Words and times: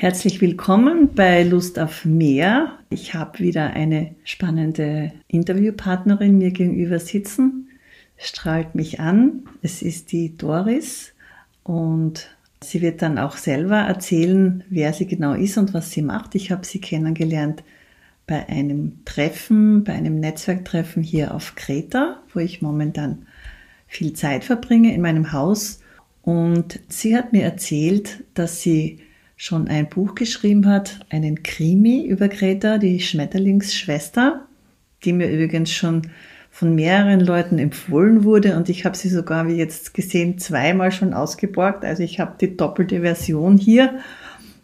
Herzlich 0.00 0.40
willkommen 0.40 1.10
bei 1.14 1.42
Lust 1.42 1.78
auf 1.78 2.06
mehr. 2.06 2.78
Ich 2.88 3.12
habe 3.12 3.40
wieder 3.40 3.74
eine 3.74 4.14
spannende 4.24 5.12
Interviewpartnerin 5.28 6.38
mir 6.38 6.52
gegenüber 6.52 6.98
sitzen. 6.98 7.68
Strahlt 8.16 8.74
mich 8.74 8.98
an. 8.98 9.42
Es 9.60 9.82
ist 9.82 10.10
die 10.12 10.38
Doris 10.38 11.12
und 11.64 12.34
sie 12.62 12.80
wird 12.80 13.02
dann 13.02 13.18
auch 13.18 13.36
selber 13.36 13.76
erzählen, 13.76 14.64
wer 14.70 14.94
sie 14.94 15.06
genau 15.06 15.34
ist 15.34 15.58
und 15.58 15.74
was 15.74 15.90
sie 15.90 16.00
macht. 16.00 16.34
Ich 16.34 16.50
habe 16.50 16.64
sie 16.64 16.80
kennengelernt 16.80 17.62
bei 18.26 18.48
einem 18.48 19.04
Treffen, 19.04 19.84
bei 19.84 19.92
einem 19.92 20.18
Netzwerktreffen 20.18 21.02
hier 21.02 21.34
auf 21.34 21.56
Kreta, 21.56 22.22
wo 22.32 22.40
ich 22.40 22.62
momentan 22.62 23.26
viel 23.86 24.14
Zeit 24.14 24.44
verbringe 24.44 24.94
in 24.94 25.02
meinem 25.02 25.32
Haus. 25.32 25.82
Und 26.22 26.80
sie 26.88 27.14
hat 27.14 27.34
mir 27.34 27.42
erzählt, 27.42 28.24
dass 28.32 28.62
sie 28.62 29.00
schon 29.40 29.68
ein 29.68 29.88
Buch 29.88 30.14
geschrieben 30.16 30.66
hat, 30.66 31.00
einen 31.08 31.42
Krimi 31.42 32.04
über 32.04 32.28
Greta, 32.28 32.76
die 32.76 33.00
Schmetterlingsschwester, 33.00 34.46
die 35.02 35.14
mir 35.14 35.30
übrigens 35.30 35.72
schon 35.72 36.02
von 36.50 36.74
mehreren 36.74 37.20
Leuten 37.20 37.58
empfohlen 37.58 38.24
wurde 38.24 38.54
und 38.58 38.68
ich 38.68 38.84
habe 38.84 38.98
sie 38.98 39.08
sogar, 39.08 39.48
wie 39.48 39.54
jetzt 39.54 39.94
gesehen, 39.94 40.36
zweimal 40.36 40.92
schon 40.92 41.14
ausgeborgt. 41.14 41.86
Also 41.86 42.02
ich 42.02 42.20
habe 42.20 42.34
die 42.38 42.54
doppelte 42.54 43.00
Version 43.00 43.56
hier, 43.56 44.00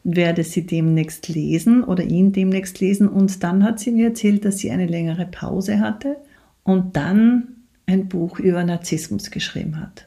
werde 0.04 0.44
sie 0.44 0.66
demnächst 0.66 1.28
lesen 1.28 1.82
oder 1.82 2.04
ihn 2.04 2.32
demnächst 2.32 2.78
lesen. 2.78 3.08
Und 3.08 3.42
dann 3.42 3.64
hat 3.64 3.80
sie 3.80 3.92
mir 3.92 4.08
erzählt, 4.08 4.45
dass 4.45 4.58
sie 4.58 4.70
eine 4.70 4.86
längere 4.86 5.24
Pause 5.24 5.80
hatte 5.80 6.18
und 6.64 6.96
dann 6.96 7.64
ein 7.86 8.08
Buch 8.08 8.40
über 8.40 8.62
Narzissmus 8.62 9.30
geschrieben 9.30 9.80
hat. 9.80 10.06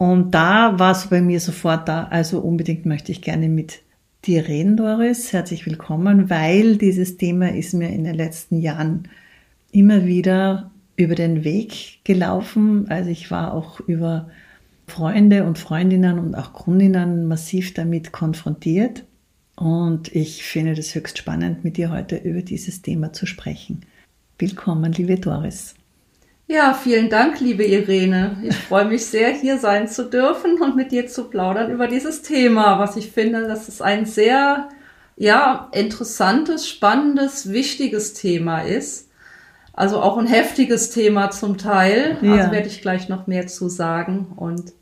Und 0.00 0.30
da 0.30 0.78
war 0.78 0.92
es 0.92 1.08
bei 1.08 1.20
mir 1.20 1.40
sofort 1.40 1.86
da, 1.86 2.04
also 2.04 2.40
unbedingt 2.40 2.86
möchte 2.86 3.12
ich 3.12 3.20
gerne 3.20 3.50
mit 3.50 3.82
dir 4.24 4.48
reden, 4.48 4.78
Doris. 4.78 5.30
Herzlich 5.34 5.66
willkommen, 5.66 6.30
weil 6.30 6.78
dieses 6.78 7.18
Thema 7.18 7.52
ist 7.52 7.74
mir 7.74 7.90
in 7.90 8.04
den 8.04 8.14
letzten 8.14 8.62
Jahren 8.62 9.10
immer 9.72 10.06
wieder 10.06 10.70
über 10.96 11.14
den 11.14 11.44
Weg 11.44 12.02
gelaufen. 12.04 12.88
Also 12.88 13.10
ich 13.10 13.30
war 13.30 13.52
auch 13.52 13.80
über 13.80 14.30
Freunde 14.86 15.44
und 15.44 15.58
Freundinnen 15.58 16.18
und 16.18 16.34
auch 16.34 16.54
Kundinnen 16.54 17.28
massiv 17.28 17.74
damit 17.74 18.10
konfrontiert. 18.10 19.04
Und 19.54 20.16
ich 20.16 20.44
finde 20.44 20.72
das 20.72 20.94
höchst 20.94 21.18
spannend, 21.18 21.62
mit 21.62 21.76
dir 21.76 21.90
heute 21.90 22.16
über 22.16 22.40
dieses 22.40 22.80
Thema 22.80 23.12
zu 23.12 23.26
sprechen. 23.26 23.82
Willkommen, 24.38 24.92
liebe 24.92 25.16
Doris. 25.16 25.74
Ja, 26.50 26.74
vielen 26.74 27.10
Dank, 27.10 27.38
liebe 27.38 27.62
Irene. 27.62 28.36
Ich 28.42 28.56
freue 28.56 28.84
mich 28.84 29.06
sehr, 29.06 29.28
hier 29.28 29.60
sein 29.60 29.86
zu 29.86 30.10
dürfen 30.10 30.60
und 30.60 30.74
mit 30.74 30.90
dir 30.90 31.06
zu 31.06 31.30
plaudern 31.30 31.70
über 31.70 31.86
dieses 31.86 32.22
Thema, 32.22 32.80
was 32.80 32.96
ich 32.96 33.12
finde, 33.12 33.46
dass 33.46 33.68
es 33.68 33.80
ein 33.80 34.04
sehr, 34.04 34.68
ja, 35.16 35.68
interessantes, 35.70 36.68
spannendes, 36.68 37.52
wichtiges 37.52 38.14
Thema 38.14 38.62
ist. 38.62 39.10
Also 39.74 40.00
auch 40.02 40.18
ein 40.18 40.26
heftiges 40.26 40.90
Thema 40.90 41.30
zum 41.30 41.56
Teil. 41.56 42.18
Ja. 42.20 42.34
Also 42.34 42.50
werde 42.50 42.66
ich 42.66 42.82
gleich 42.82 43.08
noch 43.08 43.28
mehr 43.28 43.46
zu 43.46 43.68
sagen. 43.68 44.32
Und 44.34 44.72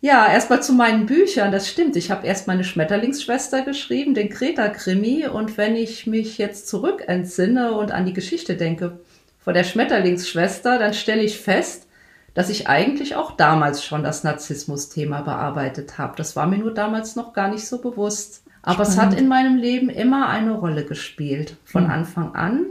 ja, 0.00 0.32
erstmal 0.32 0.62
zu 0.62 0.72
meinen 0.72 1.04
Büchern. 1.04 1.52
Das 1.52 1.68
stimmt. 1.68 1.96
Ich 1.96 2.10
habe 2.10 2.26
erst 2.26 2.46
meine 2.46 2.64
Schmetterlingsschwester 2.64 3.60
geschrieben, 3.60 4.14
den 4.14 4.30
Kreta-Krimi. 4.30 5.26
Und 5.26 5.58
wenn 5.58 5.76
ich 5.76 6.06
mich 6.06 6.38
jetzt 6.38 6.68
zurück 6.68 7.04
entsinne 7.06 7.72
und 7.72 7.92
an 7.92 8.06
die 8.06 8.14
Geschichte 8.14 8.56
denke, 8.56 8.98
vor 9.46 9.52
der 9.52 9.62
Schmetterlingsschwester, 9.62 10.76
dann 10.76 10.92
stelle 10.92 11.22
ich 11.22 11.38
fest, 11.38 11.86
dass 12.34 12.50
ich 12.50 12.66
eigentlich 12.66 13.14
auch 13.14 13.30
damals 13.30 13.84
schon 13.84 14.02
das 14.02 14.24
Narzissmus-Thema 14.24 15.20
bearbeitet 15.20 15.98
habe. 15.98 16.14
Das 16.16 16.34
war 16.34 16.48
mir 16.48 16.58
nur 16.58 16.74
damals 16.74 17.14
noch 17.14 17.32
gar 17.32 17.48
nicht 17.48 17.64
so 17.64 17.80
bewusst. 17.80 18.42
Aber 18.62 18.84
Spannend. 18.84 18.90
es 18.90 18.98
hat 18.98 19.20
in 19.20 19.28
meinem 19.28 19.56
Leben 19.56 19.88
immer 19.88 20.30
eine 20.30 20.50
Rolle 20.50 20.84
gespielt, 20.84 21.58
von 21.64 21.84
mhm. 21.84 21.90
Anfang 21.90 22.34
an, 22.34 22.64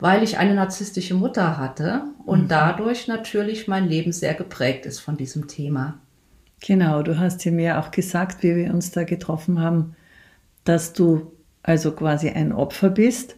weil 0.00 0.24
ich 0.24 0.36
eine 0.36 0.56
narzisstische 0.56 1.14
Mutter 1.14 1.58
hatte 1.58 2.02
und 2.26 2.42
mhm. 2.42 2.48
dadurch 2.48 3.06
natürlich 3.06 3.68
mein 3.68 3.86
Leben 3.86 4.10
sehr 4.10 4.34
geprägt 4.34 4.86
ist 4.86 4.98
von 4.98 5.16
diesem 5.16 5.46
Thema. 5.46 6.00
Genau, 6.60 7.02
du 7.02 7.20
hast 7.20 7.44
ja 7.44 7.52
mir 7.52 7.78
auch 7.78 7.92
gesagt, 7.92 8.42
wie 8.42 8.56
wir 8.56 8.74
uns 8.74 8.90
da 8.90 9.04
getroffen 9.04 9.60
haben, 9.60 9.94
dass 10.64 10.92
du 10.92 11.30
also 11.62 11.92
quasi 11.92 12.30
ein 12.30 12.52
Opfer 12.52 12.90
bist 12.90 13.36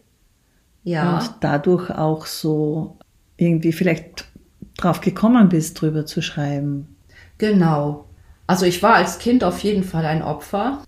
ja. 0.86 1.19
Und 1.19 1.30
dadurch 1.41 1.91
auch 1.91 2.26
so 2.26 2.97
irgendwie 3.36 3.72
vielleicht 3.72 4.24
drauf 4.78 5.00
gekommen 5.00 5.48
bist, 5.48 5.80
drüber 5.80 6.06
zu 6.06 6.22
schreiben. 6.22 6.97
Genau. 7.38 8.04
Also 8.47 8.66
ich 8.66 8.82
war 8.84 8.94
als 8.94 9.19
Kind 9.19 9.42
auf 9.42 9.58
jeden 9.64 9.82
Fall 9.82 10.06
ein 10.06 10.22
Opfer. 10.22 10.84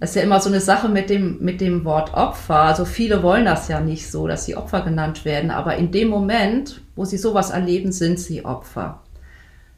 Das 0.00 0.10
ist 0.10 0.16
ja 0.16 0.22
immer 0.22 0.40
so 0.40 0.50
eine 0.50 0.60
Sache 0.60 0.90
mit 0.90 1.08
dem, 1.08 1.38
mit 1.40 1.62
dem 1.62 1.86
Wort 1.86 2.12
Opfer. 2.12 2.56
Also 2.56 2.84
viele 2.84 3.22
wollen 3.22 3.46
das 3.46 3.68
ja 3.68 3.80
nicht 3.80 4.10
so, 4.10 4.26
dass 4.26 4.44
sie 4.44 4.54
Opfer 4.54 4.82
genannt 4.82 5.24
werden. 5.24 5.50
Aber 5.50 5.76
in 5.76 5.92
dem 5.92 6.08
Moment, 6.08 6.82
wo 6.94 7.06
sie 7.06 7.16
sowas 7.16 7.48
erleben, 7.48 7.90
sind 7.90 8.20
sie 8.20 8.44
Opfer. 8.44 9.00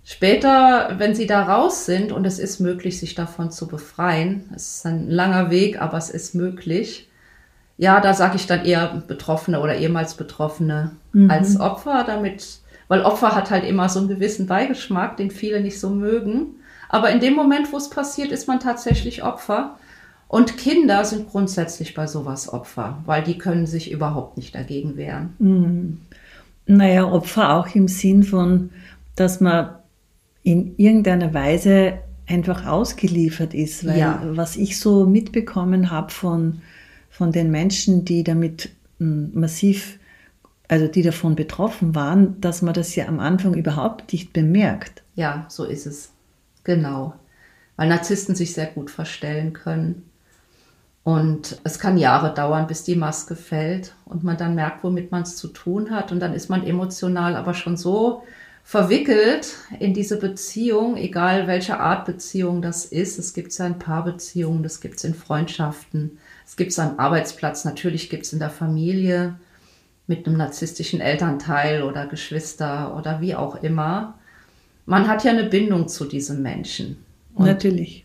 Später, 0.03 0.97
wenn 0.98 1.14
sie 1.14 1.28
da 1.28 1.44
raus 1.44 1.86
sind 1.86 2.10
und 2.10 2.26
es 2.26 2.41
ist 2.41 2.59
möglich, 2.59 2.98
sich 2.98 3.14
davon 3.14 3.53
zu 3.53 3.69
befreien, 3.69 4.50
es 4.53 4.78
ist 4.78 4.86
ein 4.86 5.09
langer 5.09 5.50
Weg, 5.50 5.80
aber 5.80 5.97
es 5.97 6.10
ist 6.10 6.34
möglich, 6.34 7.09
ja, 7.80 7.98
da 7.98 8.12
sage 8.12 8.36
ich 8.36 8.46
dann 8.46 8.66
eher 8.66 9.02
Betroffene 9.08 9.58
oder 9.58 9.74
ehemals 9.74 10.12
Betroffene 10.12 10.91
mhm. 11.14 11.30
als 11.30 11.58
Opfer, 11.58 12.04
damit, 12.06 12.60
weil 12.88 13.00
Opfer 13.00 13.34
hat 13.34 13.50
halt 13.50 13.64
immer 13.64 13.88
so 13.88 14.00
einen 14.00 14.08
gewissen 14.08 14.46
Beigeschmack, 14.46 15.16
den 15.16 15.30
viele 15.30 15.62
nicht 15.62 15.80
so 15.80 15.88
mögen. 15.88 16.56
Aber 16.91 17.10
in 17.10 17.20
dem 17.20 17.34
Moment, 17.34 17.72
wo 17.72 17.78
es 17.78 17.88
passiert, 17.88 18.32
ist 18.32 18.46
man 18.48 18.60
tatsächlich 18.60 19.24
Opfer. 19.24 19.78
Und 20.28 20.58
Kinder 20.58 21.06
sind 21.06 21.30
grundsätzlich 21.30 21.94
bei 21.94 22.06
sowas 22.06 22.52
Opfer, 22.52 22.98
weil 23.06 23.22
die 23.24 23.38
können 23.38 23.66
sich 23.66 23.91
überhaupt 23.91 24.36
nicht 24.36 24.54
dagegen 24.54 24.98
wehren. 24.98 25.34
Mhm. 25.38 26.00
Naja, 26.66 27.10
Opfer 27.10 27.56
auch 27.56 27.74
im 27.74 27.88
Sinn 27.88 28.24
von, 28.24 28.68
dass 29.16 29.41
man 29.41 29.70
in 30.42 30.74
irgendeiner 30.76 31.32
Weise 31.32 31.94
einfach 32.28 32.66
ausgeliefert 32.66 33.54
ist, 33.54 33.86
weil 33.86 33.98
ja. 33.98 34.22
was 34.22 34.56
ich 34.56 34.78
so 34.78 35.06
mitbekommen 35.06 35.91
habe 35.91 36.10
von 36.10 36.60
von 37.10 37.32
den 37.32 37.50
Menschen, 37.50 38.04
die 38.04 38.25
damit 38.25 38.71
hm, 38.98 39.32
massiv, 39.34 39.98
also 40.69 40.87
die 40.87 41.03
davon 41.03 41.34
betroffen 41.34 41.94
waren, 41.94 42.41
dass 42.41 42.62
man 42.62 42.72
das 42.72 42.94
ja 42.94 43.06
am 43.09 43.21
Anfang 43.21 43.54
überhaupt 43.54 44.12
nicht 44.12 44.32
bemerkt. 44.32 45.03
Ja, 45.16 45.44
so 45.48 45.65
ist 45.65 45.87
es. 45.87 46.12
Genau. 46.65 47.15
Weil 47.76 47.88
Narzissten 47.88 48.34
sich 48.34 48.54
sehr 48.54 48.66
gut 48.66 48.91
verstellen 48.91 49.53
können. 49.53 50.04
Und 51.03 51.60
es 51.65 51.78
kann 51.78 51.98
Jahre 51.98 52.32
dauern, 52.34 52.66
bis 52.66 52.84
die 52.84 52.94
Maske 52.94 53.34
fällt 53.34 53.94
und 54.04 54.22
man 54.22 54.37
dann 54.37 54.54
merkt, 54.54 54.84
womit 54.84 55.10
man 55.10 55.22
es 55.22 55.37
zu 55.37 55.48
tun 55.48 55.91
hat. 55.91 56.12
Und 56.12 56.21
dann 56.21 56.34
ist 56.34 56.50
man 56.50 56.65
emotional 56.65 57.37
aber 57.37 57.54
schon 57.54 57.77
so 57.77 58.22
verwickelt 58.62 59.56
in 59.81 59.94
diese 59.94 60.19
Beziehung, 60.19 60.97
egal 60.97 61.47
welche 61.47 61.81
Art 61.81 62.04
Beziehung 62.04 62.60
das 62.62 62.84
ist. 62.84 63.19
Es 63.19 63.32
gibt 63.32 63.56
ja 63.56 63.66
in 63.66 63.78
Paarbeziehungen, 63.78 64.62
das 64.62 64.81
gibt 64.81 64.98
es 64.98 65.04
in 65.04 65.15
Freundschaften, 65.15 66.19
es 66.50 66.56
gibt 66.56 66.72
es 66.72 66.81
am 66.81 66.99
Arbeitsplatz, 66.99 67.65
natürlich 67.65 68.11
gibt 68.11 68.27
es 68.27 68.33
in 68.33 68.41
der 68.41 68.50
Familie 68.50 69.37
mit 70.09 70.27
einem 70.27 70.37
narzisstischen 70.37 71.00
Elternteil 71.00 71.84
oder 71.84 72.09
Geschwister 72.09 72.97
oder 72.97 73.21
wie 73.21 73.37
auch 73.37 73.62
immer. 73.62 74.19
Man 74.84 75.06
hat 75.06 75.22
ja 75.22 75.31
eine 75.31 75.44
Bindung 75.44 75.87
zu 75.87 76.06
diesem 76.06 76.43
Menschen. 76.43 77.05
Und 77.34 77.47
natürlich. 77.47 78.05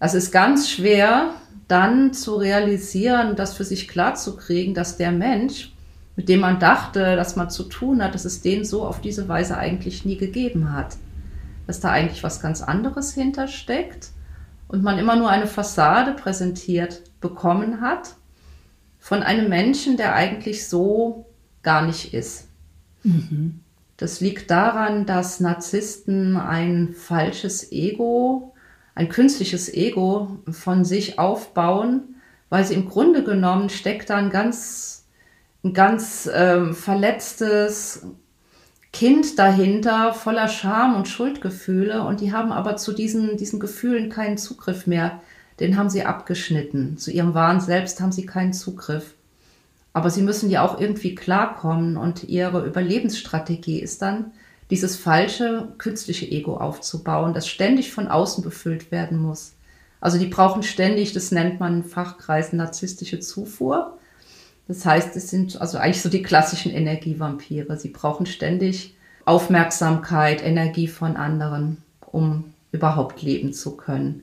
Es 0.00 0.12
ist 0.12 0.32
ganz 0.32 0.68
schwer, 0.68 1.30
dann 1.66 2.12
zu 2.12 2.36
realisieren, 2.36 3.36
das 3.36 3.54
für 3.54 3.64
sich 3.64 3.88
klarzukriegen, 3.88 4.74
dass 4.74 4.98
der 4.98 5.10
Mensch, 5.10 5.72
mit 6.14 6.28
dem 6.28 6.40
man 6.40 6.60
dachte, 6.60 7.16
dass 7.16 7.36
man 7.36 7.48
zu 7.48 7.62
tun 7.62 8.04
hat, 8.04 8.14
dass 8.14 8.26
es 8.26 8.42
den 8.42 8.66
so 8.66 8.84
auf 8.84 9.00
diese 9.00 9.28
Weise 9.28 9.56
eigentlich 9.56 10.04
nie 10.04 10.18
gegeben 10.18 10.74
hat. 10.74 10.98
Dass 11.66 11.80
da 11.80 11.90
eigentlich 11.90 12.22
was 12.22 12.42
ganz 12.42 12.60
anderes 12.60 13.14
hintersteckt 13.14 14.10
und 14.68 14.82
man 14.82 14.98
immer 14.98 15.16
nur 15.16 15.30
eine 15.30 15.46
Fassade 15.46 16.12
präsentiert 16.12 17.02
bekommen 17.20 17.80
hat 17.80 18.14
von 18.98 19.22
einem 19.22 19.48
Menschen, 19.48 19.96
der 19.96 20.14
eigentlich 20.14 20.68
so 20.68 21.26
gar 21.62 21.84
nicht 21.84 22.14
ist. 22.14 22.48
Mhm. 23.02 23.60
Das 23.96 24.20
liegt 24.20 24.50
daran, 24.50 25.06
dass 25.06 25.40
Narzissten 25.40 26.36
ein 26.36 26.94
falsches 26.94 27.72
Ego, 27.72 28.54
ein 28.94 29.08
künstliches 29.08 29.72
Ego 29.72 30.38
von 30.48 30.84
sich 30.84 31.18
aufbauen, 31.18 32.16
weil 32.48 32.64
sie 32.64 32.74
im 32.74 32.88
Grunde 32.88 33.24
genommen 33.24 33.70
steckt 33.70 34.10
da 34.10 34.16
ein 34.16 34.30
ganz, 34.30 35.06
ein 35.64 35.72
ganz 35.72 36.30
ähm, 36.32 36.74
verletztes, 36.74 38.06
Kind 38.92 39.38
dahinter, 39.38 40.14
voller 40.14 40.48
Scham 40.48 40.96
und 40.96 41.08
Schuldgefühle 41.08 42.02
und 42.02 42.20
die 42.20 42.32
haben 42.32 42.52
aber 42.52 42.76
zu 42.76 42.92
diesen, 42.92 43.36
diesen 43.36 43.60
Gefühlen 43.60 44.08
keinen 44.08 44.38
Zugriff 44.38 44.86
mehr. 44.86 45.20
Den 45.60 45.76
haben 45.76 45.90
sie 45.90 46.04
abgeschnitten. 46.04 46.96
Zu 46.96 47.10
ihrem 47.10 47.34
wahren 47.34 47.60
Selbst 47.60 48.00
haben 48.00 48.12
sie 48.12 48.26
keinen 48.26 48.52
Zugriff. 48.52 49.14
Aber 49.92 50.10
sie 50.10 50.22
müssen 50.22 50.50
ja 50.50 50.62
auch 50.62 50.80
irgendwie 50.80 51.14
klarkommen 51.14 51.96
und 51.96 52.24
ihre 52.24 52.64
Überlebensstrategie 52.64 53.80
ist 53.80 54.00
dann, 54.00 54.32
dieses 54.70 54.96
falsche 54.96 55.68
künstliche 55.78 56.26
Ego 56.26 56.56
aufzubauen, 56.56 57.34
das 57.34 57.48
ständig 57.48 57.92
von 57.92 58.06
außen 58.06 58.44
befüllt 58.44 58.90
werden 58.90 59.18
muss. 59.18 59.54
Also 60.00 60.18
die 60.18 60.26
brauchen 60.26 60.62
ständig, 60.62 61.12
das 61.12 61.32
nennt 61.32 61.58
man 61.58 61.78
in 61.78 61.84
Fachkreisen 61.84 62.58
narzisstische 62.58 63.18
Zufuhr. 63.18 63.97
Das 64.68 64.84
heißt, 64.84 65.16
es 65.16 65.30
sind 65.30 65.60
also 65.60 65.78
eigentlich 65.78 66.02
so 66.02 66.10
die 66.10 66.22
klassischen 66.22 66.70
Energievampire. 66.70 67.76
Sie 67.78 67.88
brauchen 67.88 68.26
ständig 68.26 68.94
Aufmerksamkeit, 69.24 70.44
Energie 70.44 70.88
von 70.88 71.16
anderen, 71.16 71.78
um 72.00 72.44
überhaupt 72.70 73.22
leben 73.22 73.52
zu 73.52 73.76
können. 73.76 74.22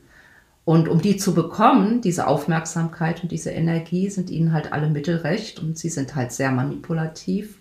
Und 0.63 0.87
um 0.87 1.01
die 1.01 1.17
zu 1.17 1.33
bekommen, 1.33 2.01
diese 2.01 2.27
Aufmerksamkeit 2.27 3.21
und 3.21 3.31
diese 3.31 3.51
Energie, 3.51 4.09
sind 4.09 4.29
ihnen 4.29 4.53
halt 4.53 4.71
alle 4.71 4.89
Mittel 4.89 5.17
recht 5.17 5.59
und 5.59 5.77
sie 5.77 5.89
sind 5.89 6.15
halt 6.15 6.31
sehr 6.31 6.51
manipulativ. 6.51 7.59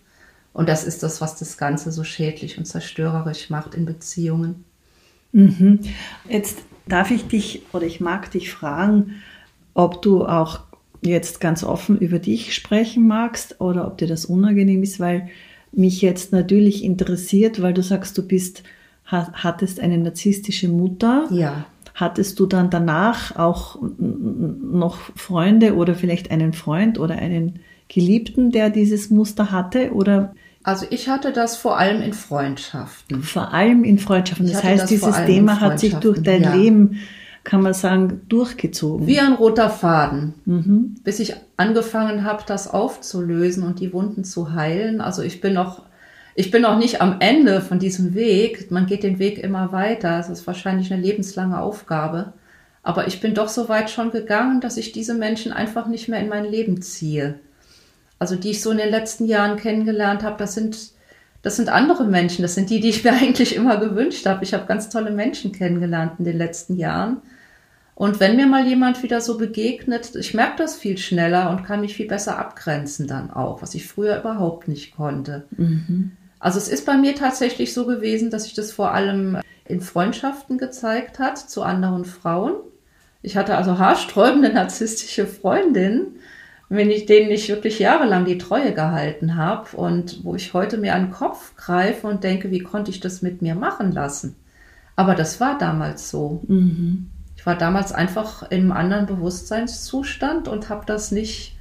Und 0.55 0.69
das 0.69 0.85
ist 0.85 1.03
das, 1.03 1.21
was 1.21 1.39
das 1.39 1.59
Ganze 1.59 1.91
so 1.91 2.05
schädlich 2.05 2.57
und 2.57 2.65
zerstörerisch 2.65 3.51
macht 3.51 3.75
in 3.75 3.85
Beziehungen. 3.85 4.65
Mhm. 5.33 5.81
Jetzt 6.29 6.63
darf 6.87 7.11
ich 7.11 7.27
dich 7.27 7.63
oder 7.73 7.85
ich 7.85 8.01
mag 8.01 8.31
dich 8.31 8.53
fragen, 8.53 9.23
ob 9.75 10.01
du 10.01 10.25
auch 10.25 10.61
jetzt 11.05 11.41
ganz 11.41 11.65
offen 11.65 11.99
über 11.99 12.19
dich 12.19 12.55
sprechen 12.55 13.07
magst 13.07 13.61
oder 13.61 13.87
ob 13.87 13.99
dir 13.99 14.09
das 14.09 14.27
unangenehm 14.27 14.83
ist, 14.83 15.01
weil 15.01 15.29
mich 15.73 16.03
jetzt 16.03 16.33
natürlich 16.33 16.85
interessiert, 16.85 17.61
weil 17.63 17.75
du 17.75 17.83
sagst, 17.83 18.17
du 18.17 18.27
bist, 18.27 18.63
hattest 19.05 19.81
eine 19.81 19.99
narzisstische 19.99 20.69
Mutter. 20.69 21.27
Ja. 21.31 21.67
Hattest 21.95 22.41
du 22.41 22.47
dann 22.47 22.71
danach 22.71 23.37
auch 23.37 23.79
noch 23.99 24.99
Freunde 25.15 25.77
oder 25.77 25.95
vielleicht 25.95 26.31
einen 26.31 26.53
Freund 26.53 26.99
oder 26.99 27.15
einen 27.17 27.61
Geliebten, 27.89 28.51
der 28.51 28.71
dieses 28.71 29.11
Muster 29.11 29.53
hatte? 29.53 29.93
Oder 29.93 30.35
also 30.65 30.87
ich 30.89 31.09
hatte 31.09 31.33
das 31.33 31.57
vor 31.57 31.79
allem 31.79 32.01
in 32.01 32.15
Freundschaften. 32.15 33.23
Vor 33.23 33.53
allem 33.53 33.85
in 33.85 33.99
Freundschaften. 33.99 34.49
Das 34.49 34.65
heißt, 34.65 34.85
das 34.85 34.91
dieses 34.91 35.25
Thema 35.27 35.61
hat 35.61 35.79
sich 35.79 35.95
durch 35.95 36.23
dein 36.23 36.43
ja. 36.43 36.55
Leben, 36.55 37.01
kann 37.45 37.63
man 37.63 37.75
sagen, 37.75 38.23
durchgezogen. 38.29 39.07
Wie 39.07 39.21
ein 39.21 39.35
roter 39.35 39.71
Faden. 39.71 40.35
Mhm. 40.47 40.97
Bis 41.05 41.21
ich 41.21 41.35
angefangen 41.57 42.25
habe, 42.25 42.43
das 42.47 42.69
aufzulösen 42.69 43.63
und 43.63 43.81
die 43.81 43.93
Wunden 43.93 44.25
zu 44.25 44.55
heilen. 44.55 45.01
Also 45.01 45.23
ich 45.23 45.41
bin 45.41 45.53
noch 45.53 45.83
ich 46.37 46.51
bin 46.51 46.63
noch 46.63 46.79
nicht 46.79 47.01
am 47.01 47.17
Ende 47.21 47.61
von 47.61 47.79
diesem 47.79 48.15
Weg. 48.15 48.71
Man 48.71 48.87
geht 48.87 49.05
den 49.05 49.21
Weg 49.21 49.39
immer 49.39 49.71
weiter. 49.71 50.19
Es 50.19 50.29
ist 50.29 50.47
wahrscheinlich 50.47 50.93
eine 50.93 51.01
lebenslange 51.01 51.61
Aufgabe. 51.61 52.33
Aber 52.83 53.07
ich 53.07 53.21
bin 53.21 53.35
doch 53.35 53.49
so 53.49 53.69
weit 53.69 53.89
schon 53.89 54.11
gegangen, 54.11 54.61
dass 54.61 54.77
ich 54.77 54.91
diese 54.91 55.15
Menschen 55.15 55.53
einfach 55.53 55.87
nicht 55.87 56.09
mehr 56.09 56.21
in 56.21 56.29
mein 56.29 56.45
Leben 56.45 56.83
ziehe. 56.83 57.39
Also 58.19 58.35
die 58.35 58.51
ich 58.51 58.63
so 58.63 58.73
in 58.73 58.79
den 58.79 58.91
letzten 58.91 59.27
Jahren 59.27 59.57
kennengelernt 59.57 60.25
habe, 60.25 60.37
das 60.39 60.55
sind, 60.55 60.77
das 61.43 61.57
sind 61.57 61.69
andere 61.69 62.05
Menschen. 62.05 62.43
Das 62.43 62.57
sind 62.57 62.69
die, 62.69 62.81
die 62.81 62.89
ich 62.89 63.05
mir 63.05 63.13
eigentlich 63.21 63.55
immer 63.55 63.77
gewünscht 63.77 64.27
habe. 64.27 64.43
Ich 64.43 64.55
habe 64.55 64.67
ganz 64.67 64.89
tolle 64.89 65.13
Menschen 65.13 65.53
kennengelernt 65.53 66.15
in 66.19 66.25
den 66.25 66.37
letzten 66.37 66.77
Jahren. 66.77 67.19
Und 67.95 68.19
wenn 68.19 68.37
mir 68.37 68.47
mal 68.47 68.67
jemand 68.67 69.03
wieder 69.03 69.21
so 69.21 69.39
begegnet, 69.39 70.17
ich 70.17 70.35
merke 70.35 70.59
das 70.59 70.75
viel 70.75 70.99
schneller 70.99 71.51
und 71.51 71.65
kann 71.65 71.81
mich 71.81 71.95
viel 71.95 72.09
besser 72.09 72.39
abgrenzen 72.39 73.07
dann 73.07 73.31
auch, 73.31 73.63
was 73.63 73.75
ich 73.75 73.87
früher 73.87 74.19
überhaupt 74.19 74.67
nicht 74.67 74.97
konnte. 74.97 75.45
Mhm. 75.57 76.13
Also 76.41 76.59
es 76.59 76.69
ist 76.69 76.85
bei 76.85 76.97
mir 76.97 77.15
tatsächlich 77.15 77.73
so 77.73 77.87
gewesen, 77.87 78.31
dass 78.31 78.45
sich 78.45 78.55
das 78.55 78.73
vor 78.73 78.93
allem 78.93 79.39
in 79.65 79.81
Freundschaften 79.81 80.59
gezeigt 80.59 81.19
hat 81.19 81.39
zu 81.39 81.63
anderen 81.63 82.05
Frauen. 82.05 82.55
Ich 83.23 83.37
hatte 83.37 83.57
also 83.57 83.79
haarsträubende 83.79 84.53
narzisstische 84.53 85.27
Freundinnen, 85.27 86.17
wenn 86.69 86.91
ich 86.91 87.07
denen 87.07 87.31
ich 87.31 87.49
wirklich 87.49 87.79
jahrelang 87.79 88.25
die 88.25 88.39
Treue 88.39 88.75
gehalten 88.75 89.37
habe 89.37 89.77
und 89.77 90.25
wo 90.25 90.35
ich 90.35 90.53
heute 90.53 90.79
mir 90.79 90.95
an 90.95 91.07
den 91.07 91.13
Kopf 91.13 91.57
greife 91.57 92.09
und 92.09 92.25
denke, 92.25 92.51
wie 92.51 92.59
konnte 92.59 92.91
ich 92.91 93.01
das 93.01 93.23
mit 93.23 93.41
mir 93.41 93.55
machen 93.55 93.93
lassen? 93.93 94.35
Aber 94.97 95.15
das 95.15 95.41
war 95.41 95.57
damals 95.59 96.11
so. 96.11 96.43
Mhm. 96.47 97.11
Ich 97.45 97.47
war 97.47 97.59
damals 97.59 97.93
einfach 97.93 98.43
in 98.45 98.63
einem 98.63 98.73
anderen 98.73 99.05
Bewusstseinszustand 99.05 100.49
und 100.49 100.71
habe 100.71 100.87
das 100.87 101.11
nicht, 101.11 101.55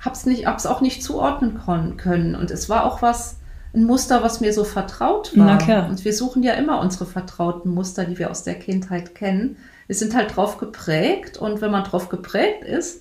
hab's 0.00 0.26
nicht, 0.26 0.44
hab's 0.44 0.66
auch 0.66 0.82
nicht 0.82 1.02
zuordnen 1.02 1.56
können. 1.96 2.34
Und 2.34 2.50
es 2.50 2.68
war 2.68 2.84
auch 2.84 3.00
was, 3.00 3.38
ein 3.72 3.84
Muster, 3.84 4.22
was 4.22 4.42
mir 4.42 4.52
so 4.52 4.64
vertraut 4.64 5.34
war. 5.34 5.56
Und 5.88 6.04
wir 6.04 6.12
suchen 6.12 6.42
ja 6.42 6.52
immer 6.52 6.78
unsere 6.82 7.06
vertrauten 7.06 7.72
Muster, 7.72 8.04
die 8.04 8.18
wir 8.18 8.30
aus 8.30 8.42
der 8.42 8.56
Kindheit 8.56 9.14
kennen. 9.14 9.56
Wir 9.86 9.96
sind 9.96 10.14
halt 10.14 10.36
drauf 10.36 10.58
geprägt 10.58 11.38
und 11.38 11.62
wenn 11.62 11.70
man 11.70 11.84
drauf 11.84 12.10
geprägt 12.10 12.64
ist, 12.64 13.00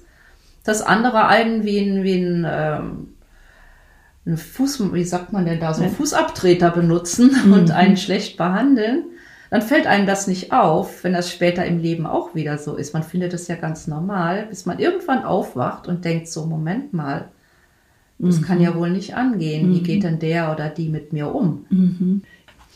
dass 0.64 0.82
andere 0.82 1.28
einen 1.28 1.66
wie 1.66 1.80
ein, 1.80 2.04
wie 2.06 2.22
ein, 2.22 2.48
ähm, 2.50 3.14
ein 4.26 4.38
Fuß, 4.38 4.94
wie 4.94 5.04
sagt 5.04 5.34
man 5.34 5.46
denn 5.46 5.60
da, 5.60 5.74
so 5.74 5.84
einen 5.84 5.94
Fußabtreter 5.94 6.72
benutzen 6.72 7.36
mhm. 7.48 7.52
und 7.52 7.72
einen 7.72 7.98
schlecht 7.98 8.38
behandeln, 8.38 9.08
dann 9.50 9.62
fällt 9.62 9.88
einem 9.88 10.06
das 10.06 10.28
nicht 10.28 10.52
auf, 10.52 11.04
wenn 11.04 11.14
das 11.14 11.32
später 11.32 11.66
im 11.66 11.80
Leben 11.80 12.06
auch 12.06 12.36
wieder 12.36 12.58
so 12.58 12.76
ist. 12.76 12.94
Man 12.94 13.04
findet 13.04 13.34
es 13.34 13.48
ja 13.48 13.56
ganz 13.56 13.88
normal, 13.88 14.48
bis 14.50 14.66
man 14.66 14.80
irgendwann 14.80 15.24
aufwacht 15.24 15.88
und 15.88 16.04
denkt 16.04 16.28
so, 16.28 16.46
Moment 16.46 16.94
mal, 16.94 17.30
das 18.20 18.42
mhm. 18.42 18.44
kann 18.44 18.62
ja 18.62 18.76
wohl 18.76 18.90
nicht 18.90 19.16
angehen. 19.16 19.70
Mhm. 19.70 19.74
Wie 19.76 19.84
geht 19.84 20.04
denn 20.04 20.20
der 20.20 20.52
oder 20.52 20.70
die 20.70 20.90
mit 20.90 21.14
mir 21.14 21.34
um? 21.34 21.66
Mhm. 21.70 22.24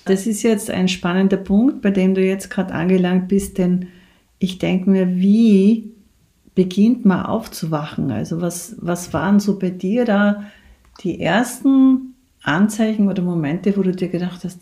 Das 0.06 0.28
ist 0.28 0.44
jetzt 0.44 0.70
ein 0.72 0.88
spannender 0.88 1.38
Punkt, 1.38 1.82
bei 1.82 1.92
dem 1.92 2.16
du 2.16 2.22
jetzt 2.22 2.50
gerade 2.50 2.74
angelangt 2.74 3.28
bist, 3.28 3.58
denn 3.58 3.88
ich 4.40 4.58
denke 4.58 4.90
mir, 4.90 5.16
wie 5.16 5.92
beginnt 6.56 7.06
man 7.06 7.26
aufzuwachen? 7.26 8.12
Also 8.12 8.42
was, 8.42 8.76
was 8.80 9.14
waren 9.14 9.40
so 9.40 9.60
bei 9.60 9.70
dir 9.70 10.06
da 10.06 10.44
die 11.04 11.20
ersten 11.20 12.16
Anzeichen 12.44 13.08
oder 13.08 13.22
Momente, 13.22 13.78
wo 13.78 13.84
du 13.84 13.92
dir 13.92 14.10
gedacht 14.10 14.44
hast, 14.44 14.62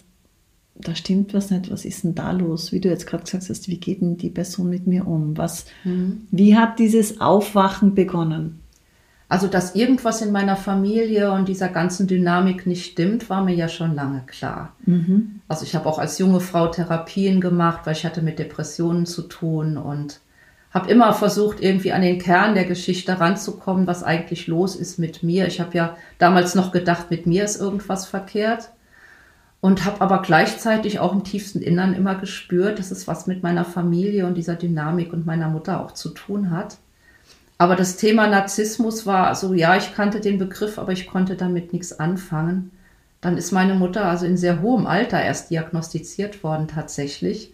da 0.82 0.96
stimmt 0.96 1.34
was 1.34 1.52
nicht, 1.52 1.70
was 1.72 1.84
ist 1.84 2.04
denn 2.04 2.16
da 2.16 2.32
los? 2.32 2.72
Wie 2.72 2.80
du 2.80 2.90
jetzt 2.90 3.06
gerade 3.06 3.24
gesagt 3.24 3.50
hast, 3.50 3.68
wie 3.68 3.78
geht 3.78 4.02
denn 4.02 4.18
die 4.18 4.30
Person 4.30 4.70
mit 4.70 4.88
mir 4.88 5.08
um? 5.08 5.38
Was, 5.38 5.66
mhm. 5.84 6.28
Wie 6.32 6.58
hat 6.58 6.80
dieses 6.80 7.20
Aufwachen 7.20 7.96
begonnen? 7.96 8.62
Also, 9.28 9.48
dass 9.48 9.76
irgendwas 9.76 10.22
in 10.22 10.32
meiner 10.32 10.56
Familie 10.56 11.32
und 11.32 11.48
dieser 11.48 11.68
ganzen 11.68 12.08
Dynamik 12.08 12.66
nicht 12.66 12.94
stimmt, 12.94 13.30
war 13.30 13.44
mir 13.44 13.54
ja 13.54 13.68
schon 13.68 13.94
lange 13.94 14.24
klar. 14.26 14.74
Mhm. 14.86 15.42
Also 15.48 15.66
ich 15.66 15.76
habe 15.76 15.88
auch 15.88 16.00
als 16.00 16.18
junge 16.18 16.40
Frau 16.40 16.68
Therapien 16.68 17.40
gemacht, 17.40 17.82
weil 17.84 17.94
ich 17.94 18.06
hatte 18.06 18.24
mit 18.24 18.40
Depressionen 18.40 19.06
zu 19.06 19.24
tun 19.24 19.78
und 19.78 20.22
habe 20.72 20.90
immer 20.90 21.14
versucht, 21.14 21.62
irgendwie 21.62 21.92
an 21.92 22.02
den 22.02 22.20
Kern 22.20 22.56
der 22.56 22.66
Geschichte 22.66 23.20
ranzukommen, 23.20 23.86
was 23.86 24.04
eigentlich 24.04 24.48
los 24.48 24.76
ist 24.76 24.98
mit 24.98 25.22
mir. 25.24 25.48
Ich 25.48 25.60
habe 25.60 25.76
ja 25.76 25.98
damals 26.18 26.56
noch 26.56 26.72
gedacht, 26.72 27.12
mit 27.12 27.28
mir 27.28 27.44
ist 27.44 27.60
irgendwas 27.60 28.08
verkehrt 28.08 28.72
und 29.62 29.86
habe 29.86 30.02
aber 30.02 30.22
gleichzeitig 30.22 31.00
auch 31.00 31.14
im 31.14 31.24
tiefsten 31.24 31.62
Innern 31.62 31.94
immer 31.94 32.16
gespürt, 32.16 32.80
dass 32.80 32.92
es 32.92 33.08
was 33.08 33.28
mit 33.28 33.44
meiner 33.44 33.66
Familie 33.66 34.26
und 34.26 34.36
dieser 34.36 34.56
Dynamik 34.56 35.12
und 35.12 35.26
meiner 35.26 35.50
Mutter 35.50 35.82
auch 35.82 35.92
zu 35.92 36.10
tun 36.10 36.52
hat. 36.52 36.78
Aber 37.58 37.76
das 37.76 37.98
Thema 37.98 38.28
Narzissmus 38.28 39.06
war 39.06 39.36
so, 39.36 39.54
ja, 39.54 39.76
ich 39.76 39.94
kannte 39.94 40.22
den 40.22 40.38
Begriff, 40.38 40.80
aber 40.80 40.94
ich 40.94 41.08
konnte 41.08 41.36
damit 41.36 41.74
nichts 41.74 42.00
anfangen. 42.00 42.72
Dann 43.20 43.38
ist 43.38 43.52
meine 43.52 43.76
Mutter 43.76 44.06
also 44.06 44.26
in 44.26 44.38
sehr 44.38 44.62
hohem 44.62 44.88
Alter 44.88 45.22
erst 45.22 45.50
diagnostiziert 45.52 46.42
worden 46.42 46.70
tatsächlich. 46.70 47.54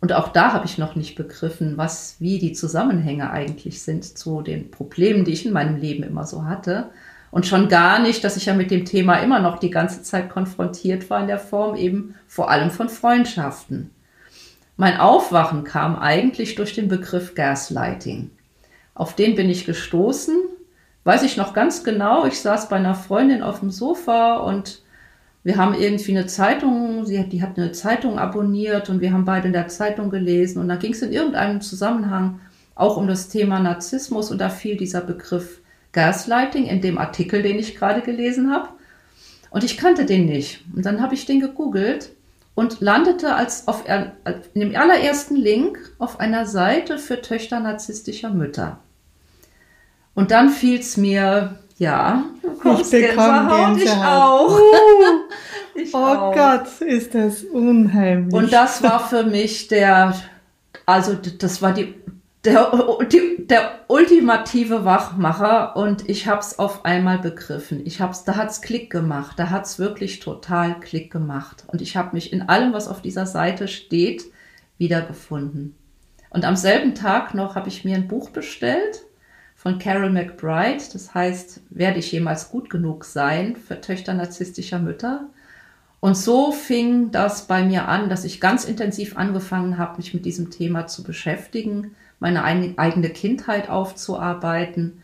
Und 0.00 0.14
auch 0.14 0.28
da 0.28 0.54
habe 0.54 0.64
ich 0.64 0.78
noch 0.78 0.96
nicht 0.96 1.14
begriffen, 1.14 1.76
was, 1.76 2.16
wie 2.20 2.38
die 2.38 2.52
Zusammenhänge 2.52 3.30
eigentlich 3.30 3.82
sind 3.82 4.04
zu 4.04 4.40
den 4.40 4.70
Problemen, 4.70 5.26
die 5.26 5.32
ich 5.32 5.44
in 5.44 5.52
meinem 5.52 5.76
Leben 5.76 6.02
immer 6.04 6.24
so 6.26 6.46
hatte. 6.46 6.90
Und 7.34 7.46
schon 7.46 7.68
gar 7.68 7.98
nicht, 7.98 8.22
dass 8.22 8.36
ich 8.36 8.46
ja 8.46 8.54
mit 8.54 8.70
dem 8.70 8.84
Thema 8.84 9.16
immer 9.16 9.40
noch 9.40 9.58
die 9.58 9.72
ganze 9.72 10.04
Zeit 10.04 10.30
konfrontiert 10.30 11.10
war 11.10 11.20
in 11.20 11.26
der 11.26 11.40
Form 11.40 11.74
eben 11.74 12.14
vor 12.28 12.48
allem 12.48 12.70
von 12.70 12.88
Freundschaften. 12.88 13.90
Mein 14.76 15.00
Aufwachen 15.00 15.64
kam 15.64 15.96
eigentlich 15.96 16.54
durch 16.54 16.74
den 16.74 16.86
Begriff 16.86 17.34
Gaslighting. 17.34 18.30
Auf 18.94 19.16
den 19.16 19.34
bin 19.34 19.50
ich 19.50 19.66
gestoßen. 19.66 20.36
Weiß 21.02 21.24
ich 21.24 21.36
noch 21.36 21.54
ganz 21.54 21.82
genau. 21.82 22.24
Ich 22.24 22.38
saß 22.38 22.68
bei 22.68 22.76
einer 22.76 22.94
Freundin 22.94 23.42
auf 23.42 23.58
dem 23.58 23.72
Sofa 23.72 24.36
und 24.36 24.82
wir 25.42 25.56
haben 25.56 25.74
irgendwie 25.74 26.16
eine 26.16 26.26
Zeitung, 26.26 27.04
sie 27.04 27.18
hat, 27.18 27.32
die 27.32 27.42
hat 27.42 27.58
eine 27.58 27.72
Zeitung 27.72 28.16
abonniert 28.16 28.88
und 28.88 29.00
wir 29.00 29.12
haben 29.12 29.24
beide 29.24 29.48
in 29.48 29.52
der 29.52 29.66
Zeitung 29.66 30.08
gelesen 30.08 30.60
und 30.60 30.68
da 30.68 30.76
ging 30.76 30.92
es 30.92 31.02
in 31.02 31.12
irgendeinem 31.12 31.60
Zusammenhang 31.60 32.38
auch 32.76 32.96
um 32.96 33.08
das 33.08 33.28
Thema 33.28 33.58
Narzissmus 33.58 34.30
und 34.30 34.40
da 34.40 34.50
fiel 34.50 34.76
dieser 34.76 35.00
Begriff 35.00 35.58
Gaslighting 35.94 36.66
in 36.66 36.82
dem 36.82 36.98
Artikel, 36.98 37.42
den 37.42 37.58
ich 37.58 37.76
gerade 37.76 38.02
gelesen 38.02 38.52
habe. 38.52 38.68
Und 39.48 39.64
ich 39.64 39.78
kannte 39.78 40.04
den 40.04 40.26
nicht. 40.26 40.62
Und 40.76 40.84
dann 40.84 41.00
habe 41.00 41.14
ich 41.14 41.24
den 41.24 41.40
gegoogelt 41.40 42.10
und 42.54 42.80
landete 42.80 43.34
als 43.34 43.66
auf 43.66 43.84
in 43.86 44.60
dem 44.60 44.76
allerersten 44.76 45.36
Link 45.36 45.78
auf 45.98 46.20
einer 46.20 46.44
Seite 46.44 46.98
für 46.98 47.22
Töchter 47.22 47.60
narzisstischer 47.60 48.30
Mütter. 48.30 48.78
Und 50.14 50.30
dann 50.30 50.50
fiel 50.50 50.78
es 50.78 50.96
mir, 50.96 51.58
ja, 51.76 52.24
ich 52.42 52.90
bekomme 52.90 53.76
ich 53.82 53.90
auch. 53.90 54.58
Uh, 54.58 54.60
ich 55.74 55.94
oh 55.94 55.98
auch. 55.98 56.34
Gott, 56.34 56.80
ist 56.80 57.14
das 57.14 57.42
unheimlich. 57.42 58.32
Und 58.32 58.52
das 58.52 58.82
war 58.82 59.08
für 59.08 59.24
mich 59.24 59.66
der, 59.66 60.14
also 60.86 61.14
das 61.14 61.62
war 61.62 61.72
die, 61.72 61.94
der, 62.44 62.70
der 63.38 63.80
ultimative 63.88 64.84
Wachmacher 64.84 65.76
und 65.76 66.08
ich 66.08 66.26
habe 66.26 66.40
es 66.40 66.58
auf 66.58 66.84
einmal 66.84 67.18
begriffen. 67.18 67.84
Ich 67.86 68.00
hab's, 68.00 68.24
da 68.24 68.36
hat's 68.36 68.60
Klick 68.60 68.90
gemacht, 68.90 69.38
da 69.38 69.50
hat's 69.50 69.78
wirklich 69.78 70.20
total 70.20 70.78
Klick 70.80 71.10
gemacht 71.10 71.64
und 71.68 71.80
ich 71.80 71.96
habe 71.96 72.10
mich 72.12 72.32
in 72.32 72.42
allem, 72.42 72.72
was 72.72 72.88
auf 72.88 73.02
dieser 73.02 73.26
Seite 73.26 73.68
steht, 73.68 74.24
wiedergefunden. 74.78 75.74
Und 76.30 76.44
am 76.44 76.56
selben 76.56 76.94
Tag 76.94 77.34
noch 77.34 77.54
habe 77.54 77.68
ich 77.68 77.84
mir 77.84 77.94
ein 77.96 78.08
Buch 78.08 78.30
bestellt 78.30 79.04
von 79.54 79.78
Carol 79.78 80.10
McBride. 80.10 80.82
Das 80.92 81.14
heißt, 81.14 81.60
werde 81.70 82.00
ich 82.00 82.10
jemals 82.12 82.50
gut 82.50 82.68
genug 82.68 83.04
sein 83.04 83.56
für 83.56 83.80
Töchter 83.80 84.14
narzisstischer 84.14 84.80
Mütter? 84.80 85.28
Und 86.00 86.18
so 86.18 86.52
fing 86.52 87.12
das 87.12 87.46
bei 87.46 87.64
mir 87.64 87.88
an, 87.88 88.10
dass 88.10 88.24
ich 88.24 88.40
ganz 88.40 88.64
intensiv 88.64 89.16
angefangen 89.16 89.78
habe, 89.78 89.96
mich 89.96 90.12
mit 90.12 90.26
diesem 90.26 90.50
Thema 90.50 90.86
zu 90.86 91.02
beschäftigen, 91.02 91.94
meine 92.20 92.44
eigene 92.44 93.10
Kindheit 93.10 93.68
aufzuarbeiten, 93.68 95.02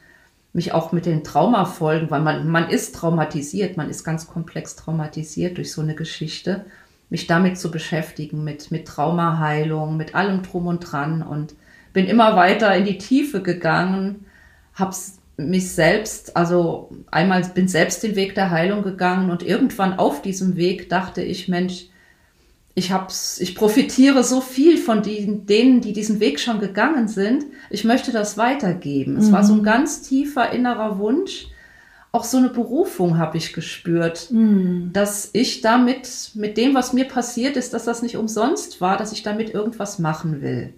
mich 0.52 0.72
auch 0.72 0.92
mit 0.92 1.06
den 1.06 1.22
Traumafolgen, 1.22 2.10
weil 2.10 2.22
man, 2.22 2.48
man 2.48 2.68
ist 2.68 2.94
traumatisiert, 2.94 3.76
man 3.76 3.88
ist 3.88 4.04
ganz 4.04 4.26
komplex 4.26 4.76
traumatisiert 4.76 5.58
durch 5.58 5.72
so 5.72 5.80
eine 5.80 5.94
Geschichte, 5.94 6.64
mich 7.08 7.26
damit 7.26 7.58
zu 7.58 7.70
beschäftigen, 7.70 8.42
mit, 8.44 8.70
mit 8.70 8.86
Traumaheilung, 8.86 9.96
mit 9.96 10.14
allem 10.14 10.42
drum 10.42 10.66
und 10.66 10.80
dran 10.80 11.22
und 11.22 11.54
bin 11.92 12.06
immer 12.06 12.36
weiter 12.36 12.74
in 12.76 12.84
die 12.84 12.98
Tiefe 12.98 13.42
gegangen, 13.42 14.26
hab's 14.74 15.18
mich 15.36 15.72
selbst, 15.72 16.36
also 16.36 16.90
einmal 17.10 17.42
bin 17.54 17.66
selbst 17.66 18.02
den 18.02 18.14
Weg 18.14 18.34
der 18.34 18.50
Heilung 18.50 18.82
gegangen 18.82 19.30
und 19.30 19.42
irgendwann 19.42 19.98
auf 19.98 20.22
diesem 20.22 20.56
Weg 20.56 20.88
dachte 20.88 21.22
ich, 21.22 21.48
Mensch, 21.48 21.86
ich 22.74 22.92
hab's, 22.92 23.40
ich 23.40 23.54
profitiere 23.54 24.22
so 24.22 24.40
viel 24.40 24.78
von 24.78 25.02
die, 25.02 25.44
denen, 25.44 25.80
die 25.80 25.92
diesen 25.92 26.20
Weg 26.20 26.38
schon 26.38 26.60
gegangen 26.60 27.08
sind. 27.08 27.44
Ich 27.68 27.84
möchte 27.84 28.12
das 28.12 28.38
weitergeben. 28.38 29.14
Mhm. 29.14 29.18
Es 29.18 29.32
war 29.32 29.44
so 29.44 29.54
ein 29.54 29.60
mhm. 29.60 29.64
ganz 29.64 30.02
tiefer 30.02 30.50
innerer 30.50 30.98
Wunsch. 30.98 31.48
Auch 32.12 32.24
so 32.24 32.38
eine 32.38 32.48
Berufung 32.48 33.18
habe 33.18 33.38
ich 33.38 33.52
gespürt, 33.52 34.30
mhm. 34.30 34.90
dass 34.92 35.30
ich 35.32 35.60
damit, 35.60 36.32
mit 36.34 36.56
dem, 36.56 36.74
was 36.74 36.92
mir 36.92 37.06
passiert 37.06 37.56
ist, 37.56 37.72
dass 37.72 37.84
das 37.84 38.02
nicht 38.02 38.16
umsonst 38.16 38.80
war, 38.80 38.96
dass 38.96 39.12
ich 39.12 39.22
damit 39.22 39.52
irgendwas 39.52 39.98
machen 39.98 40.40
will. 40.40 40.72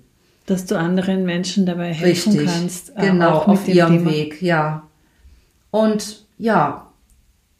Dass 0.46 0.66
du 0.66 0.76
anderen 0.76 1.24
Menschen 1.24 1.66
dabei 1.66 1.92
helfen 1.92 2.32
Richtig, 2.32 2.52
kannst. 2.52 2.96
Äh, 2.96 3.06
genau, 3.06 3.38
auf 3.38 3.68
ihrem 3.68 3.98
Thema. 3.98 4.10
Weg, 4.10 4.42
ja. 4.42 4.82
Und 5.70 6.26
ja, 6.36 6.91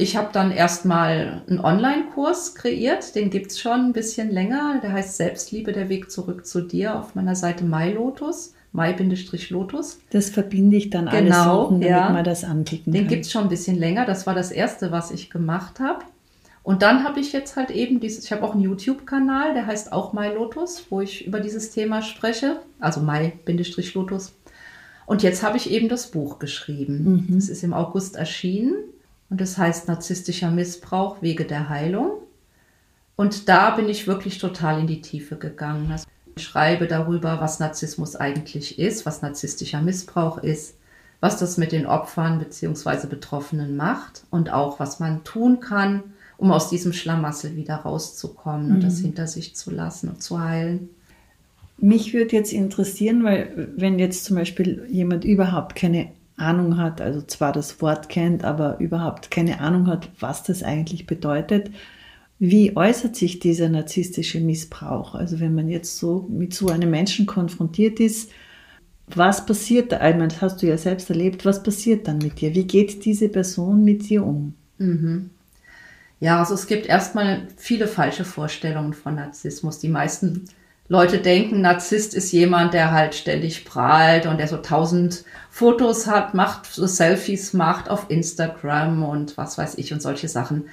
ich 0.03 0.17
habe 0.17 0.31
dann 0.33 0.51
erstmal 0.51 1.43
einen 1.49 1.61
Online-Kurs 1.61 2.55
kreiert, 2.55 3.15
den 3.15 3.31
gibt 3.31 3.53
es 3.53 3.61
schon 3.61 3.87
ein 3.87 3.93
bisschen 3.93 4.31
länger. 4.31 4.81
Der 4.83 4.93
heißt 4.93 5.17
Selbstliebe, 5.17 5.73
der 5.73 5.89
Weg 5.89 6.11
zurück 6.11 6.45
zu 6.47 6.61
dir 6.61 6.99
auf 6.99 7.15
meiner 7.15 7.37
Seite 7.37 7.65
MyLotus. 7.65 8.55
My-Lotus. 8.73 10.01
Das 10.11 10.31
verbinde 10.31 10.79
ich 10.79 10.89
dann 10.89 11.07
alles 11.07 11.25
genau, 11.25 11.65
so, 11.65 11.71
damit 11.73 11.89
ja. 11.89 12.09
man 12.09 12.25
das 12.25 12.43
anklicken 12.43 12.91
Den 12.91 13.07
gibt 13.07 13.27
es 13.27 13.31
schon 13.31 13.43
ein 13.43 13.49
bisschen 13.51 13.77
länger. 13.77 14.07
Das 14.07 14.27
war 14.27 14.35
das 14.35 14.51
erste, 14.51 14.91
was 14.91 15.11
ich 15.11 15.29
gemacht 15.29 15.79
habe. 15.79 16.05
Und 16.63 16.81
dann 16.83 17.05
habe 17.05 17.21
ich 17.21 17.33
jetzt 17.33 17.57
halt 17.57 17.71
eben 17.71 18.01
dieses, 18.01 18.25
ich 18.25 18.33
habe 18.33 18.43
auch 18.45 18.55
einen 18.55 18.63
YouTube-Kanal, 18.63 19.53
der 19.53 19.67
heißt 19.67 19.93
auch 19.93 20.15
MyLotus, 20.15 20.87
wo 20.91 21.01
ich 21.01 21.27
über 21.27 21.41
dieses 21.41 21.71
Thema 21.71 22.03
spreche. 22.03 22.61
Also 22.81 23.01
My-Lotus. 23.01 24.33
Und 25.05 25.23
jetzt 25.23 25.43
habe 25.43 25.59
ich 25.59 25.71
eben 25.71 25.89
das 25.89 26.11
Buch 26.11 26.39
geschrieben. 26.39 27.27
Mhm. 27.29 27.37
Es 27.37 27.49
ist 27.49 27.63
im 27.63 27.75
August 27.75 28.17
erschienen. 28.17 28.75
Und 29.33 29.41
das 29.41 29.57
heißt 29.57 29.89
narzisstischer 29.89 30.51
Missbrauch, 30.51 31.23
Wege 31.23 31.47
der 31.47 31.71
Heilung. 31.71 32.19
Und 33.17 33.49
da 33.49 33.71
bin 33.71 33.89
ich 33.89 34.07
wirklich 34.07 34.37
total 34.37 34.81
in 34.81 34.87
die 34.87 35.01
Tiefe 35.01 35.37
gegangen. 35.37 35.91
Also 35.91 36.05
ich 36.37 36.43
schreibe 36.43 36.87
darüber, 36.87 37.41
was 37.41 37.59
Narzissmus 37.59 38.15
eigentlich 38.15 38.79
ist, 38.79 39.07
was 39.07 39.23
narzisstischer 39.23 39.81
Missbrauch 39.81 40.37
ist, 40.37 40.75
was 41.21 41.39
das 41.39 41.57
mit 41.57 41.73
den 41.73 41.87
Opfern 41.87 42.41
bzw. 42.41 43.07
Betroffenen 43.07 43.75
macht 43.75 44.25
und 44.29 44.53
auch, 44.53 44.79
was 44.79 45.01
man 45.01 45.25
tun 45.25 45.61
kann, 45.61 46.03
um 46.37 46.53
aus 46.53 46.69
diesem 46.69 46.93
Schlamassel 46.93 47.57
wieder 47.57 47.77
rauszukommen 47.77 48.69
mhm. 48.69 48.75
und 48.75 48.85
das 48.85 48.99
mhm. 48.99 49.05
hinter 49.05 49.29
sich 49.29 49.57
zu 49.57 49.71
lassen 49.71 50.11
und 50.11 50.23
zu 50.23 50.41
heilen. 50.41 50.91
Mich 51.79 52.13
würde 52.13 52.37
jetzt 52.37 52.53
interessieren, 52.53 53.25
weil 53.25 53.71
wenn 53.79 53.99
jetzt 53.99 54.27
zum 54.27 54.37
Beispiel 54.37 54.87
jemand 54.91 55.25
überhaupt 55.25 55.75
keine 55.75 56.11
Ahnung 56.43 56.77
hat, 56.77 57.01
also 57.01 57.23
zwar 57.23 57.53
das 57.53 57.81
Wort 57.81 58.09
kennt, 58.09 58.45
aber 58.45 58.79
überhaupt 58.79 59.31
keine 59.31 59.61
Ahnung 59.61 59.87
hat, 59.87 60.09
was 60.21 60.43
das 60.43 60.63
eigentlich 60.63 61.07
bedeutet. 61.07 61.71
Wie 62.39 62.77
äußert 62.77 63.17
sich 63.17 63.39
dieser 63.39 63.69
narzisstische 63.69 64.41
Missbrauch? 64.41 65.15
Also 65.15 65.41
wenn 65.41 65.55
man 65.55 65.69
jetzt 65.69 65.99
so 65.99 66.27
mit 66.29 66.55
so 66.55 66.69
einem 66.69 66.91
Menschen 66.91 67.27
konfrontiert 67.27 68.01
ist, 68.01 68.31
was 69.07 69.47
passiert 69.47 69.93
da? 69.93 70.09
Ich 70.09 70.17
meine, 70.17 70.29
das 70.29 70.43
hast 70.43 70.63
du 70.63 70.67
ja 70.67 70.77
selbst 70.77 71.11
erlebt. 71.11 71.45
Was 71.45 71.63
passiert 71.63 72.09
dann 72.09 72.19
mit 72.19 72.41
dir? 72.41 72.55
Wie 72.55 72.65
geht 72.65 73.05
diese 73.05 73.29
Person 73.29 73.85
mit 73.85 74.09
dir 74.09 74.25
um? 74.25 74.55
Mhm. 74.79 75.31
Ja, 76.21 76.39
also 76.39 76.55
es 76.55 76.67
gibt 76.67 76.87
erstmal 76.87 77.49
viele 77.57 77.89
falsche 77.89 78.25
Vorstellungen 78.25 78.95
von 78.95 79.17
Narzissmus. 79.17 79.81
Die 79.81 79.89
meisten 79.89 80.45
Leute 80.93 81.17
denken, 81.17 81.63
Narzisst 81.63 82.13
ist 82.13 82.33
jemand, 82.33 82.75
der 82.75 82.93
halt 82.93 83.15
ständig 83.15 83.65
prahlt 83.65 84.27
und 84.27 84.37
der 84.37 84.47
so 84.47 84.59
tausend 84.59 85.25
Fotos 85.49 86.07
hat, 86.07 86.35
macht, 86.35 86.67
so 86.67 86.87
Selfies 86.87 87.55
macht 87.55 87.89
auf 87.89 88.11
Instagram 88.11 89.03
und 89.03 89.39
was 89.39 89.57
weiß 89.57 89.79
ich 89.79 89.95
und 89.95 90.03
solche 90.03 90.29
Sachen. 90.29 90.67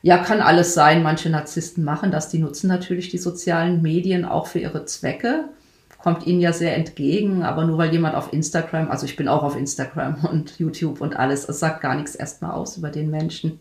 Ja, 0.00 0.16
kann 0.16 0.40
alles 0.40 0.72
sein. 0.72 1.02
Manche 1.02 1.28
Narzissten 1.28 1.84
machen 1.84 2.10
das. 2.10 2.30
Die 2.30 2.38
nutzen 2.38 2.68
natürlich 2.68 3.10
die 3.10 3.18
sozialen 3.18 3.82
Medien 3.82 4.24
auch 4.24 4.46
für 4.46 4.58
ihre 4.58 4.86
Zwecke. 4.86 5.50
Kommt 5.98 6.26
ihnen 6.26 6.40
ja 6.40 6.54
sehr 6.54 6.74
entgegen. 6.74 7.42
Aber 7.42 7.66
nur 7.66 7.76
weil 7.76 7.92
jemand 7.92 8.14
auf 8.14 8.32
Instagram, 8.32 8.90
also 8.90 9.04
ich 9.04 9.16
bin 9.16 9.28
auch 9.28 9.42
auf 9.42 9.54
Instagram 9.54 10.24
und 10.24 10.58
YouTube 10.58 11.02
und 11.02 11.14
alles, 11.14 11.46
es 11.46 11.60
sagt 11.60 11.82
gar 11.82 11.94
nichts 11.94 12.14
erstmal 12.14 12.52
aus 12.52 12.78
über 12.78 12.88
den 12.88 13.10
Menschen. 13.10 13.58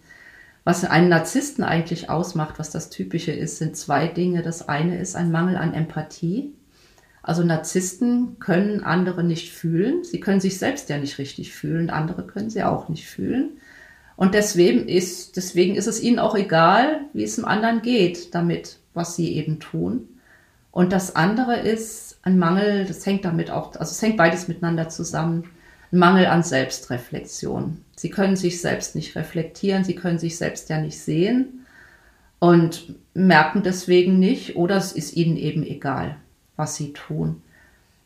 Was 0.67 0.83
einen 0.83 1.07
Narzissten 1.07 1.63
eigentlich 1.63 2.09
ausmacht, 2.09 2.59
was 2.59 2.71
das 2.71 2.89
Typische 2.89 3.31
ist, 3.31 3.57
sind 3.57 3.77
zwei 3.77 4.09
Dinge. 4.09 4.41
Das 4.41 4.67
eine 4.67 4.99
ist 4.99 5.15
ein 5.15 5.31
Mangel 5.31 5.55
an 5.55 5.73
Empathie. 5.73 6.55
Also 7.23 7.41
Narzissten 7.41 8.37
können 8.39 8.83
andere 8.83 9.23
nicht 9.23 9.53
fühlen. 9.53 10.03
Sie 10.03 10.19
können 10.19 10.41
sich 10.41 10.59
selbst 10.59 10.89
ja 10.89 10.97
nicht 10.97 11.19
richtig 11.19 11.53
fühlen. 11.53 11.89
Andere 11.89 12.27
können 12.27 12.49
sie 12.49 12.63
auch 12.63 12.89
nicht 12.89 13.05
fühlen. 13.05 13.51
Und 14.17 14.33
deswegen 14.33 14.89
ist, 14.89 15.37
deswegen 15.37 15.75
ist 15.75 15.87
es 15.87 16.03
ihnen 16.03 16.19
auch 16.19 16.35
egal, 16.35 16.99
wie 17.13 17.23
es 17.23 17.37
dem 17.37 17.45
anderen 17.45 17.81
geht 17.81 18.35
damit, 18.35 18.79
was 18.93 19.15
sie 19.15 19.37
eben 19.37 19.61
tun. 19.61 20.19
Und 20.71 20.91
das 20.91 21.15
andere 21.15 21.57
ist 21.61 22.19
ein 22.23 22.37
Mangel, 22.37 22.83
das 22.83 23.05
hängt 23.05 23.23
damit 23.23 23.51
auch, 23.51 23.73
also 23.75 23.91
es 23.91 24.01
hängt 24.01 24.17
beides 24.17 24.49
miteinander 24.49 24.89
zusammen, 24.89 25.45
Mangel 25.91 26.27
an 26.27 26.43
Selbstreflexion. 26.43 27.83
Sie 27.95 28.09
können 28.09 28.35
sich 28.35 28.61
selbst 28.61 28.95
nicht 28.95 29.15
reflektieren, 29.15 29.83
sie 29.83 29.95
können 29.95 30.19
sich 30.19 30.37
selbst 30.37 30.69
ja 30.69 30.79
nicht 30.79 30.99
sehen 30.99 31.65
und 32.39 32.95
merken 33.13 33.63
deswegen 33.63 34.19
nicht 34.19 34.55
oder 34.55 34.77
es 34.77 34.91
ist 34.91 35.15
ihnen 35.15 35.37
eben 35.37 35.63
egal, 35.63 36.17
was 36.55 36.75
sie 36.75 36.93
tun. 36.93 37.41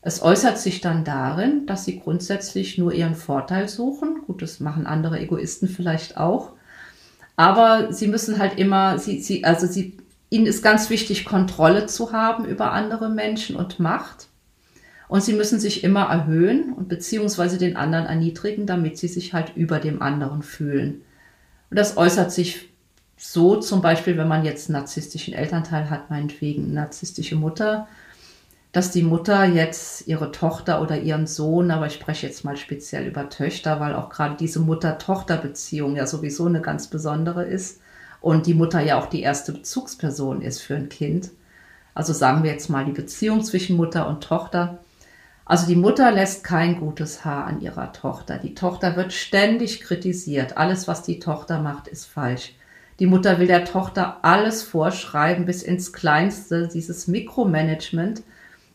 Es 0.01 0.21
äußert 0.21 0.57
sich 0.57 0.81
dann 0.81 1.03
darin, 1.03 1.67
dass 1.67 1.85
sie 1.85 1.99
grundsätzlich 1.99 2.77
nur 2.77 2.93
ihren 2.93 3.15
Vorteil 3.15 3.69
suchen. 3.69 4.21
Gut, 4.25 4.41
das 4.41 4.59
machen 4.59 4.87
andere 4.87 5.19
Egoisten 5.19 5.67
vielleicht 5.67 6.17
auch. 6.17 6.53
Aber 7.35 7.93
sie 7.93 8.07
müssen 8.07 8.39
halt 8.39 8.57
immer, 8.57 8.97
sie, 8.97 9.21
sie, 9.21 9.43
also 9.43 9.67
sie, 9.67 9.97
ihnen 10.29 10.47
ist 10.47 10.63
ganz 10.63 10.89
wichtig, 10.89 11.25
Kontrolle 11.25 11.85
zu 11.85 12.13
haben 12.13 12.45
über 12.45 12.71
andere 12.71 13.09
Menschen 13.09 13.55
und 13.55 13.79
Macht. 13.79 14.27
Und 15.11 15.21
sie 15.21 15.33
müssen 15.33 15.59
sich 15.59 15.83
immer 15.83 16.03
erhöhen 16.03 16.71
und 16.71 16.87
beziehungsweise 16.87 17.57
den 17.57 17.75
anderen 17.75 18.05
erniedrigen, 18.05 18.65
damit 18.65 18.97
sie 18.97 19.09
sich 19.09 19.33
halt 19.33 19.57
über 19.57 19.79
dem 19.79 20.01
anderen 20.01 20.41
fühlen. 20.41 21.01
Und 21.69 21.77
das 21.77 21.97
äußert 21.97 22.31
sich 22.31 22.69
so 23.17 23.57
zum 23.57 23.81
Beispiel, 23.81 24.17
wenn 24.17 24.29
man 24.29 24.45
jetzt 24.45 24.69
einen 24.69 24.79
narzisstischen 24.79 25.33
Elternteil 25.33 25.89
hat, 25.89 26.09
meinetwegen 26.09 26.63
eine 26.63 26.75
narzisstische 26.75 27.35
Mutter, 27.35 27.89
dass 28.71 28.91
die 28.91 29.03
Mutter 29.03 29.43
jetzt 29.43 30.07
ihre 30.07 30.31
Tochter 30.31 30.81
oder 30.81 30.97
ihren 30.97 31.27
Sohn, 31.27 31.71
aber 31.71 31.87
ich 31.87 31.93
spreche 31.95 32.27
jetzt 32.27 32.45
mal 32.45 32.55
speziell 32.55 33.05
über 33.05 33.27
Töchter, 33.27 33.81
weil 33.81 33.95
auch 33.95 34.09
gerade 34.09 34.37
diese 34.39 34.61
Mutter-Tochter-Beziehung 34.61 35.97
ja 35.97 36.07
sowieso 36.07 36.45
eine 36.45 36.61
ganz 36.61 36.87
besondere 36.87 37.43
ist 37.43 37.81
und 38.21 38.45
die 38.45 38.53
Mutter 38.53 38.79
ja 38.79 38.97
auch 38.97 39.07
die 39.07 39.23
erste 39.23 39.51
Bezugsperson 39.51 40.41
ist 40.41 40.61
für 40.61 40.75
ein 40.75 40.87
Kind. 40.87 41.31
Also 41.93 42.13
sagen 42.13 42.43
wir 42.43 42.51
jetzt 42.51 42.69
mal 42.69 42.85
die 42.85 42.93
Beziehung 42.93 43.43
zwischen 43.43 43.75
Mutter 43.75 44.07
und 44.07 44.23
Tochter 44.23 44.79
also 45.51 45.67
die 45.67 45.75
Mutter 45.75 46.13
lässt 46.13 46.45
kein 46.45 46.79
gutes 46.79 47.25
Haar 47.25 47.45
an 47.45 47.59
ihrer 47.59 47.91
Tochter. 47.91 48.37
Die 48.37 48.55
Tochter 48.55 48.95
wird 48.95 49.11
ständig 49.11 49.81
kritisiert. 49.81 50.55
Alles, 50.55 50.87
was 50.87 51.03
die 51.03 51.19
Tochter 51.19 51.59
macht, 51.59 51.89
ist 51.89 52.05
falsch. 52.05 52.55
Die 52.99 53.05
Mutter 53.05 53.37
will 53.37 53.47
der 53.47 53.65
Tochter 53.65 54.19
alles 54.21 54.63
vorschreiben 54.63 55.45
bis 55.45 55.61
ins 55.61 55.91
Kleinste, 55.91 56.69
dieses 56.69 57.09
Mikromanagement, 57.09 58.23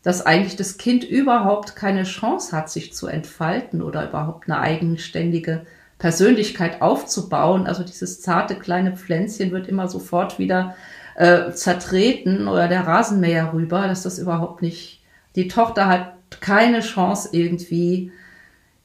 dass 0.03 0.23
eigentlich 0.23 0.55
das 0.55 0.77
Kind 0.77 1.03
überhaupt 1.03 1.75
keine 1.75 2.03
Chance 2.03 2.55
hat, 2.55 2.69
sich 2.69 2.93
zu 2.93 3.07
entfalten 3.07 3.81
oder 3.81 4.07
überhaupt 4.07 4.47
eine 4.47 4.59
eigenständige 4.59 5.65
Persönlichkeit 5.97 6.83
aufzubauen. 6.83 7.65
Also 7.65 7.81
dieses 7.81 8.21
zarte 8.21 8.53
kleine 8.53 8.95
Pflänzchen 8.95 9.49
wird 9.49 9.67
immer 9.67 9.87
sofort 9.87 10.37
wieder 10.37 10.75
äh, 11.15 11.53
zertreten 11.53 12.47
oder 12.47 12.67
der 12.67 12.85
Rasenmäher 12.85 13.51
rüber, 13.51 13.87
dass 13.87 14.03
das 14.03 14.19
überhaupt 14.19 14.61
nicht, 14.61 15.01
die 15.35 15.47
Tochter 15.47 15.87
hat 15.87 16.16
keine 16.41 16.81
Chance 16.81 17.29
irgendwie, 17.31 18.11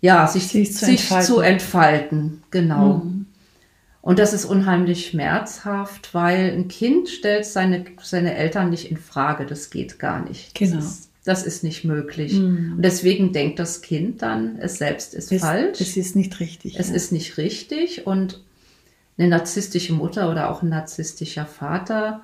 ja, 0.01 0.27
sich, 0.27 0.49
sich, 0.49 0.73
zu, 0.73 0.85
sich 0.85 1.01
entfalten. 1.01 1.27
zu 1.27 1.41
entfalten. 1.41 2.43
Genau. 2.51 2.95
Mhm. 2.99 3.27
Und 4.03 4.19
das 4.19 4.33
ist 4.33 4.45
unheimlich 4.45 5.07
schmerzhaft, 5.07 6.13
weil 6.13 6.51
ein 6.53 6.67
Kind 6.67 7.09
stellt 7.09 7.47
seine, 7.47 7.85
seine 8.03 8.35
Eltern 8.35 8.71
nicht 8.71 8.91
in 8.91 8.97
Frage. 8.97 9.47
Das 9.47 9.71
geht 9.71 10.01
gar 10.01 10.29
nicht. 10.29 10.57
Genau. 10.57 10.77
Das 10.77 10.85
ist 10.85 11.11
Das 11.25 11.43
ist 11.45 11.63
nicht 11.63 11.85
möglich. 11.85 12.33
Mhm. 12.33 12.75
Und 12.77 12.83
deswegen 12.83 13.33
denkt 13.33 13.61
das 13.61 13.81
Kind 13.81 14.23
dann, 14.23 14.59
es 14.59 14.79
selbst 14.79 15.15
ist 15.15 15.31
es, 15.31 15.41
falsch. 15.41 15.81
Es 15.81 15.97
ist 15.97 16.17
nicht 16.17 16.41
richtig. 16.41 16.81
Es 16.81 16.89
ja. 16.89 16.97
ist 16.97 17.13
nicht 17.13 17.39
richtig. 17.39 18.05
Und 18.05 18.43
eine 19.19 19.29
narzisstische 19.29 19.93
Mutter 19.93 20.31
oder 20.31 20.51
auch 20.51 20.63
ein 20.63 20.71
narzisstischer 20.71 21.47
Vater 21.47 22.23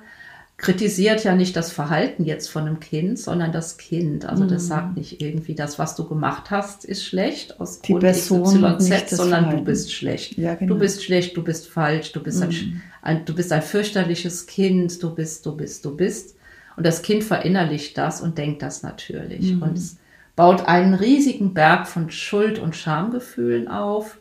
kritisiert 0.59 1.23
ja 1.23 1.35
nicht 1.35 1.55
das 1.55 1.71
Verhalten 1.71 2.25
jetzt 2.25 2.49
von 2.49 2.67
einem 2.67 2.81
Kind, 2.81 3.17
sondern 3.17 3.53
das 3.53 3.77
Kind. 3.77 4.25
Also 4.25 4.45
das 4.45 4.63
mhm. 4.63 4.67
sagt 4.67 4.97
nicht 4.97 5.21
irgendwie, 5.21 5.55
das, 5.55 5.79
was 5.79 5.95
du 5.95 6.07
gemacht 6.07 6.51
hast, 6.51 6.83
ist 6.83 7.05
schlecht 7.05 7.61
aus 7.61 7.79
Die 7.79 7.93
Grund 7.93 8.03
Person 8.03 8.43
XYZ, 8.77 9.09
sondern 9.11 9.43
Verhalten. 9.43 9.57
du 9.57 9.63
bist 9.63 9.93
schlecht. 9.93 10.37
Ja, 10.37 10.55
genau. 10.55 10.73
Du 10.73 10.79
bist 10.79 11.03
schlecht, 11.03 11.35
du 11.37 11.43
bist 11.43 11.69
falsch, 11.69 12.11
du 12.11 12.21
bist, 12.21 12.41
mhm. 12.41 12.49
ein, 12.49 12.81
ein, 13.01 13.25
du 13.25 13.33
bist 13.33 13.53
ein 13.53 13.61
fürchterliches 13.61 14.47
Kind, 14.47 15.01
du 15.01 15.15
bist, 15.15 15.45
du 15.45 15.55
bist, 15.55 15.85
du 15.85 15.95
bist. 15.95 16.35
Und 16.75 16.85
das 16.85 17.03
Kind 17.03 17.23
verinnerlicht 17.23 17.97
das 17.97 18.19
und 18.19 18.37
denkt 18.37 18.61
das 18.61 18.83
natürlich. 18.83 19.53
Mhm. 19.53 19.61
Und 19.61 19.77
es 19.77 19.97
baut 20.35 20.67
einen 20.67 20.93
riesigen 20.93 21.53
Berg 21.53 21.87
von 21.87 22.11
Schuld- 22.11 22.59
und 22.59 22.75
Schamgefühlen 22.75 23.69
auf, 23.69 24.17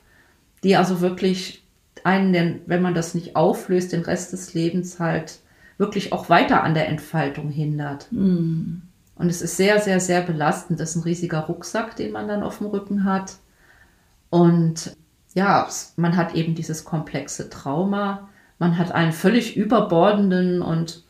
die 0.62 0.76
also 0.76 1.00
wirklich 1.00 1.64
einen, 2.04 2.60
wenn 2.66 2.82
man 2.82 2.94
das 2.94 3.14
nicht 3.14 3.34
auflöst, 3.34 3.92
den 3.92 4.02
Rest 4.02 4.32
des 4.32 4.54
Lebens 4.54 5.00
halt 5.00 5.40
wirklich 5.78 6.12
auch 6.12 6.28
weiter 6.28 6.62
an 6.62 6.74
der 6.74 6.88
Entfaltung 6.88 7.48
hindert. 7.48 8.08
Mm. 8.10 8.82
Und 9.14 9.30
es 9.30 9.42
ist 9.42 9.56
sehr, 9.56 9.80
sehr, 9.80 10.00
sehr 10.00 10.22
belastend. 10.22 10.78
Das 10.78 10.90
ist 10.90 10.96
ein 10.96 11.02
riesiger 11.02 11.40
Rucksack, 11.40 11.96
den 11.96 12.12
man 12.12 12.28
dann 12.28 12.42
auf 12.42 12.58
dem 12.58 12.68
Rücken 12.68 13.04
hat. 13.04 13.36
Und 14.30 14.96
ja, 15.34 15.66
man 15.96 16.16
hat 16.16 16.34
eben 16.34 16.54
dieses 16.54 16.84
komplexe 16.84 17.48
Trauma. 17.48 18.28
Man 18.58 18.76
hat 18.76 18.92
einen 18.92 19.12
völlig 19.12 19.56
überbordenden 19.56 20.62
und 20.62 21.04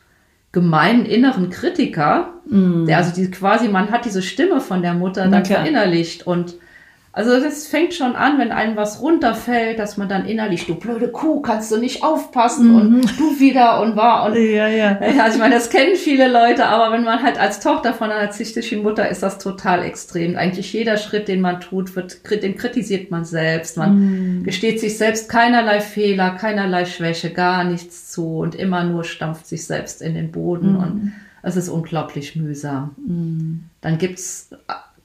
gemeinen 0.53 1.05
inneren 1.05 1.51
Kritiker, 1.51 2.35
mm. 2.47 2.87
der 2.87 2.99
also 2.99 3.15
die 3.15 3.31
quasi, 3.31 3.69
man 3.69 3.91
hat 3.91 4.05
diese 4.05 4.23
Stimme 4.23 4.61
von 4.61 4.83
der 4.83 4.95
Mutter 4.95 5.29
dann 5.29 5.45
verinnerlicht 5.45 6.27
und 6.27 6.55
also 7.13 7.41
das 7.41 7.67
fängt 7.67 7.95
schon 7.95 8.15
an, 8.15 8.39
wenn 8.39 8.53
einem 8.53 8.77
was 8.77 9.01
runterfällt, 9.01 9.79
dass 9.79 9.97
man 9.97 10.09
dann 10.09 10.27
innerlich, 10.27 10.67
du 10.67 10.75
blöde 10.75 11.09
Kuh, 11.09 11.41
kannst 11.41 11.73
du 11.73 11.79
nicht 11.79 12.05
aufpassen 12.05 12.69
mhm. 12.69 12.77
und 12.77 13.19
du 13.19 13.41
wieder 13.41 13.81
und 13.81 13.97
war 13.97 14.27
und 14.27 14.37
ja, 14.37 14.69
ja. 14.69 14.99
also 15.21 15.35
ich 15.35 15.39
meine, 15.39 15.55
das 15.55 15.71
kennen 15.71 15.97
viele 15.97 16.31
Leute, 16.31 16.67
aber 16.67 16.93
wenn 16.93 17.05
man 17.05 17.23
halt 17.23 17.41
als 17.41 17.61
Tochter 17.61 17.95
von 17.95 18.11
einer 18.11 18.23
narzisstischen 18.23 18.83
Mutter 18.83 19.09
ist 19.09 19.23
das 19.23 19.39
total 19.39 19.85
extrem. 19.85 20.37
Eigentlich 20.37 20.73
jeder 20.73 20.97
Schritt, 20.97 21.29
den 21.29 21.41
man 21.41 21.61
tut, 21.61 21.97
wird, 21.97 22.21
den 22.31 22.57
kritisiert 22.57 23.11
man 23.11 23.25
selbst. 23.25 23.77
Man 23.79 24.39
mhm. 24.39 24.43
gesteht 24.45 24.79
sich 24.79 24.99
selbst 24.99 25.29
keinerlei 25.29 25.81
Fehler, 25.81 26.31
keinerlei 26.31 26.85
Schwäche, 26.85 27.31
gar 27.31 27.65
nichts 27.65 28.13
zu 28.13 28.39
und 28.39 28.55
immer 28.55 28.85
nur 28.85 29.05
stampft 29.05 29.47
sich 29.47 29.67
selbst 29.67 30.03
in 30.03 30.15
den 30.15 30.31
Boden 30.31 30.73
mhm. 30.73 30.79
und 30.79 31.13
es 31.43 31.57
ist 31.57 31.69
unglaublich 31.69 32.37
mühsam. 32.37 32.95
Mhm. 33.05 33.65
Dann 33.81 33.99
gibt's 33.99 34.51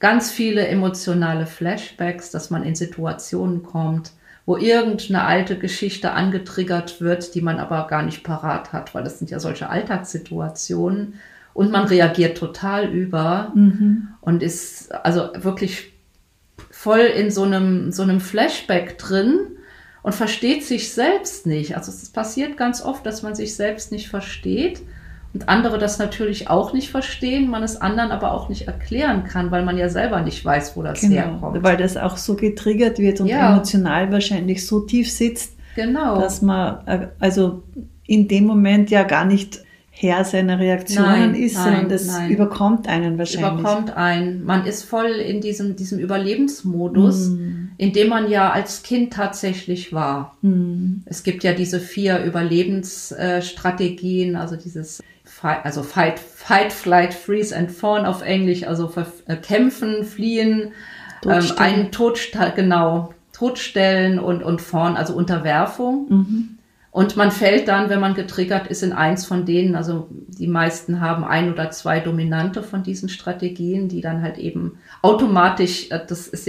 ganz 0.04 0.30
viele 0.30 0.68
emotionale 0.68 1.46
Flashbacks, 1.46 2.30
dass 2.30 2.50
man 2.50 2.62
in 2.62 2.74
Situationen 2.74 3.62
kommt, 3.62 4.10
wo 4.44 4.58
irgendeine 4.58 5.24
alte 5.24 5.58
Geschichte 5.58 6.12
angetriggert 6.12 7.00
wird, 7.00 7.34
die 7.34 7.40
man 7.40 7.58
aber 7.58 7.86
gar 7.86 8.02
nicht 8.02 8.22
parat 8.22 8.74
hat, 8.74 8.94
weil 8.94 9.02
das 9.02 9.18
sind 9.18 9.30
ja 9.30 9.40
solche 9.40 9.70
Alltagssituationen 9.70 11.14
und 11.54 11.72
man 11.72 11.86
reagiert 11.86 12.36
total 12.36 12.90
über 12.90 13.52
mhm. 13.54 14.08
und 14.20 14.42
ist 14.42 14.94
also 14.94 15.30
wirklich 15.38 15.94
voll 16.70 17.00
in 17.00 17.30
so 17.30 17.44
einem, 17.44 17.90
so 17.90 18.02
einem 18.02 18.20
Flashback 18.20 18.98
drin 18.98 19.56
und 20.02 20.14
versteht 20.14 20.64
sich 20.64 20.92
selbst 20.92 21.46
nicht. 21.46 21.78
Also 21.78 21.90
es 21.90 22.10
passiert 22.10 22.58
ganz 22.58 22.82
oft, 22.82 23.06
dass 23.06 23.22
man 23.22 23.34
sich 23.34 23.56
selbst 23.56 23.90
nicht 23.90 24.10
versteht 24.10 24.82
und 25.34 25.48
andere 25.48 25.78
das 25.78 25.98
natürlich 25.98 26.48
auch 26.48 26.72
nicht 26.72 26.90
verstehen, 26.90 27.50
man 27.50 27.64
es 27.64 27.80
anderen 27.80 28.12
aber 28.12 28.32
auch 28.32 28.48
nicht 28.48 28.68
erklären 28.68 29.24
kann, 29.24 29.50
weil 29.50 29.64
man 29.64 29.76
ja 29.76 29.88
selber 29.88 30.20
nicht 30.20 30.44
weiß, 30.44 30.76
wo 30.76 30.84
das 30.84 31.00
genau, 31.00 31.14
herkommt. 31.14 31.60
Weil 31.64 31.76
das 31.76 31.96
auch 31.96 32.16
so 32.16 32.36
getriggert 32.36 33.00
wird 33.00 33.20
und 33.20 33.26
ja. 33.26 33.52
emotional 33.52 34.12
wahrscheinlich 34.12 34.64
so 34.64 34.78
tief 34.80 35.10
sitzt, 35.10 35.54
genau. 35.74 36.20
dass 36.20 36.40
man 36.40 36.86
äh, 36.86 37.08
also 37.18 37.64
in 38.06 38.28
dem 38.28 38.44
Moment 38.44 38.90
ja 38.90 39.02
gar 39.02 39.24
nicht 39.24 39.64
Herr 39.96 40.24
seiner 40.24 40.58
Reaktionen 40.58 41.30
nein, 41.32 41.34
ist, 41.34 41.54
sondern 41.54 41.88
das 41.88 42.06
nein. 42.06 42.28
überkommt 42.30 42.88
einen 42.88 43.18
wahrscheinlich. 43.18 43.60
Überkommt 43.60 43.96
einen. 43.96 44.44
Man 44.44 44.66
ist 44.66 44.82
voll 44.84 45.06
in 45.06 45.40
diesem, 45.40 45.76
diesem 45.76 46.00
Überlebensmodus, 46.00 47.28
mm. 47.28 47.68
in 47.76 47.92
dem 47.92 48.08
man 48.08 48.28
ja 48.28 48.50
als 48.50 48.82
Kind 48.82 49.12
tatsächlich 49.12 49.92
war. 49.92 50.36
Mm. 50.42 51.02
Es 51.06 51.22
gibt 51.22 51.44
ja 51.44 51.52
diese 51.52 51.78
vier 51.78 52.24
Überlebensstrategien, 52.24 54.34
also 54.34 54.56
dieses 54.56 55.00
Fight, 55.44 55.66
also 55.66 55.82
Fight, 55.82 56.18
Fight, 56.18 56.72
Flight, 56.72 57.12
Freeze 57.12 57.54
and 57.54 57.70
Fawn 57.70 58.06
auf 58.06 58.22
Englisch, 58.22 58.66
also 58.66 58.90
äh, 59.26 59.36
kämpfen, 59.36 60.04
fliehen, 60.04 60.72
ähm, 61.22 61.44
einen 61.58 61.92
Todstell, 61.92 62.54
genau, 62.56 63.12
totstellen 63.34 64.18
und, 64.18 64.42
und 64.42 64.62
Fawn, 64.62 64.96
also 64.96 65.14
Unterwerfung. 65.14 66.06
Mhm. 66.08 66.58
Und 66.90 67.18
man 67.18 67.30
fällt 67.30 67.68
dann, 67.68 67.90
wenn 67.90 68.00
man 68.00 68.14
getriggert 68.14 68.68
ist, 68.68 68.82
in 68.82 68.94
eins 68.94 69.26
von 69.26 69.44
denen, 69.44 69.76
also 69.76 70.08
die 70.28 70.46
meisten 70.46 71.02
haben 71.02 71.24
ein 71.24 71.52
oder 71.52 71.70
zwei 71.70 72.00
Dominante 72.00 72.62
von 72.62 72.82
diesen 72.82 73.10
Strategien, 73.10 73.88
die 73.88 74.00
dann 74.00 74.22
halt 74.22 74.38
eben 74.38 74.78
automatisch, 75.02 75.90
äh, 75.90 76.00
das 76.08 76.26
ist 76.26 76.48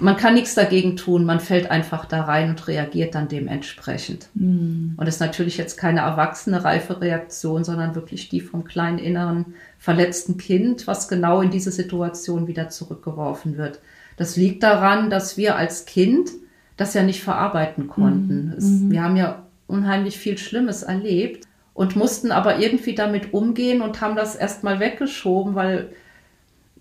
man 0.00 0.16
kann 0.16 0.34
nichts 0.34 0.54
dagegen 0.54 0.96
tun, 0.96 1.24
man 1.24 1.40
fällt 1.40 1.70
einfach 1.70 2.04
da 2.04 2.22
rein 2.22 2.50
und 2.50 2.68
reagiert 2.68 3.14
dann 3.14 3.28
dementsprechend. 3.28 4.28
Mhm. 4.34 4.94
Und 4.96 5.06
das 5.06 5.16
ist 5.16 5.20
natürlich 5.20 5.56
jetzt 5.56 5.76
keine 5.76 6.00
erwachsene, 6.00 6.64
reife 6.64 7.00
Reaktion, 7.00 7.64
sondern 7.64 7.96
wirklich 7.96 8.28
die 8.28 8.40
vom 8.40 8.64
kleinen 8.64 8.98
inneren 8.98 9.54
verletzten 9.78 10.36
Kind, 10.36 10.86
was 10.86 11.08
genau 11.08 11.40
in 11.40 11.50
diese 11.50 11.72
Situation 11.72 12.46
wieder 12.46 12.68
zurückgeworfen 12.68 13.56
wird. 13.56 13.80
Das 14.16 14.36
liegt 14.36 14.62
daran, 14.62 15.10
dass 15.10 15.36
wir 15.36 15.56
als 15.56 15.84
Kind 15.84 16.30
das 16.76 16.94
ja 16.94 17.02
nicht 17.02 17.22
verarbeiten 17.22 17.88
konnten. 17.88 18.46
Mhm. 18.46 18.54
Es, 18.56 18.64
mhm. 18.64 18.90
wir 18.92 19.02
haben 19.02 19.16
ja 19.16 19.46
unheimlich 19.66 20.16
viel 20.16 20.38
Schlimmes 20.38 20.84
erlebt 20.84 21.44
und 21.74 21.96
mussten 21.96 22.30
aber 22.30 22.58
irgendwie 22.58 22.94
damit 22.94 23.32
umgehen 23.32 23.82
und 23.82 24.00
haben 24.00 24.16
das 24.16 24.36
erstmal 24.36 24.78
weggeschoben, 24.78 25.56
weil 25.56 25.90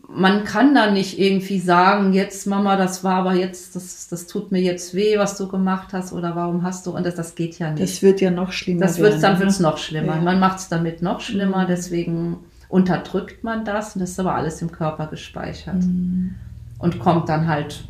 man 0.09 0.45
kann 0.45 0.73
da 0.73 0.89
nicht 0.89 1.19
irgendwie 1.19 1.59
sagen, 1.59 2.13
jetzt 2.13 2.47
Mama, 2.47 2.77
das 2.77 3.03
war 3.03 3.15
aber 3.15 3.33
jetzt, 3.33 3.75
das, 3.75 4.07
das 4.07 4.25
tut 4.25 4.51
mir 4.51 4.61
jetzt 4.61 4.93
weh, 4.93 5.17
was 5.17 5.37
du 5.37 5.47
gemacht 5.47 5.89
hast 5.91 6.13
oder 6.13 6.35
warum 6.35 6.63
hast 6.63 6.85
du, 6.85 6.91
und 6.91 7.05
das, 7.05 7.15
das 7.15 7.35
geht 7.35 7.59
ja 7.59 7.71
nicht. 7.71 7.83
Das 7.83 8.01
wird 8.01 8.21
ja 8.21 8.31
noch 8.31 8.51
schlimmer. 8.51 8.81
Das 8.81 8.99
wird, 8.99 9.21
dann 9.21 9.39
wird 9.39 9.49
es 9.49 9.59
noch 9.59 9.77
schlimmer. 9.77 10.15
Ja. 10.15 10.21
Man 10.21 10.39
macht 10.39 10.59
es 10.59 10.69
damit 10.69 11.01
noch 11.01 11.19
schlimmer, 11.19 11.63
mhm. 11.63 11.67
deswegen 11.67 12.37
unterdrückt 12.69 13.43
man 13.43 13.65
das 13.65 13.95
und 13.95 14.01
das 14.01 14.11
ist 14.11 14.19
aber 14.19 14.35
alles 14.35 14.61
im 14.61 14.71
Körper 14.71 15.07
gespeichert 15.07 15.83
mhm. 15.83 16.35
und 16.79 16.99
kommt 16.99 17.27
dann 17.27 17.47
halt 17.47 17.83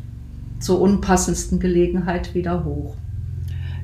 zur 0.58 0.80
unpassendsten 0.80 1.60
Gelegenheit 1.60 2.34
wieder 2.34 2.64
hoch. 2.64 2.96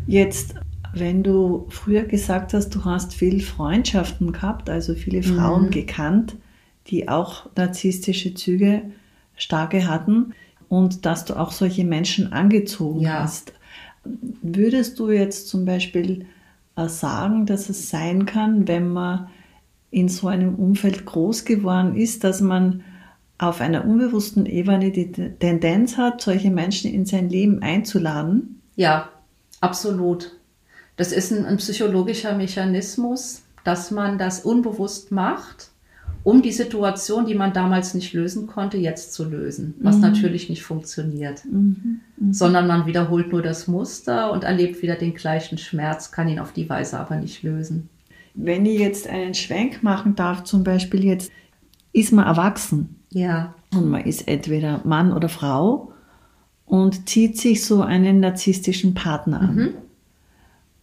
Jetzt, 0.06 0.54
wenn 0.92 1.22
du 1.22 1.66
früher 1.68 2.02
gesagt 2.02 2.52
hast, 2.52 2.70
du 2.74 2.84
hast 2.84 3.14
viel 3.14 3.40
Freundschaften 3.40 4.32
gehabt, 4.32 4.68
also 4.68 4.94
viele 4.94 5.22
Frauen 5.22 5.66
mhm. 5.66 5.70
gekannt, 5.70 6.36
die 6.88 7.08
auch 7.08 7.46
narzisstische 7.56 8.34
Züge 8.34 8.82
starke 9.36 9.88
hatten 9.88 10.34
und 10.68 11.06
dass 11.06 11.24
du 11.24 11.34
auch 11.34 11.52
solche 11.52 11.84
Menschen 11.84 12.32
angezogen 12.32 13.00
ja. 13.00 13.22
hast. 13.22 13.52
Würdest 14.42 14.98
du 14.98 15.10
jetzt 15.10 15.48
zum 15.48 15.64
Beispiel 15.64 16.26
äh, 16.76 16.88
sagen, 16.88 17.46
dass 17.46 17.70
es 17.70 17.88
sein 17.90 18.26
kann, 18.26 18.68
wenn 18.68 18.88
man 18.88 19.28
in 19.90 20.08
so 20.08 20.28
einem 20.28 20.56
Umfeld 20.56 21.06
groß 21.06 21.44
geworden 21.44 21.96
ist, 21.96 22.24
dass 22.24 22.40
man 22.40 22.82
auf 23.38 23.60
einer 23.60 23.84
unbewussten 23.84 24.46
Ebene 24.46 24.90
die 24.90 25.10
Tendenz 25.10 25.96
hat, 25.96 26.20
solche 26.20 26.50
Menschen 26.50 26.92
in 26.92 27.06
sein 27.06 27.28
Leben 27.28 27.62
einzuladen? 27.62 28.60
Ja, 28.76 29.08
absolut. 29.60 30.32
Das 30.96 31.12
ist 31.12 31.32
ein, 31.32 31.44
ein 31.44 31.56
psychologischer 31.56 32.34
Mechanismus, 32.34 33.42
dass 33.64 33.90
man 33.90 34.18
das 34.18 34.40
unbewusst 34.40 35.10
macht 35.10 35.70
um 36.24 36.40
die 36.40 36.52
Situation, 36.52 37.26
die 37.26 37.34
man 37.34 37.52
damals 37.52 37.92
nicht 37.92 38.14
lösen 38.14 38.46
konnte, 38.46 38.78
jetzt 38.78 39.12
zu 39.12 39.24
lösen, 39.24 39.74
was 39.80 39.96
mhm. 39.96 40.02
natürlich 40.02 40.48
nicht 40.48 40.62
funktioniert, 40.62 41.44
mhm. 41.44 42.00
Mhm. 42.16 42.32
sondern 42.32 42.66
man 42.66 42.86
wiederholt 42.86 43.30
nur 43.30 43.42
das 43.42 43.68
Muster 43.68 44.32
und 44.32 44.42
erlebt 44.42 44.82
wieder 44.82 44.96
den 44.96 45.14
gleichen 45.14 45.58
Schmerz, 45.58 46.10
kann 46.10 46.28
ihn 46.28 46.40
auf 46.40 46.52
die 46.52 46.68
Weise 46.68 46.98
aber 46.98 47.16
nicht 47.16 47.42
lösen. 47.42 47.90
Wenn 48.34 48.64
ich 48.66 48.80
jetzt 48.80 49.06
einen 49.06 49.34
Schwenk 49.34 49.82
machen 49.82 50.16
darf, 50.16 50.44
zum 50.44 50.64
Beispiel 50.64 51.04
jetzt 51.04 51.30
ist 51.92 52.12
man 52.12 52.26
erwachsen. 52.26 52.96
Ja. 53.10 53.54
Und 53.72 53.90
man 53.90 54.04
ist 54.04 54.26
entweder 54.26 54.80
Mann 54.84 55.12
oder 55.12 55.28
Frau 55.28 55.92
und 56.64 57.08
zieht 57.08 57.38
sich 57.38 57.64
so 57.64 57.82
einen 57.82 58.20
narzisstischen 58.20 58.94
Partner 58.94 59.40
an. 59.40 59.54
Mhm. 59.54 59.74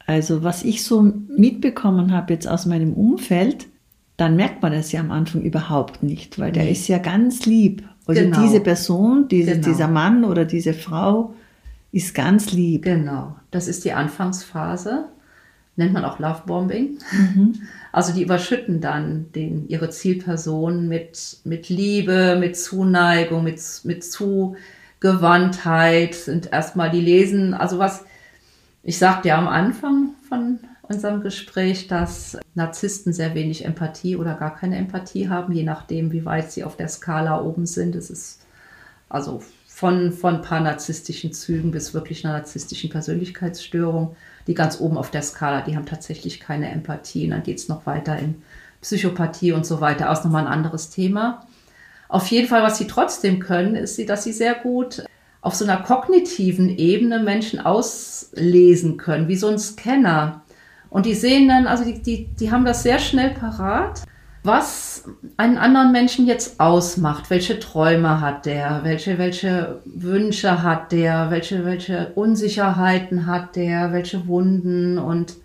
Also 0.06 0.44
was 0.44 0.64
ich 0.64 0.84
so 0.84 1.02
mitbekommen 1.02 2.14
habe 2.14 2.34
jetzt 2.34 2.48
aus 2.48 2.66
meinem 2.68 2.94
Umfeld, 2.94 3.68
dann 4.22 4.36
merkt 4.36 4.62
man 4.62 4.72
das 4.72 4.92
ja 4.92 5.00
am 5.00 5.10
Anfang 5.10 5.42
überhaupt 5.42 6.04
nicht, 6.04 6.38
weil 6.38 6.52
der 6.52 6.70
ist 6.70 6.88
ja 6.88 7.00
ganz 7.00 7.48
lieb. 7.48 7.82
Also 8.06 8.22
genau. 8.22 8.40
diese 8.40 8.60
Person, 8.60 9.28
diese, 9.28 9.54
genau. 9.54 9.68
dieser 9.68 9.88
Mann 9.88 10.26
oder 10.26 10.46
diese 10.46 10.76
Frau 10.76 11.34
ist 11.92 12.14
ganz 12.14 12.52
lieb. 12.52 12.84
Genau, 12.84 13.36
das 13.50 13.68
ist 13.68 13.84
die 13.84 13.94
Anfangsphase. 13.94 15.06
nennt 15.76 15.94
man 15.94 16.06
auch 16.06 16.20
Lovebombing. 16.20 17.00
Mhm. 17.12 17.56
Also 17.94 18.14
die 18.14 18.24
überschütten 18.24 18.80
dann 18.80 19.26
den, 19.36 19.68
ihre 19.68 19.90
Zielperson 19.90 20.88
mit, 20.88 21.40
mit 21.44 21.68
Liebe, 21.68 22.38
mit 22.40 22.56
Zuneigung, 22.56 23.44
mit, 23.44 23.60
mit 23.84 24.06
Zugewandtheit, 24.06 26.16
sind 26.16 26.54
erstmal, 26.54 26.90
die 26.90 27.02
lesen, 27.02 27.54
also 27.54 27.80
was, 27.80 28.06
ich 28.84 28.98
sagte 28.98 29.28
ja 29.28 29.38
am 29.38 29.50
Anfang 29.50 30.12
von 30.30 30.60
unserem 30.84 31.22
Gespräch, 31.22 31.88
dass 31.88 32.38
Narzissten 32.56 33.14
sehr 33.14 33.36
wenig 33.36 33.66
Empathie 33.66 34.16
oder 34.16 34.36
gar 34.36 34.56
keine 34.56 34.78
Empathie 34.78 35.30
haben, 35.30 35.54
je 35.54 35.64
nachdem, 35.64 36.12
wie 36.12 36.26
weit 36.26 36.52
sie 36.52 36.64
auf 36.64 36.76
der 36.76 36.90
Skala 36.90 37.42
oben 37.42 37.66
sind. 37.66 37.96
Es 37.96 38.10
ist 38.10 38.42
also 39.10 39.42
von, 39.68 40.12
von 40.12 40.42
paar 40.42 40.60
narzisstischen 40.60 41.34
Zügen 41.34 41.72
bis 41.72 41.94
wirklich 41.94 42.26
einer 42.26 42.36
narzisstischen 42.36 42.90
Persönlichkeitsstörung. 42.90 44.16
Die 44.48 44.54
ganz 44.54 44.80
oben 44.80 44.98
auf 44.98 45.12
der 45.12 45.22
Skala, 45.22 45.62
die 45.62 45.76
haben 45.76 45.86
tatsächlich 45.86 46.40
keine 46.40 46.70
Empathie. 46.70 47.26
Und 47.26 47.32
dann 47.32 47.44
geht 47.44 47.58
es 47.58 47.68
noch 47.68 47.86
weiter 47.86 48.18
in 48.18 48.42
Psychopathie 48.82 49.54
und 49.54 49.66
so 49.66 49.82
weiter. 49.82 50.10
Aus 50.10 50.24
nochmal 50.24 50.46
ein 50.46 50.54
anderes 50.54 50.90
Thema. 50.90 51.48
Auf 52.10 52.28
jeden 52.28 52.48
Fall, 52.48 52.64
was 52.64 52.78
sie 52.78 52.88
trotzdem 52.88 53.40
können, 53.40 53.76
ist, 53.76 53.98
dass 54.10 54.24
sie 54.24 54.34
sehr 54.34 54.56
gut 54.56 55.04
auf 55.42 55.56
so 55.56 55.66
einer 55.66 55.78
kognitiven 55.78 56.70
Ebene 56.78 57.20
Menschen 57.20 57.60
auslesen 57.60 58.98
können, 58.98 59.28
wie 59.28 59.36
so 59.36 59.48
ein 59.48 59.58
Scanner. 59.58 60.41
Und 60.92 61.06
die 61.06 61.16
sehen 61.16 61.48
dann, 61.48 61.68
also 61.68 61.86
die, 61.86 62.02
die, 62.02 62.28
die 62.36 62.52
haben 62.52 62.66
das 62.66 62.84
sehr 62.84 63.00
schnell 63.00 63.30
parat, 63.30 64.04
was 64.44 65.06
einen 65.38 65.58
anderen 65.58 65.94
Menschen 65.94 66.28
jetzt 66.28 66.60
ausmacht. 66.60 67.30
Welche 67.30 67.60
Träume 67.60 68.20
hat 68.20 68.46
der? 68.46 68.82
Welche, 68.84 69.18
welche 69.18 69.80
Wünsche 69.86 70.62
hat 70.64 70.92
der? 70.92 71.32
Welche, 71.32 71.64
welche 71.64 72.12
Unsicherheiten 72.16 73.26
hat 73.26 73.56
der? 73.56 73.94
Welche 73.94 74.28
Wunden? 74.28 74.98
Und 74.98 75.38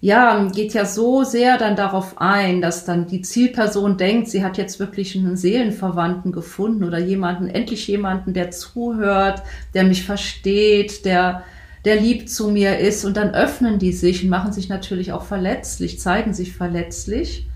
ja, 0.00 0.44
geht 0.54 0.72
ja 0.72 0.84
so 0.84 1.24
sehr 1.24 1.58
dann 1.58 1.74
darauf 1.74 2.20
ein, 2.20 2.60
dass 2.60 2.84
dann 2.84 3.08
die 3.08 3.22
Zielperson 3.22 3.96
denkt, 3.96 4.28
sie 4.28 4.44
hat 4.44 4.56
jetzt 4.56 4.78
wirklich 4.78 5.16
einen 5.16 5.36
Seelenverwandten 5.36 6.30
gefunden 6.30 6.84
oder 6.84 6.98
jemanden, 6.98 7.48
endlich 7.48 7.88
jemanden, 7.88 8.34
der 8.34 8.52
zuhört, 8.52 9.42
der 9.74 9.82
mich 9.82 10.04
versteht, 10.04 11.04
der, 11.04 11.42
der 11.86 12.00
lieb 12.00 12.28
zu 12.28 12.50
mir 12.50 12.78
ist. 12.78 13.04
Und 13.04 13.16
dann 13.16 13.32
öffnen 13.34 13.78
die 13.78 13.92
sich 13.92 14.24
und 14.24 14.28
machen 14.28 14.52
sich 14.52 14.68
natürlich 14.68 15.12
auch 15.12 15.24
verletzlich, 15.24 16.00
zeigen 16.00 16.34
sich 16.34 16.52
verletzlich. 16.52 17.48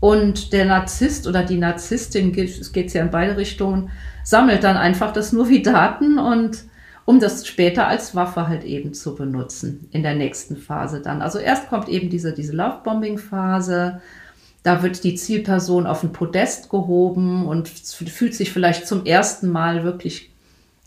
Und 0.00 0.52
der 0.52 0.64
Narzisst 0.64 1.26
oder 1.26 1.42
die 1.42 1.58
Narzisstin, 1.58 2.32
es 2.38 2.72
geht 2.72 2.94
ja 2.94 3.02
in 3.02 3.10
beide 3.10 3.36
Richtungen, 3.36 3.90
sammelt 4.22 4.62
dann 4.62 4.76
einfach 4.76 5.12
das 5.12 5.32
nur 5.32 5.48
wie 5.48 5.62
Daten 5.62 6.18
und 6.18 6.64
um 7.04 7.20
das 7.20 7.46
später 7.46 7.86
als 7.88 8.14
Waffe 8.14 8.48
halt 8.48 8.64
eben 8.64 8.94
zu 8.94 9.14
benutzen 9.14 9.88
in 9.90 10.02
der 10.02 10.14
nächsten 10.14 10.56
Phase 10.56 11.00
dann. 11.00 11.20
Also 11.20 11.38
erst 11.38 11.68
kommt 11.68 11.88
eben 11.88 12.10
diese, 12.10 12.32
diese 12.32 12.54
Lovebombing-Phase, 12.54 14.00
da 14.62 14.82
wird 14.82 15.04
die 15.04 15.14
Zielperson 15.14 15.86
auf 15.86 16.02
ein 16.02 16.12
Podest 16.12 16.70
gehoben 16.70 17.46
und 17.46 17.68
fühlt 17.68 18.34
sich 18.34 18.52
vielleicht 18.52 18.86
zum 18.86 19.04
ersten 19.04 19.50
Mal 19.50 19.84
wirklich 19.84 20.33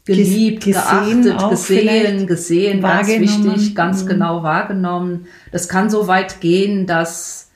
geliebt, 0.07 0.63
gesehen 0.63 1.21
geachtet, 1.23 1.49
gesehen, 1.49 2.27
gesehen, 2.27 2.81
ganz 2.81 3.07
wichtig, 3.07 3.75
ganz 3.75 4.03
mhm. 4.03 4.07
genau 4.07 4.43
wahrgenommen. 4.43 5.27
Das 5.51 5.67
kann 5.67 5.89
so 5.89 6.07
weit 6.07 6.41
gehen, 6.41 6.87
dass 6.87 7.49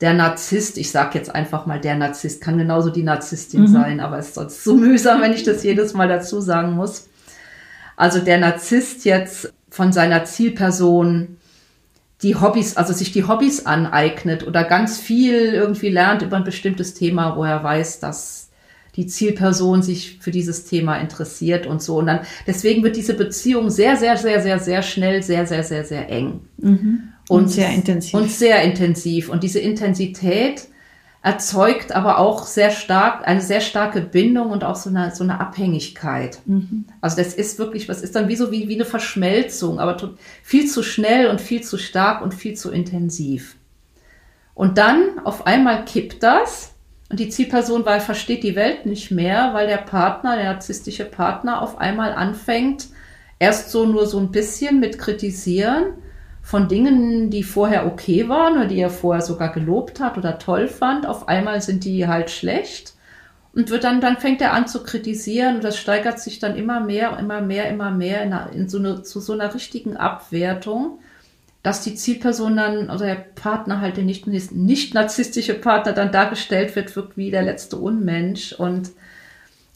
der 0.00 0.12
Narzisst, 0.12 0.78
ich 0.78 0.90
sage 0.90 1.16
jetzt 1.16 1.32
einfach 1.34 1.64
mal 1.64 1.80
der 1.80 1.94
Narzisst, 1.96 2.42
kann 2.42 2.58
genauso 2.58 2.90
die 2.90 3.04
Narzisstin 3.04 3.62
mhm. 3.62 3.66
sein, 3.68 4.00
aber 4.00 4.18
es 4.18 4.28
ist 4.28 4.34
sonst 4.34 4.64
zu 4.64 4.74
mühsam, 4.76 5.22
wenn 5.22 5.32
ich 5.32 5.44
das 5.44 5.62
jedes 5.62 5.94
Mal 5.94 6.08
dazu 6.08 6.40
sagen 6.40 6.72
muss. 6.72 7.08
Also 7.96 8.18
der 8.18 8.38
Narzisst 8.38 9.04
jetzt 9.04 9.52
von 9.70 9.92
seiner 9.92 10.24
Zielperson 10.24 11.36
die 12.22 12.36
Hobbys, 12.36 12.76
also 12.76 12.92
sich 12.92 13.12
die 13.12 13.26
Hobbys 13.26 13.66
aneignet 13.66 14.46
oder 14.46 14.64
ganz 14.64 14.98
viel 14.98 15.54
irgendwie 15.54 15.88
lernt 15.88 16.22
über 16.22 16.36
ein 16.36 16.44
bestimmtes 16.44 16.94
Thema, 16.94 17.36
wo 17.36 17.44
er 17.44 17.62
weiß, 17.62 18.00
dass 18.00 18.50
die 18.96 19.06
Zielperson 19.06 19.82
sich 19.82 20.18
für 20.20 20.30
dieses 20.30 20.64
Thema 20.64 20.98
interessiert 20.98 21.66
und 21.66 21.82
so. 21.82 21.98
Und 21.98 22.06
dann, 22.06 22.20
deswegen 22.46 22.82
wird 22.82 22.96
diese 22.96 23.14
Beziehung 23.14 23.70
sehr, 23.70 23.96
sehr, 23.96 24.16
sehr, 24.16 24.42
sehr, 24.42 24.58
sehr 24.58 24.82
schnell, 24.82 25.22
sehr, 25.22 25.46
sehr, 25.46 25.64
sehr, 25.64 25.84
sehr 25.84 26.10
eng. 26.10 26.40
Mhm. 26.58 27.08
Und, 27.28 27.44
und 27.44 27.48
sehr 27.48 27.70
intensiv. 27.70 28.14
Und 28.14 28.30
sehr 28.30 28.62
intensiv. 28.62 29.28
Und 29.30 29.42
diese 29.42 29.60
Intensität 29.60 30.68
erzeugt 31.22 31.92
aber 31.92 32.18
auch 32.18 32.46
sehr 32.46 32.70
stark, 32.70 33.26
eine 33.26 33.40
sehr 33.40 33.60
starke 33.60 34.00
Bindung 34.00 34.50
und 34.50 34.64
auch 34.64 34.74
so 34.74 34.90
eine, 34.90 35.14
so 35.14 35.22
eine 35.22 35.40
Abhängigkeit. 35.40 36.40
Mhm. 36.46 36.84
Also 37.00 37.16
das 37.16 37.32
ist 37.32 37.58
wirklich, 37.58 37.88
was 37.88 38.02
ist 38.02 38.16
dann 38.16 38.28
wie 38.28 38.36
so 38.36 38.50
wie, 38.50 38.68
wie 38.68 38.74
eine 38.74 38.84
Verschmelzung, 38.84 39.78
aber 39.78 40.14
viel 40.42 40.66
zu 40.68 40.82
schnell 40.82 41.28
und 41.28 41.40
viel 41.40 41.62
zu 41.62 41.78
stark 41.78 42.22
und 42.22 42.34
viel 42.34 42.54
zu 42.54 42.72
intensiv. 42.72 43.56
Und 44.54 44.78
dann 44.78 45.20
auf 45.24 45.46
einmal 45.46 45.84
kippt 45.84 46.22
das 46.22 46.74
und 47.12 47.20
die 47.20 47.28
Zielperson 47.28 47.84
weil 47.84 48.00
versteht 48.00 48.42
die 48.42 48.56
Welt 48.56 48.86
nicht 48.86 49.10
mehr, 49.10 49.52
weil 49.52 49.66
der 49.66 49.76
Partner, 49.76 50.34
der 50.34 50.46
narzisstische 50.46 51.04
Partner 51.04 51.60
auf 51.60 51.78
einmal 51.78 52.14
anfängt, 52.14 52.86
erst 53.38 53.70
so 53.70 53.84
nur 53.84 54.06
so 54.06 54.18
ein 54.18 54.32
bisschen 54.32 54.80
mit 54.80 54.98
kritisieren 54.98 55.92
von 56.40 56.68
Dingen, 56.68 57.28
die 57.28 57.42
vorher 57.42 57.86
okay 57.86 58.30
waren 58.30 58.54
oder 58.54 58.66
die 58.66 58.80
er 58.80 58.88
vorher 58.88 59.22
sogar 59.22 59.52
gelobt 59.52 60.00
hat 60.00 60.16
oder 60.16 60.38
toll 60.38 60.68
fand, 60.68 61.06
auf 61.06 61.28
einmal 61.28 61.60
sind 61.60 61.84
die 61.84 62.08
halt 62.08 62.30
schlecht 62.30 62.94
und 63.54 63.68
wird 63.68 63.84
dann, 63.84 64.00
dann 64.00 64.16
fängt 64.16 64.40
er 64.40 64.54
an 64.54 64.66
zu 64.66 64.82
kritisieren 64.82 65.56
und 65.56 65.64
das 65.64 65.76
steigert 65.76 66.18
sich 66.18 66.38
dann 66.38 66.56
immer 66.56 66.80
mehr, 66.80 67.18
immer 67.18 67.42
mehr, 67.42 67.68
immer 67.68 67.90
mehr 67.90 68.22
in, 68.22 68.34
in 68.58 68.68
so 68.70 68.78
eine, 68.78 69.02
zu 69.02 69.20
so 69.20 69.34
einer 69.34 69.54
richtigen 69.54 69.98
Abwertung, 69.98 70.98
dass 71.62 71.82
die 71.82 71.94
Zielperson 71.94 72.56
dann, 72.56 72.90
also 72.90 73.04
der 73.04 73.14
Partner 73.14 73.80
halt 73.80 73.96
der 73.96 74.04
nicht, 74.04 74.26
nicht 74.26 74.94
narzisstische 74.94 75.54
Partner 75.54 75.92
dann 75.92 76.10
dargestellt 76.10 76.74
wird, 76.74 76.94
wirkt 76.96 77.16
wie 77.16 77.30
der 77.30 77.42
letzte 77.42 77.76
Unmensch 77.76 78.52
und 78.52 78.90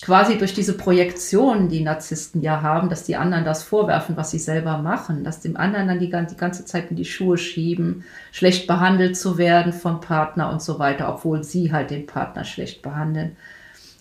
quasi 0.03 0.37
durch 0.37 0.53
diese 0.53 0.77
Projektion, 0.77 1.69
die 1.69 1.83
Narzissten 1.83 2.43
ja 2.43 2.61
haben, 2.61 2.89
dass 2.89 3.05
die 3.05 3.17
anderen 3.17 3.45
das 3.45 3.63
vorwerfen, 3.63 4.17
was 4.17 4.31
sie 4.31 4.39
selber 4.39 4.79
machen, 4.79 5.25
dass 5.25 5.41
dem 5.41 5.57
anderen 5.57 5.89
dann 5.89 5.99
die, 5.99 6.11
die 6.11 6.37
ganze 6.37 6.65
Zeit 6.65 6.91
in 6.91 6.97
die 6.97 7.05
Schuhe 7.05 7.39
schieben, 7.39 8.05
schlecht 8.33 8.67
behandelt 8.67 9.17
zu 9.17 9.39
werden 9.39 9.73
vom 9.73 10.01
Partner 10.01 10.51
und 10.51 10.61
so 10.61 10.79
weiter, 10.79 11.09
obwohl 11.09 11.45
sie 11.45 11.73
halt 11.73 11.91
den 11.91 12.07
Partner 12.07 12.45
schlecht 12.45 12.83
behandeln. 12.83 13.37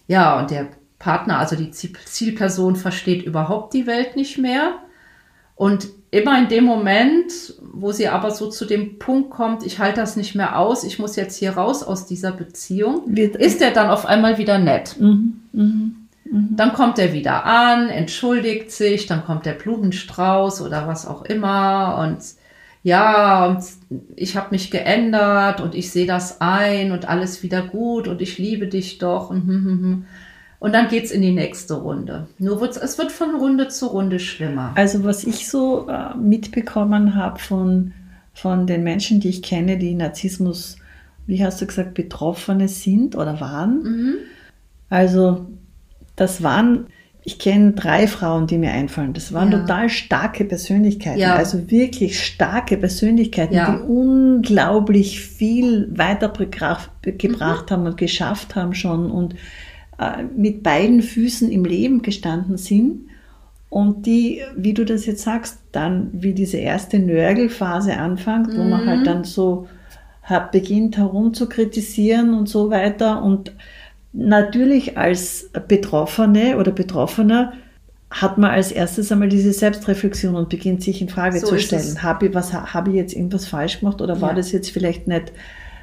Ja, 0.08 0.40
und 0.40 0.52
der 0.52 0.68
Partner, 1.00 1.40
also 1.40 1.56
die 1.56 1.72
Zielperson 1.72 2.76
versteht 2.76 3.24
überhaupt 3.24 3.74
die 3.74 3.88
Welt 3.88 4.16
nicht 4.16 4.38
mehr. 4.38 4.80
Und 5.56 5.88
immer 6.12 6.40
in 6.40 6.48
dem 6.48 6.64
Moment, 6.64 7.56
wo 7.74 7.92
sie 7.92 8.08
aber 8.08 8.32
so 8.32 8.50
zu 8.50 8.66
dem 8.66 9.00
Punkt 9.00 9.30
kommt, 9.30 9.66
ich 9.66 9.80
halte 9.80 10.00
das 10.02 10.16
nicht 10.16 10.36
mehr 10.36 10.58
aus, 10.58 10.84
ich 10.84 11.00
muss 11.00 11.16
jetzt 11.16 11.38
hier 11.38 11.52
raus 11.52 11.84
aus 11.84 12.06
dieser 12.06 12.32
Beziehung, 12.32 13.02
Wird 13.06 13.36
ist 13.36 13.62
er 13.62 13.72
dann 13.72 13.90
auf 13.90 14.06
einmal 14.06 14.38
wieder 14.38 14.58
nett. 14.58 14.96
Mhm. 15.00 15.42
Mhm. 15.52 15.96
Mhm. 16.26 16.50
Dann 16.56 16.74
kommt 16.74 17.00
er 17.00 17.14
wieder 17.14 17.46
an, 17.46 17.90
entschuldigt 17.90 18.72
sich, 18.72 19.08
dann 19.08 19.26
kommt 19.26 19.46
der 19.46 19.54
Blumenstrauß 19.54 20.62
oder 20.62 20.88
was 20.88 21.08
auch 21.08 21.24
immer 21.24 21.98
und 22.00 22.20
ja, 22.84 23.48
und 23.48 23.64
ich 24.16 24.38
habe 24.38 24.50
mich 24.52 24.70
geändert 24.70 25.60
und 25.60 25.74
ich 25.74 25.90
sehe 25.90 26.06
das 26.06 26.40
ein 26.40 26.92
und 26.92 27.10
alles 27.10 27.42
wieder 27.42 27.64
gut 27.64 28.08
und 28.08 28.22
ich 28.22 28.38
liebe 28.38 28.68
dich 28.68 29.00
doch 29.00 29.32
und, 29.32 29.48
hm, 29.48 29.48
hm, 29.48 29.80
hm. 29.82 30.06
Und 30.66 30.74
dann 30.74 30.88
geht's 30.88 31.12
in 31.12 31.22
die 31.22 31.32
nächste 31.32 31.76
Runde. 31.76 32.28
Nur 32.40 32.60
wird's, 32.60 32.78
es 32.78 32.98
wird 32.98 33.12
von 33.12 33.36
Runde 33.36 33.68
zu 33.68 33.86
Runde 33.86 34.20
schlimmer. 34.20 34.72
Also 34.76 35.04
was 35.04 35.24
ich 35.24 35.48
so 35.48 35.88
äh, 35.88 36.16
mitbekommen 36.18 37.16
habe 37.16 37.38
von, 37.40 37.94
von 38.34 38.66
den 38.66 38.84
Menschen, 38.84 39.20
die 39.20 39.30
ich 39.30 39.44
kenne, 39.44 39.78
die 39.78 39.94
Narzissmus, 39.94 40.78
wie 41.28 41.46
hast 41.46 41.62
du 41.62 41.68
gesagt, 41.68 41.94
Betroffene 41.94 42.68
sind 42.68 43.16
oder 43.16 43.40
waren, 43.40 43.84
mhm. 43.84 44.16
Also 44.90 45.46
das 46.16 46.44
waren, 46.44 46.88
ich 47.24 47.40
kenne 47.40 47.74
drei 47.74 48.08
Frauen, 48.08 48.48
die 48.48 48.58
mir 48.58 48.72
einfallen. 48.72 49.14
Das 49.14 49.34
waren 49.34 49.52
ja. 49.52 49.60
total 49.60 49.90
starke 49.90 50.46
Persönlichkeiten, 50.46 51.20
ja. 51.20 51.36
also 51.36 51.70
wirklich 51.72 52.24
starke 52.24 52.78
Persönlichkeiten, 52.78 53.56
ja. 53.56 53.76
die 53.76 53.84
unglaublich 53.84 55.22
viel 55.22 55.90
weitergebracht 55.98 56.92
mhm. 57.70 57.74
haben 57.74 57.86
und 57.86 57.98
geschafft 57.98 58.56
haben 58.56 58.74
schon 58.74 59.12
und 59.12 59.36
mit 60.36 60.64
beiden 60.64 61.02
Füßen 61.02 61.52
im 61.52 61.66
Leben 61.66 62.02
gestanden 62.02 62.58
sind. 62.58 63.10
Und 63.70 64.06
die, 64.06 64.42
wie 64.56 64.74
du 64.74 64.86
das 64.86 65.06
jetzt 65.06 65.24
sagst, 65.24 65.60
dann 65.72 66.10
wie 66.14 66.34
diese 66.34 66.58
erste 66.58 67.00
Nörgelphase 67.00 67.98
anfängt, 67.98 68.54
mhm. 68.54 68.58
wo 68.58 68.64
man 68.64 68.86
halt 68.86 69.02
mhm. 69.02 69.06
dann 69.06 69.24
so 69.24 69.68
beginnt 70.52 70.98
herum 70.98 71.34
zu 71.34 71.48
kritisieren 71.48 72.34
und 72.34 72.50
so 72.50 72.72
weiter 72.72 73.22
und 73.22 73.52
Natürlich 74.18 74.98
als 74.98 75.50
Betroffene 75.68 76.58
oder 76.58 76.72
Betroffener 76.72 77.52
hat 78.10 78.38
man 78.38 78.52
als 78.52 78.72
erstes 78.72 79.12
einmal 79.12 79.28
diese 79.28 79.52
Selbstreflexion 79.52 80.36
und 80.36 80.48
beginnt 80.48 80.82
sich 80.84 81.02
in 81.02 81.10
Frage 81.10 81.40
so 81.40 81.48
zu 81.48 81.60
stellen. 81.60 82.02
Habe 82.02 82.28
ich, 82.28 82.34
was, 82.34 82.54
habe 82.54 82.92
ich 82.92 82.96
jetzt 82.96 83.14
irgendwas 83.14 83.46
falsch 83.46 83.82
gemacht 83.82 84.02
oder 84.02 84.22
war 84.22 84.34
das 84.34 84.54
jetzt 84.54 84.72
vielleicht 84.72 85.10
nicht 85.10 85.34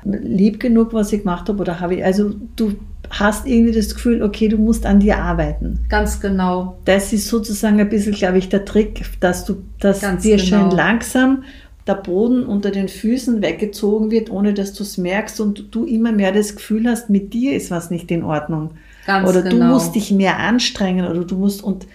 lieb 0.04 0.60
genug, 0.60 0.92
was 0.92 1.12
ich 1.12 1.20
gemacht 1.20 1.48
habe? 1.48 1.60
Oder 1.60 1.80
habe 1.80 1.96
ich, 1.96 2.04
also 2.04 2.34
du 2.56 2.74
hast 3.10 3.46
irgendwie 3.46 3.72
das 3.72 3.94
Gefühl, 3.94 4.22
okay, 4.22 4.48
du 4.48 4.58
musst 4.58 4.86
an 4.86 5.00
dir 5.00 5.18
arbeiten. 5.18 5.80
Ganz 5.88 6.20
genau. 6.20 6.78
Das 6.84 7.12
ist 7.12 7.28
sozusagen 7.28 7.80
ein 7.80 7.88
bisschen, 7.88 8.12
glaube 8.12 8.38
ich, 8.38 8.48
der 8.48 8.64
Trick, 8.64 9.04
dass 9.20 9.44
du, 9.44 9.62
dass 9.80 10.00
Ganz 10.00 10.22
dir 10.22 10.36
genau. 10.36 10.46
schön 10.46 10.70
langsam 10.70 11.44
der 11.86 11.94
Boden 11.94 12.46
unter 12.46 12.70
den 12.70 12.88
Füßen 12.88 13.42
weggezogen 13.42 14.10
wird, 14.10 14.30
ohne 14.30 14.54
dass 14.54 14.72
du 14.72 14.84
es 14.84 14.98
merkst 14.98 15.40
und 15.40 15.74
du 15.74 15.84
immer 15.84 16.12
mehr 16.12 16.32
das 16.32 16.54
Gefühl 16.54 16.86
hast, 16.88 17.10
mit 17.10 17.34
dir 17.34 17.56
ist 17.56 17.70
was 17.70 17.90
nicht 17.90 18.10
in 18.10 18.22
Ordnung. 18.22 18.72
Ganz 19.06 19.28
oder 19.28 19.42
genau. 19.42 19.56
du 19.56 19.72
musst 19.72 19.94
dich 19.94 20.12
mehr 20.12 20.38
anstrengen 20.38 21.06
oder 21.06 21.24
du 21.24 21.36
musst 21.36 21.62
und, 21.62 21.86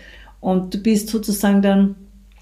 und 0.41 0.73
du 0.73 0.77
bist 0.79 1.07
sozusagen 1.09 1.61
dann 1.61 1.95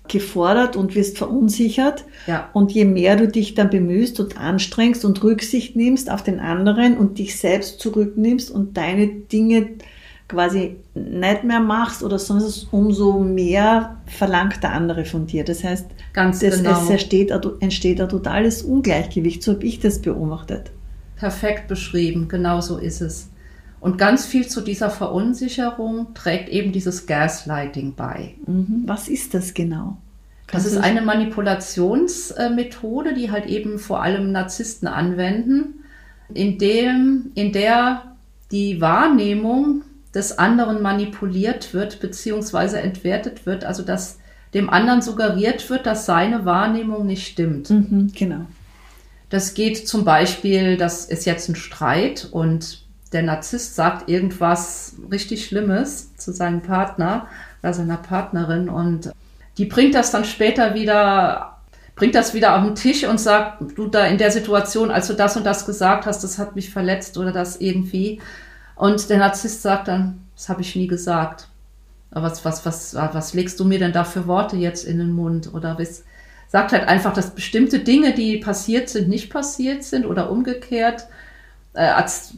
gefordert 0.07 0.75
und 0.75 0.95
wirst 0.95 1.17
verunsichert. 1.17 2.05
Ja. 2.27 2.49
Und 2.53 2.71
je 2.71 2.85
mehr 2.85 3.15
du 3.15 3.27
dich 3.27 3.53
dann 3.55 3.69
bemühst 3.69 4.19
und 4.19 4.39
anstrengst 4.39 5.05
und 5.05 5.23
Rücksicht 5.23 5.75
nimmst 5.75 6.09
auf 6.11 6.23
den 6.23 6.39
anderen 6.39 6.97
und 6.97 7.17
dich 7.19 7.37
selbst 7.37 7.79
zurücknimmst 7.79 8.51
und 8.51 8.77
deine 8.77 9.07
Dinge 9.07 9.67
quasi 10.27 10.77
nicht 10.95 11.43
mehr 11.43 11.59
machst 11.59 12.01
oder 12.01 12.17
sonst, 12.17 12.67
umso 12.71 13.19
mehr 13.19 13.97
verlangt 14.07 14.63
der 14.63 14.71
andere 14.73 15.05
von 15.05 15.27
dir. 15.27 15.43
Das 15.43 15.63
heißt, 15.63 15.85
Ganz 16.13 16.39
das, 16.39 16.57
genau. 16.63 16.81
es 16.81 16.89
entsteht, 16.89 17.31
ein- 17.31 17.41
entsteht 17.59 18.01
ein 18.01 18.09
totales 18.09 18.63
Ungleichgewicht. 18.63 19.43
So 19.43 19.53
habe 19.53 19.65
ich 19.65 19.79
das 19.79 19.99
beobachtet. 20.01 20.71
Perfekt 21.17 21.67
beschrieben, 21.67 22.27
genau 22.27 22.59
so 22.61 22.77
ist 22.77 23.01
es. 23.01 23.29
Und 23.79 23.97
ganz 23.97 24.25
viel 24.25 24.47
zu 24.47 24.61
dieser 24.61 24.89
Verunsicherung 24.89 26.13
trägt 26.13 26.49
eben 26.49 26.71
dieses 26.71 27.05
Gaslighting 27.05 27.93
bei. 27.95 28.35
Mhm. 28.45 28.83
Was 28.85 29.07
ist 29.07 29.33
das 29.33 29.53
genau? 29.53 29.97
Das 30.51 30.65
ist 30.65 30.77
eine 30.77 31.01
Manipulationsmethode, 31.01 33.13
die 33.13 33.31
halt 33.31 33.47
eben 33.47 33.79
vor 33.79 34.01
allem 34.01 34.31
Narzissten 34.31 34.87
anwenden, 34.87 35.83
in, 36.33 36.57
dem, 36.57 37.31
in 37.35 37.51
der 37.51 38.15
die 38.51 38.79
Wahrnehmung 38.79 39.81
des 40.13 40.37
anderen 40.37 40.81
manipuliert 40.81 41.73
wird 41.73 41.99
bzw. 41.99 42.77
entwertet 42.77 43.45
wird, 43.45 43.65
also 43.65 43.83
dass 43.83 44.19
dem 44.53 44.69
anderen 44.69 45.01
suggeriert 45.01 45.69
wird, 45.69 45.85
dass 45.85 46.05
seine 46.05 46.45
Wahrnehmung 46.45 47.05
nicht 47.05 47.27
stimmt. 47.27 47.69
Mhm, 47.69 48.11
genau. 48.15 48.45
Das 49.29 49.53
geht 49.53 49.87
zum 49.87 50.05
Beispiel, 50.05 50.77
das 50.77 51.05
ist 51.05 51.25
jetzt 51.25 51.49
ein 51.49 51.55
Streit 51.55 52.29
und 52.31 52.84
der 53.15 53.23
Narzisst 53.23 53.75
sagt 53.75 54.09
irgendwas 54.09 54.93
richtig 55.11 55.45
Schlimmes 55.45 56.15
zu 56.17 56.31
seinem 56.31 56.61
Partner 56.61 57.27
oder 57.63 57.73
seiner 57.73 57.97
Partnerin 57.97 58.69
und 58.69 59.11
die 59.57 59.65
bringt 59.65 59.95
das 59.95 60.11
dann 60.11 60.25
später 60.25 60.75
wieder, 60.75 61.57
bringt 61.95 62.13
das 62.13 62.33
wieder 62.33 62.55
auf 62.55 62.63
den 62.63 62.75
Tisch 62.75 63.05
und 63.05 63.19
sagt, 63.19 63.63
du 63.77 63.87
da 63.87 64.05
in 64.05 64.17
der 64.17 64.29
Situation, 64.31 64.91
als 64.91 65.07
du 65.07 65.13
das 65.13 65.37
und 65.37 65.45
das 65.45 65.65
gesagt 65.65 66.05
hast, 66.05 66.23
das 66.23 66.37
hat 66.37 66.55
mich 66.55 66.69
verletzt 66.69 67.17
oder 67.17 67.31
das 67.31 67.61
irgendwie. 67.61 68.21
Und 68.75 69.09
der 69.09 69.17
Narzisst 69.17 69.61
sagt 69.61 69.87
dann, 69.87 70.19
das 70.35 70.49
habe 70.49 70.61
ich 70.61 70.75
nie 70.75 70.87
gesagt. 70.87 71.47
Aber 72.11 72.25
was, 72.27 72.43
was, 72.43 72.65
was, 72.65 72.95
was 72.95 73.33
legst 73.33 73.59
du 73.59 73.65
mir 73.65 73.79
denn 73.79 73.93
da 73.93 74.03
für 74.03 74.27
Worte 74.27 74.57
jetzt 74.57 74.85
in 74.85 74.97
den 74.99 75.13
Mund? 75.13 75.53
Oder 75.53 75.79
was, 75.79 76.03
sagt 76.49 76.73
halt 76.73 76.87
einfach, 76.87 77.13
dass 77.13 77.31
bestimmte 77.31 77.79
Dinge, 77.79 78.13
die 78.13 78.37
passiert 78.37 78.89
sind, 78.89 79.07
nicht 79.09 79.29
passiert 79.29 79.83
sind 79.83 80.05
oder 80.05 80.29
umgekehrt. 80.29 81.07
Äh, 81.73 81.85
erz- 81.85 82.35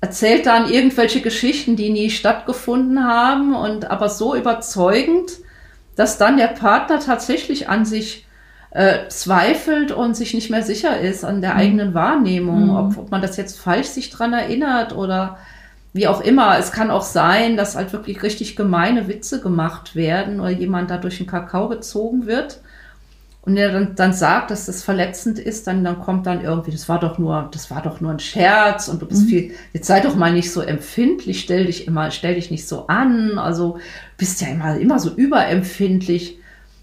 erzählt 0.00 0.46
dann 0.46 0.70
irgendwelche 0.70 1.20
Geschichten, 1.20 1.76
die 1.76 1.90
nie 1.90 2.10
stattgefunden 2.10 3.04
haben 3.04 3.54
und 3.54 3.90
aber 3.90 4.08
so 4.08 4.34
überzeugend, 4.34 5.32
dass 5.96 6.16
dann 6.18 6.36
der 6.38 6.48
Partner 6.48 7.00
tatsächlich 7.00 7.68
an 7.68 7.84
sich 7.84 8.26
äh, 8.70 9.08
zweifelt 9.08 9.92
und 9.92 10.16
sich 10.16 10.32
nicht 10.32 10.48
mehr 10.50 10.62
sicher 10.62 11.00
ist 11.00 11.24
an 11.24 11.40
der 11.40 11.56
eigenen 11.56 11.92
Wahrnehmung, 11.92 12.66
Mhm. 12.68 12.76
ob, 12.76 12.98
ob 12.98 13.10
man 13.10 13.20
das 13.20 13.36
jetzt 13.36 13.58
falsch 13.58 13.88
sich 13.88 14.10
dran 14.10 14.32
erinnert 14.32 14.94
oder 14.94 15.38
wie 15.92 16.06
auch 16.06 16.20
immer. 16.20 16.56
Es 16.56 16.70
kann 16.70 16.90
auch 16.90 17.02
sein, 17.02 17.56
dass 17.56 17.74
halt 17.74 17.92
wirklich 17.92 18.22
richtig 18.22 18.54
gemeine 18.54 19.08
Witze 19.08 19.40
gemacht 19.40 19.96
werden 19.96 20.40
oder 20.40 20.50
jemand 20.50 20.90
da 20.90 20.98
durch 20.98 21.18
den 21.18 21.26
Kakao 21.26 21.68
gezogen 21.68 22.26
wird 22.26 22.60
und 23.42 23.56
der 23.56 23.72
dann, 23.72 23.94
dann 23.94 24.12
sagt, 24.12 24.50
dass 24.50 24.66
das 24.66 24.82
verletzend 24.82 25.38
ist, 25.38 25.66
dann, 25.66 25.82
dann 25.82 26.00
kommt 26.00 26.26
dann 26.26 26.42
irgendwie, 26.42 26.72
das 26.72 26.88
war 26.90 27.00
doch 27.00 27.18
nur, 27.18 27.48
das 27.52 27.70
war 27.70 27.80
doch 27.80 28.00
nur 28.00 28.10
ein 28.10 28.18
Scherz 28.18 28.88
und 28.88 29.00
du 29.00 29.06
bist 29.06 29.28
viel, 29.28 29.54
jetzt 29.72 29.86
sei 29.86 30.00
doch 30.00 30.14
mal 30.14 30.32
nicht 30.32 30.52
so 30.52 30.60
empfindlich, 30.60 31.40
stell 31.40 31.66
dich 31.66 31.86
immer, 31.86 32.10
stell 32.10 32.34
dich 32.34 32.50
nicht 32.50 32.68
so 32.68 32.86
an, 32.88 33.38
also 33.38 33.78
bist 34.18 34.42
ja 34.42 34.48
immer, 34.48 34.76
immer 34.76 34.98
so 34.98 35.10
überempfindlich, 35.10 36.38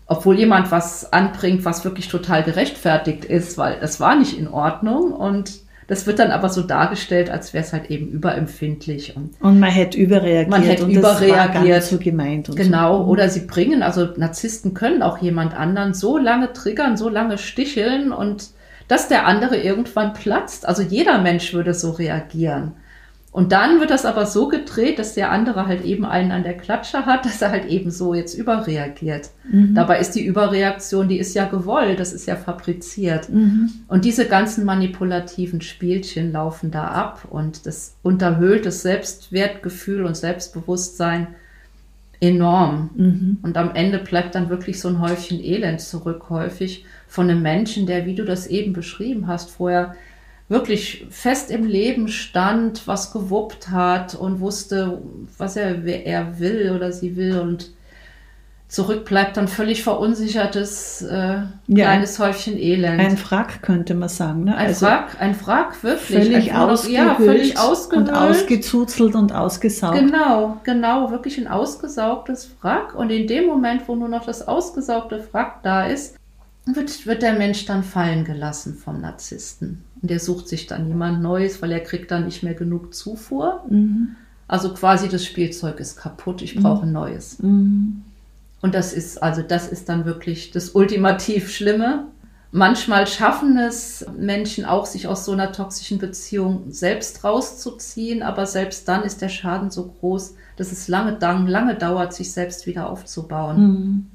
obwohl 0.08 0.40
jemand 0.40 0.72
was 0.72 1.14
anbringt, 1.14 1.64
was 1.64 1.86
wirklich 1.86 2.08
total 2.08 2.44
gerechtfertigt 2.44 3.26
ist, 3.26 3.60
weil 3.60 3.80
das 3.80 4.00
war 4.00 4.16
nicht 4.16 4.38
in 4.38 4.48
Ordnung 4.48 5.12
und 5.12 5.67
das 5.88 6.06
wird 6.06 6.20
dann 6.20 6.32
aber 6.32 6.50
so 6.50 6.62
dargestellt, 6.64 7.30
als 7.30 7.54
wäre 7.54 7.64
es 7.64 7.72
halt 7.72 7.90
eben 7.90 8.10
überempfindlich 8.10 9.16
und 9.16 9.32
Und 9.42 9.60
man 9.60 9.72
hätte 9.72 9.98
überreagiert. 9.98 10.50
Man 10.50 10.62
hätte 10.64 10.84
und 10.86 10.94
das 10.96 11.04
war 11.04 11.20
gar 11.22 11.48
überreagiert. 11.48 11.84
so 11.84 11.98
gemeint. 11.98 12.50
Und 12.50 12.56
Genau, 12.58 13.04
So. 13.06 13.10
oder 13.12 13.30
sie 13.30 13.42
bringen, 13.42 13.82
also 13.84 14.10
Narzissten 14.18 14.74
können 14.74 15.02
auch 15.02 15.18
jemand 15.20 15.56
anderen 15.56 15.94
so 15.94 16.18
lange 16.18 16.52
triggern, 16.52 16.98
so 16.98 17.08
lange 17.08 17.38
sticheln 17.38 18.12
und 18.12 18.50
dass 18.90 19.08
der 19.08 19.26
andere 19.26 19.58
irgendwann 19.58 20.14
platzt. 20.14 20.68
Also 20.68 20.82
jeder 20.82 21.20
Mensch 21.22 21.54
würde 21.54 21.74
so 21.74 21.92
reagieren. 21.92 22.74
Und 23.38 23.52
dann 23.52 23.80
wird 23.80 23.92
das 23.92 24.04
aber 24.04 24.26
so 24.26 24.48
gedreht, 24.48 24.98
dass 24.98 25.14
der 25.14 25.32
andere 25.32 25.68
halt 25.68 25.86
eben 25.86 26.06
einen 26.06 26.32
an 26.32 26.42
der 26.42 26.58
Klatsche 26.58 27.06
hat, 27.06 27.24
dass 27.26 27.40
er 27.40 27.52
halt 27.52 27.68
eben 27.68 27.92
so 27.92 28.16
jetzt 28.16 28.34
überreagiert. 28.34 29.30
Mhm. 29.52 29.76
Dabei 29.76 30.00
ist 30.00 30.14
die 30.14 30.26
Überreaktion, 30.26 31.08
die 31.08 31.20
ist 31.20 31.36
ja 31.36 31.46
gewollt, 31.46 32.00
das 32.00 32.14
ist 32.14 32.26
ja 32.26 32.36
fabriziert. 32.36 33.30
Mhm. 33.30 33.70
Und 33.88 34.06
diese 34.06 34.28
ganzen 34.28 34.66
manipulativen 34.66 35.62
Spielchen 35.62 36.32
laufen 36.32 36.72
da 36.72 36.88
ab 36.88 37.28
und 37.30 37.68
das 37.68 37.96
unterhöhlt 38.02 38.66
das 38.66 38.82
Selbstwertgefühl 38.82 40.04
und 40.04 40.18
Selbstbewusstsein 40.18 41.28
enorm. 42.20 42.90
Mhm. 42.96 43.38
Und 43.44 43.56
am 43.56 43.76
Ende 43.76 44.00
bleibt 44.00 44.34
dann 44.34 44.50
wirklich 44.50 44.82
so 44.82 44.88
ein 44.88 45.00
Häufchen 45.00 45.40
Elend 45.40 45.80
zurück, 45.80 46.32
häufig 46.32 46.86
von 47.08 47.30
einem 47.30 47.44
Menschen, 47.44 47.86
der, 47.86 48.08
wie 48.08 48.16
du 48.16 48.26
das 48.26 48.48
eben 48.48 48.74
beschrieben 48.74 49.28
hast, 49.28 49.52
vorher 49.52 49.94
wirklich 50.50 51.06
fest 51.10 51.52
im 51.52 51.66
Leben 51.66 52.08
stand, 52.08 52.88
was 52.88 53.12
gewuppt 53.12 53.70
hat 53.70 54.16
und 54.16 54.40
wusste, 54.40 55.02
was 55.38 55.58
er, 55.58 55.84
er 55.86 56.40
will 56.40 56.72
oder 56.76 56.92
sie 56.92 57.16
will 57.16 57.40
und 57.40 57.72
zurück 58.70 59.06
bleibt 59.06 59.38
dann 59.38 59.48
völlig 59.48 59.84
verunsichertes 59.84 61.02
äh, 61.02 61.40
kleines 61.74 62.20
Häufchen 62.20 62.58
Elend. 62.58 63.00
Ein 63.00 63.18
Frack 63.18 63.62
könnte 63.62 63.94
man 63.94 64.10
sagen. 64.10 64.46
Ne? 64.46 64.56
Ein 64.56 64.68
Also 64.68 64.86
Wrack, 64.86 65.18
ein 65.20 65.36
Wrack, 65.46 65.84
wirklich. 65.84 66.28
Völlig 66.28 66.54
ein 66.54 66.92
ja, 66.92 67.16
völlig 67.16 67.56
und 67.94 68.10
ausgezuzelt 68.10 69.16
und 69.16 69.32
ausgesaugt. 69.34 69.98
Genau, 69.98 70.58
genau, 70.64 71.12
wirklich 71.12 71.38
ein 71.38 71.48
ausgesaugtes 71.48 72.50
Wrack. 72.62 72.94
Und 72.94 73.10
in 73.10 73.28
dem 73.28 73.46
Moment, 73.46 73.88
wo 73.88 73.96
nur 73.96 74.10
noch 74.10 74.26
das 74.26 74.48
ausgesaugte 74.48 75.26
Wrack 75.32 75.64
da 75.64 75.86
ist, 75.86 76.18
wird, 76.66 77.06
wird 77.06 77.22
der 77.22 77.34
Mensch 77.34 77.66
dann 77.66 77.84
fallen 77.84 78.26
gelassen 78.26 78.76
vom 78.76 79.00
Narzissten. 79.00 79.87
Und 80.02 80.12
der 80.12 80.20
sucht 80.20 80.48
sich 80.48 80.68
dann 80.68 80.88
jemand 80.88 81.22
Neues, 81.22 81.62
weil 81.62 81.72
er 81.72 81.80
kriegt 81.80 82.12
dann 82.12 82.26
nicht 82.26 82.44
mehr 82.44 82.54
genug 82.54 82.94
Zufuhr. 82.94 83.64
Mhm. 83.70 84.16
Also 84.48 84.74
quasi 84.74 85.10
das 85.10 85.26
Spielzeug 85.26 85.80
ist 85.80 85.98
kaputt, 85.98 86.42
ich 86.42 86.56
brauche 86.56 86.84
ein 86.84 86.94
neues. 86.94 87.40
Mhm. 87.40 88.04
Und 88.62 88.74
das 88.74 88.94
ist, 88.94 89.22
also 89.22 89.42
das 89.42 89.68
ist 89.68 89.90
dann 89.90 90.06
wirklich 90.06 90.52
das 90.52 90.70
ultimativ 90.70 91.52
Schlimme. 91.52 92.06
Manchmal 92.52 93.08
schaffen 93.08 93.58
es 93.58 94.06
Menschen 94.18 94.64
auch, 94.64 94.86
sich 94.86 95.08
aus 95.08 95.26
so 95.26 95.34
einer 95.34 95.52
toxischen 95.52 96.00
Beziehung 96.00 96.64
selbst 96.70 97.24
rauszuziehen, 97.24 98.24
aber 98.24 98.46
selbst 98.46 98.88
dann 98.88 99.04
ist 99.04 99.22
der 99.22 99.30
Schaden 99.30 99.70
so 99.70 99.94
groß, 100.00 100.36
dass 100.56 100.72
es 100.72 100.88
lange, 100.88 101.18
lange 101.20 101.76
dauert, 101.76 102.14
sich 102.14 102.32
selbst 102.32 102.66
wieder 102.66 102.90
aufzubauen. 102.90 103.62
Mhm. 103.62 104.06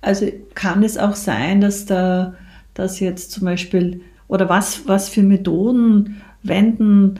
Also 0.00 0.26
kann 0.54 0.82
es 0.82 0.96
auch 0.96 1.14
sein, 1.14 1.60
dass 1.60 1.84
da, 1.84 2.34
dass 2.72 2.98
jetzt 2.98 3.30
zum 3.30 3.44
Beispiel, 3.44 4.00
oder 4.30 4.48
was, 4.48 4.86
was 4.86 5.08
für 5.08 5.22
Methoden 5.22 6.22
wenden 6.42 7.18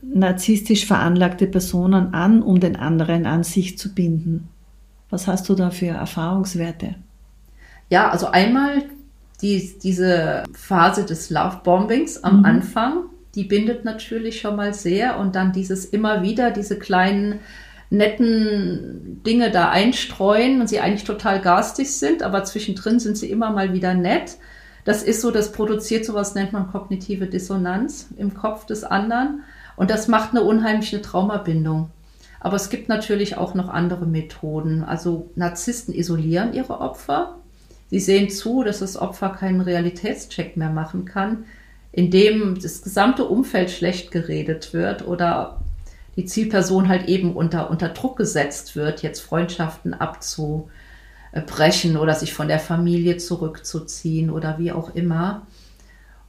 narzisstisch 0.00 0.86
veranlagte 0.86 1.46
Personen 1.46 2.14
an, 2.14 2.40
um 2.40 2.60
den 2.60 2.76
anderen 2.76 3.26
an 3.26 3.42
sich 3.42 3.78
zu 3.78 3.92
binden? 3.92 4.48
Was 5.10 5.26
hast 5.26 5.48
du 5.48 5.54
da 5.54 5.70
für 5.70 5.88
Erfahrungswerte? 5.88 6.94
Ja, 7.90 8.10
also 8.10 8.28
einmal 8.28 8.84
die, 9.42 9.74
diese 9.82 10.44
Phase 10.52 11.04
des 11.04 11.30
Love-Bombings 11.30 12.22
am 12.22 12.38
Mhm. 12.38 12.44
Anfang, 12.44 12.92
die 13.34 13.44
bindet 13.44 13.84
natürlich 13.84 14.40
schon 14.40 14.54
mal 14.54 14.72
sehr 14.72 15.18
und 15.18 15.34
dann 15.34 15.52
dieses 15.52 15.84
immer 15.84 16.22
wieder, 16.22 16.52
diese 16.52 16.78
kleinen 16.78 17.40
netten 17.90 19.20
Dinge 19.26 19.50
da 19.50 19.68
einstreuen 19.70 20.60
und 20.60 20.68
sie 20.68 20.78
eigentlich 20.78 21.04
total 21.04 21.40
garstig 21.40 21.92
sind, 21.92 22.22
aber 22.22 22.44
zwischendrin 22.44 23.00
sind 23.00 23.18
sie 23.18 23.30
immer 23.30 23.50
mal 23.50 23.72
wieder 23.72 23.94
nett. 23.94 24.36
Das 24.84 25.02
ist 25.02 25.20
so, 25.20 25.30
das 25.30 25.52
produziert 25.52 26.04
sowas, 26.04 26.34
nennt 26.34 26.52
man 26.52 26.70
kognitive 26.70 27.26
Dissonanz 27.26 28.08
im 28.16 28.34
Kopf 28.34 28.66
des 28.66 28.82
anderen 28.84 29.42
und 29.76 29.90
das 29.90 30.08
macht 30.08 30.30
eine 30.30 30.42
unheimliche 30.42 31.02
Traumabindung. 31.02 31.90
Aber 32.40 32.56
es 32.56 32.70
gibt 32.70 32.88
natürlich 32.88 33.36
auch 33.36 33.54
noch 33.54 33.68
andere 33.68 34.04
Methoden. 34.04 34.82
Also 34.82 35.30
Narzissten 35.36 35.94
isolieren 35.94 36.52
ihre 36.52 36.80
Opfer. 36.80 37.36
Sie 37.88 38.00
sehen 38.00 38.30
zu, 38.30 38.64
dass 38.64 38.80
das 38.80 38.96
Opfer 38.96 39.28
keinen 39.30 39.60
Realitätscheck 39.60 40.56
mehr 40.56 40.70
machen 40.70 41.04
kann, 41.04 41.44
indem 41.92 42.60
das 42.60 42.82
gesamte 42.82 43.26
Umfeld 43.26 43.70
schlecht 43.70 44.10
geredet 44.10 44.72
wird 44.72 45.06
oder 45.06 45.60
die 46.16 46.24
Zielperson 46.24 46.88
halt 46.88 47.08
eben 47.08 47.34
unter, 47.34 47.70
unter 47.70 47.90
Druck 47.90 48.16
gesetzt 48.16 48.74
wird, 48.74 49.02
jetzt 49.02 49.20
Freundschaften 49.20 49.94
abzu, 49.94 50.68
brechen 51.40 51.96
oder 51.96 52.14
sich 52.14 52.34
von 52.34 52.48
der 52.48 52.58
Familie 52.58 53.16
zurückzuziehen 53.16 54.30
oder 54.30 54.58
wie 54.58 54.72
auch 54.72 54.94
immer. 54.94 55.46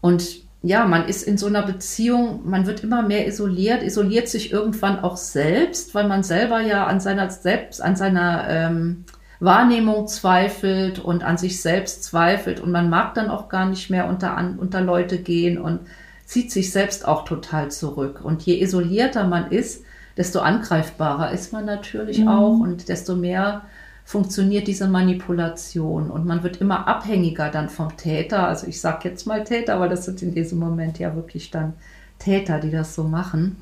Und 0.01 0.43
ja, 0.61 0.85
man 0.85 1.07
ist 1.07 1.23
in 1.23 1.37
so 1.37 1.47
einer 1.47 1.63
Beziehung, 1.63 2.49
man 2.49 2.65
wird 2.65 2.83
immer 2.83 3.01
mehr 3.01 3.27
isoliert, 3.27 3.83
isoliert 3.83 4.29
sich 4.29 4.53
irgendwann 4.53 4.99
auch 4.99 5.17
selbst, 5.17 5.93
weil 5.93 6.07
man 6.07 6.23
selber 6.23 6.61
ja 6.61 6.87
an 6.87 7.01
seiner 7.01 7.29
selbst, 7.29 7.81
an 7.81 7.97
seiner 7.97 8.45
ähm, 8.47 9.03
Wahrnehmung 9.41 10.07
zweifelt 10.07 10.99
und 10.99 11.23
an 11.25 11.37
sich 11.37 11.61
selbst 11.61 12.05
zweifelt 12.05 12.61
und 12.61 12.71
man 12.71 12.89
mag 12.89 13.13
dann 13.13 13.29
auch 13.29 13.49
gar 13.49 13.65
nicht 13.65 13.89
mehr 13.89 14.07
unter, 14.07 14.37
an, 14.37 14.57
unter 14.57 14.79
Leute 14.79 15.17
gehen 15.17 15.57
und 15.57 15.81
zieht 16.25 16.49
sich 16.49 16.71
selbst 16.71 17.05
auch 17.05 17.25
total 17.25 17.69
zurück. 17.69 18.21
Und 18.23 18.43
je 18.43 18.61
isolierter 18.61 19.27
man 19.27 19.51
ist, 19.51 19.83
desto 20.15 20.39
angreifbarer 20.39 21.31
ist 21.31 21.51
man 21.51 21.65
natürlich 21.65 22.19
mhm. 22.19 22.27
auch 22.29 22.59
und 22.59 22.87
desto 22.87 23.17
mehr 23.17 23.63
funktioniert 24.05 24.67
diese 24.67 24.87
Manipulation 24.87 26.11
und 26.11 26.25
man 26.25 26.43
wird 26.43 26.57
immer 26.57 26.87
abhängiger 26.87 27.49
dann 27.49 27.69
vom 27.69 27.95
Täter. 27.95 28.47
Also 28.47 28.67
ich 28.67 28.79
sage 28.81 29.09
jetzt 29.09 29.25
mal 29.25 29.43
Täter, 29.43 29.79
weil 29.79 29.89
das 29.89 30.05
sind 30.05 30.21
in 30.21 30.33
diesem 30.33 30.59
Moment 30.59 30.99
ja 30.99 31.15
wirklich 31.15 31.51
dann 31.51 31.73
Täter, 32.19 32.59
die 32.59 32.71
das 32.71 32.95
so 32.95 33.03
machen. 33.03 33.57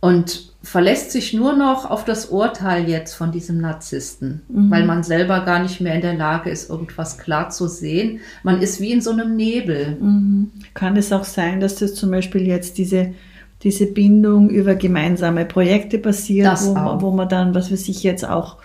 Und 0.00 0.52
verlässt 0.62 1.12
sich 1.12 1.32
nur 1.32 1.54
noch 1.54 1.90
auf 1.90 2.04
das 2.04 2.26
Urteil 2.26 2.88
jetzt 2.88 3.14
von 3.14 3.32
diesem 3.32 3.60
Narzissten, 3.60 4.42
mhm. 4.48 4.70
weil 4.70 4.84
man 4.84 5.02
selber 5.02 5.40
gar 5.40 5.62
nicht 5.62 5.80
mehr 5.80 5.94
in 5.94 6.02
der 6.02 6.14
Lage 6.14 6.50
ist, 6.50 6.68
irgendwas 6.68 7.16
klar 7.16 7.48
zu 7.50 7.68
sehen. 7.68 8.20
Man 8.42 8.60
ist 8.60 8.80
wie 8.80 8.92
in 8.92 9.00
so 9.00 9.12
einem 9.12 9.34
Nebel. 9.34 9.96
Mhm. 9.98 10.50
Kann 10.74 10.96
es 10.96 11.10
auch 11.10 11.24
sein, 11.24 11.60
dass 11.60 11.76
das 11.76 11.94
zum 11.94 12.10
Beispiel 12.10 12.46
jetzt 12.46 12.76
diese, 12.76 13.14
diese 13.62 13.86
Bindung 13.86 14.50
über 14.50 14.74
gemeinsame 14.74 15.46
Projekte 15.46 15.98
passiert, 15.98 16.60
wo, 16.62 17.00
wo, 17.00 17.10
man 17.10 17.28
dann, 17.28 17.54
was 17.54 17.72
weiß 17.72 17.88
ich 17.88 18.02
jetzt 18.02 18.28
auch 18.28 18.58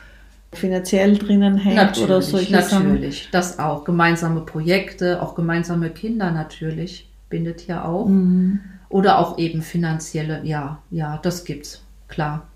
finanziell 0.54 1.18
drinnen 1.18 1.58
hängt 1.58 1.76
natürlich, 1.76 2.10
oder 2.10 2.22
solche 2.22 2.52
natürlich, 2.52 2.72
Sachen. 2.72 2.88
Natürlich, 2.94 3.30
das 3.32 3.60
auch. 3.60 3.84
Gemeinsame 3.84 4.42
Projekte, 4.42 5.22
auch 5.22 5.36
gemeinsame 5.36 5.90
Kinder 5.90 6.32
natürlich, 6.32 7.10
bindet 7.30 7.68
ja 7.68 7.86
auch. 7.86 8.08
Mhm. 8.08 8.60
Oder 8.90 9.20
auch 9.20 9.38
eben 9.38 9.62
finanzielle, 9.62 10.42
ja, 10.44 10.80
ja, 10.90 11.20
das 11.22 11.46
gibt's, 11.46 11.84
klar. 12.08 12.48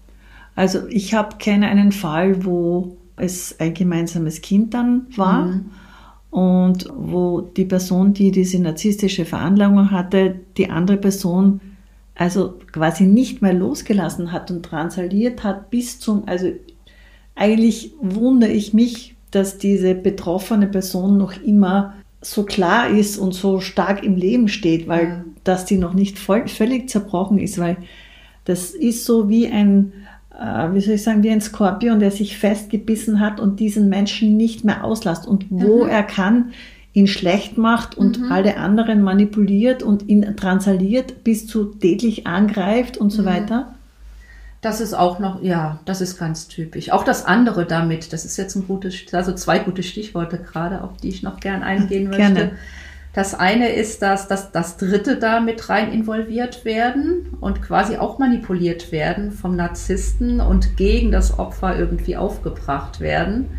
Also 0.55 0.87
ich 0.87 1.13
habe 1.13 1.37
kenne 1.37 1.67
einen 1.67 1.91
Fall, 1.91 2.45
wo 2.45 2.97
es 3.15 3.59
ein 3.59 3.73
gemeinsames 3.73 4.41
Kind 4.41 4.73
dann 4.73 5.05
war 5.15 5.45
mhm. 5.45 5.65
und 6.31 6.89
wo 6.95 7.41
die 7.41 7.65
Person, 7.65 8.13
die 8.13 8.31
diese 8.31 8.59
narzisstische 8.59 9.25
Veranlagung 9.25 9.91
hatte, 9.91 10.35
die 10.57 10.71
andere 10.71 10.97
Person 10.97 11.61
also 12.15 12.59
quasi 12.71 13.05
nicht 13.05 13.41
mehr 13.41 13.53
losgelassen 13.53 14.31
hat 14.31 14.51
und 14.51 14.63
transaliert 14.63 15.43
hat 15.43 15.69
bis 15.71 15.99
zum, 15.99 16.27
also 16.27 16.51
eigentlich 17.35 17.91
wundere 17.99 18.51
ich 18.51 18.73
mich, 18.73 19.15
dass 19.31 19.57
diese 19.57 19.95
betroffene 19.95 20.67
Person 20.67 21.17
noch 21.17 21.33
immer 21.41 21.95
so 22.21 22.43
klar 22.43 22.89
ist 22.89 23.17
und 23.17 23.33
so 23.33 23.59
stark 23.59 24.03
im 24.03 24.15
Leben 24.15 24.47
steht, 24.47 24.87
weil 24.87 25.07
ja. 25.07 25.25
dass 25.43 25.65
die 25.65 25.77
noch 25.77 25.93
nicht 25.93 26.19
voll, 26.19 26.47
völlig 26.47 26.89
zerbrochen 26.89 27.37
ist, 27.37 27.57
weil 27.57 27.77
das 28.45 28.71
ist 28.71 29.05
so 29.05 29.29
wie 29.29 29.47
ein, 29.47 29.91
äh, 30.39 30.73
wie 30.73 30.81
soll 30.81 30.95
ich 30.95 31.03
sagen, 31.03 31.23
wie 31.23 31.31
ein 31.31 31.41
Skorpion, 31.41 31.99
der 31.99 32.11
sich 32.11 32.37
festgebissen 32.37 33.19
hat 33.19 33.39
und 33.39 33.59
diesen 33.59 33.89
Menschen 33.89 34.37
nicht 34.37 34.63
mehr 34.63 34.83
auslässt 34.83 35.27
und 35.27 35.45
wo 35.49 35.83
mhm. 35.83 35.89
er 35.89 36.03
kann, 36.03 36.51
ihn 36.93 37.07
schlecht 37.07 37.57
macht 37.57 37.97
und 37.97 38.19
mhm. 38.19 38.31
alle 38.31 38.57
anderen 38.57 39.01
manipuliert 39.01 39.81
und 39.81 40.07
ihn 40.07 40.35
transaliert 40.37 41.23
bis 41.23 41.47
zu 41.47 41.65
tätlich 41.65 42.27
angreift 42.27 42.97
und 42.97 43.09
so 43.09 43.23
mhm. 43.23 43.27
weiter. 43.27 43.75
Das 44.63 44.79
ist 44.79 44.93
auch 44.93 45.19
noch, 45.19 45.43
ja, 45.43 45.79
das 45.83 45.99
ist 45.99 46.17
ganz 46.17 46.47
typisch. 46.47 46.89
Auch 46.89 47.03
das 47.03 47.25
andere 47.25 47.65
damit, 47.65 48.13
das 48.13 48.23
ist 48.23 48.37
jetzt 48.37 48.55
ein 48.55 48.65
gutes, 48.65 48.95
also 49.11 49.33
zwei 49.33 49.59
gute 49.59 49.83
Stichworte 49.83 50.37
gerade, 50.37 50.81
auf 50.81 50.95
die 50.95 51.09
ich 51.09 51.21
noch 51.21 51.41
gern 51.41 51.63
eingehen 51.63 52.05
möchte. 52.09 52.33
Gerne. 52.33 52.51
Das 53.11 53.35
eine 53.35 53.73
ist, 53.73 54.01
dass, 54.01 54.29
dass 54.29 54.53
das 54.53 54.77
Dritte 54.77 55.17
da 55.17 55.41
mit 55.41 55.67
rein 55.67 55.91
involviert 55.91 56.63
werden 56.63 57.37
und 57.41 57.61
quasi 57.61 57.97
auch 57.97 58.19
manipuliert 58.19 58.93
werden 58.93 59.33
vom 59.33 59.57
Narzissten 59.57 60.39
und 60.39 60.77
gegen 60.77 61.11
das 61.11 61.37
Opfer 61.37 61.77
irgendwie 61.77 62.15
aufgebracht 62.15 63.01
werden. 63.01 63.49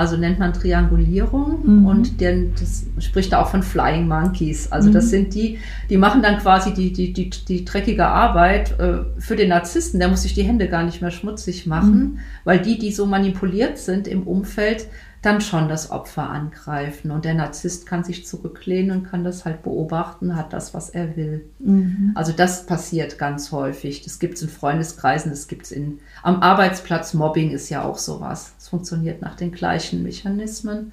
Also 0.00 0.16
nennt 0.16 0.38
man 0.38 0.54
Triangulierung 0.54 1.58
mhm. 1.62 1.84
und 1.84 2.22
den, 2.22 2.54
das 2.58 2.86
spricht 3.04 3.34
da 3.34 3.42
auch 3.42 3.50
von 3.50 3.62
Flying 3.62 4.08
Monkeys. 4.08 4.72
Also 4.72 4.88
mhm. 4.88 4.94
das 4.94 5.10
sind 5.10 5.34
die, 5.34 5.58
die 5.90 5.98
machen 5.98 6.22
dann 6.22 6.38
quasi 6.38 6.72
die, 6.72 6.90
die, 6.90 7.12
die, 7.12 7.28
die 7.28 7.66
dreckige 7.66 8.06
Arbeit 8.06 8.80
äh, 8.80 9.00
für 9.18 9.36
den 9.36 9.50
Narzissten. 9.50 10.00
Der 10.00 10.08
muss 10.08 10.22
sich 10.22 10.32
die 10.32 10.42
Hände 10.42 10.68
gar 10.68 10.84
nicht 10.84 11.02
mehr 11.02 11.10
schmutzig 11.10 11.66
machen, 11.66 12.00
mhm. 12.00 12.18
weil 12.44 12.60
die, 12.60 12.78
die 12.78 12.92
so 12.92 13.04
manipuliert 13.04 13.76
sind 13.76 14.08
im 14.08 14.22
Umfeld, 14.22 14.86
dann 15.22 15.42
schon 15.42 15.68
das 15.68 15.90
Opfer 15.90 16.30
angreifen. 16.30 17.10
Und 17.10 17.24
der 17.24 17.34
Narzisst 17.34 17.86
kann 17.86 18.04
sich 18.04 18.26
zurücklehnen 18.26 18.98
und 18.98 19.04
kann 19.04 19.22
das 19.22 19.44
halt 19.44 19.62
beobachten, 19.62 20.34
hat 20.34 20.52
das, 20.52 20.72
was 20.72 20.88
er 20.88 21.16
will. 21.16 21.44
Mhm. 21.58 22.12
Also 22.14 22.32
das 22.32 22.64
passiert 22.64 23.18
ganz 23.18 23.52
häufig. 23.52 24.02
Das 24.02 24.18
gibt 24.18 24.34
es 24.34 24.42
in 24.42 24.48
Freundeskreisen, 24.48 25.30
das 25.30 25.46
gibt 25.46 25.70
es 25.70 25.78
am 26.22 26.42
Arbeitsplatz. 26.42 27.12
Mobbing 27.12 27.50
ist 27.50 27.68
ja 27.68 27.82
auch 27.82 27.98
sowas. 27.98 28.54
Es 28.58 28.68
funktioniert 28.68 29.20
nach 29.20 29.36
den 29.36 29.52
gleichen 29.52 30.02
Mechanismen. 30.02 30.92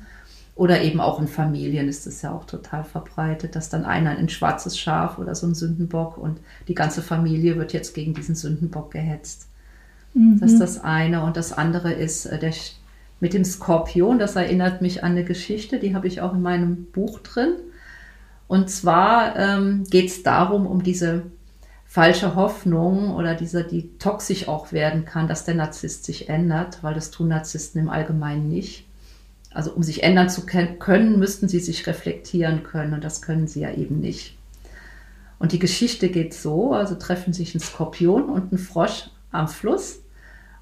Oder 0.55 0.81
eben 0.81 0.99
auch 0.99 1.21
in 1.21 1.27
Familien 1.27 1.87
ist 1.87 2.07
es 2.07 2.23
ja 2.23 2.31
auch 2.33 2.45
total 2.45 2.83
verbreitet, 2.83 3.55
dass 3.55 3.69
dann 3.69 3.85
einer 3.85 4.17
ein 4.17 4.27
schwarzes 4.27 4.77
Schaf 4.77 5.19
oder 5.19 5.35
so 5.35 5.45
ein 5.45 5.53
Sündenbock 5.53 6.17
und 6.17 6.39
die 6.67 6.73
ganze 6.73 7.03
Familie 7.03 7.57
wird 7.57 7.73
jetzt 7.73 7.93
gegen 7.93 8.15
diesen 8.15 8.33
Sündenbock 8.33 8.89
gehetzt. 8.89 9.47
Mhm. 10.15 10.39
Das 10.39 10.51
ist 10.53 10.59
das 10.59 10.83
eine. 10.83 11.23
Und 11.23 11.37
das 11.37 11.53
andere 11.53 11.93
ist 11.93 12.25
äh, 12.25 12.39
der 12.39 12.53
mit 13.19 13.33
dem 13.33 13.45
Skorpion. 13.45 14.19
Das 14.19 14.35
erinnert 14.35 14.81
mich 14.81 15.03
an 15.03 15.11
eine 15.11 15.23
Geschichte, 15.23 15.79
die 15.79 15.95
habe 15.95 16.07
ich 16.07 16.21
auch 16.21 16.33
in 16.33 16.41
meinem 16.41 16.85
Buch 16.85 17.19
drin. 17.19 17.53
Und 18.47 18.69
zwar 18.69 19.35
ähm, 19.35 19.83
geht 19.89 20.07
es 20.07 20.23
darum, 20.23 20.65
um 20.65 20.83
diese 20.83 21.23
falsche 21.85 22.35
Hoffnung 22.35 23.15
oder 23.15 23.33
diese, 23.33 23.63
die 23.63 23.97
toxisch 23.97 24.47
auch 24.47 24.71
werden 24.71 25.05
kann, 25.05 25.27
dass 25.27 25.45
der 25.45 25.55
Narzisst 25.55 26.05
sich 26.05 26.29
ändert, 26.29 26.83
weil 26.83 26.93
das 26.93 27.11
tun 27.11 27.29
Narzissten 27.29 27.81
im 27.81 27.89
Allgemeinen 27.89 28.49
nicht. 28.49 28.85
Also 29.51 29.71
um 29.71 29.83
sich 29.83 30.03
ändern 30.03 30.29
zu 30.29 30.45
können, 30.45 31.17
müssten 31.17 31.47
sie 31.47 31.59
sich 31.59 31.87
reflektieren 31.87 32.63
können 32.63 32.93
und 32.93 33.03
das 33.03 33.21
können 33.21 33.47
sie 33.47 33.61
ja 33.61 33.71
eben 33.73 33.99
nicht. 33.99 34.37
Und 35.39 35.51
die 35.51 35.59
Geschichte 35.59 36.09
geht 36.09 36.33
so, 36.33 36.73
also 36.73 36.95
treffen 36.95 37.33
sich 37.33 37.55
ein 37.55 37.59
Skorpion 37.59 38.25
und 38.29 38.51
ein 38.51 38.57
Frosch 38.57 39.09
am 39.31 39.47
Fluss 39.47 39.99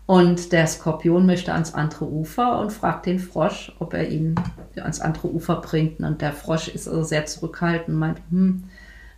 und 0.08 0.52
der 0.52 0.68
Skorpion 0.68 1.26
möchte 1.26 1.54
ans 1.54 1.74
andere 1.74 2.06
Ufer 2.06 2.60
und 2.60 2.72
fragt 2.72 3.08
den 3.08 3.18
Frosch, 3.18 3.72
ob 3.80 3.94
er 3.94 4.08
ihn 4.08 4.36
ans 4.76 5.02
andere 5.02 5.34
Ufer 5.34 5.56
bringt. 5.62 6.00
Und 6.00 6.22
der 6.22 6.32
Frosch 6.32 6.68
ist 6.68 6.88
also 6.88 7.04
sehr 7.04 7.26
zurückhaltend 7.26 7.90
und 7.90 8.00
meint, 8.00 8.22
hm, 8.30 8.66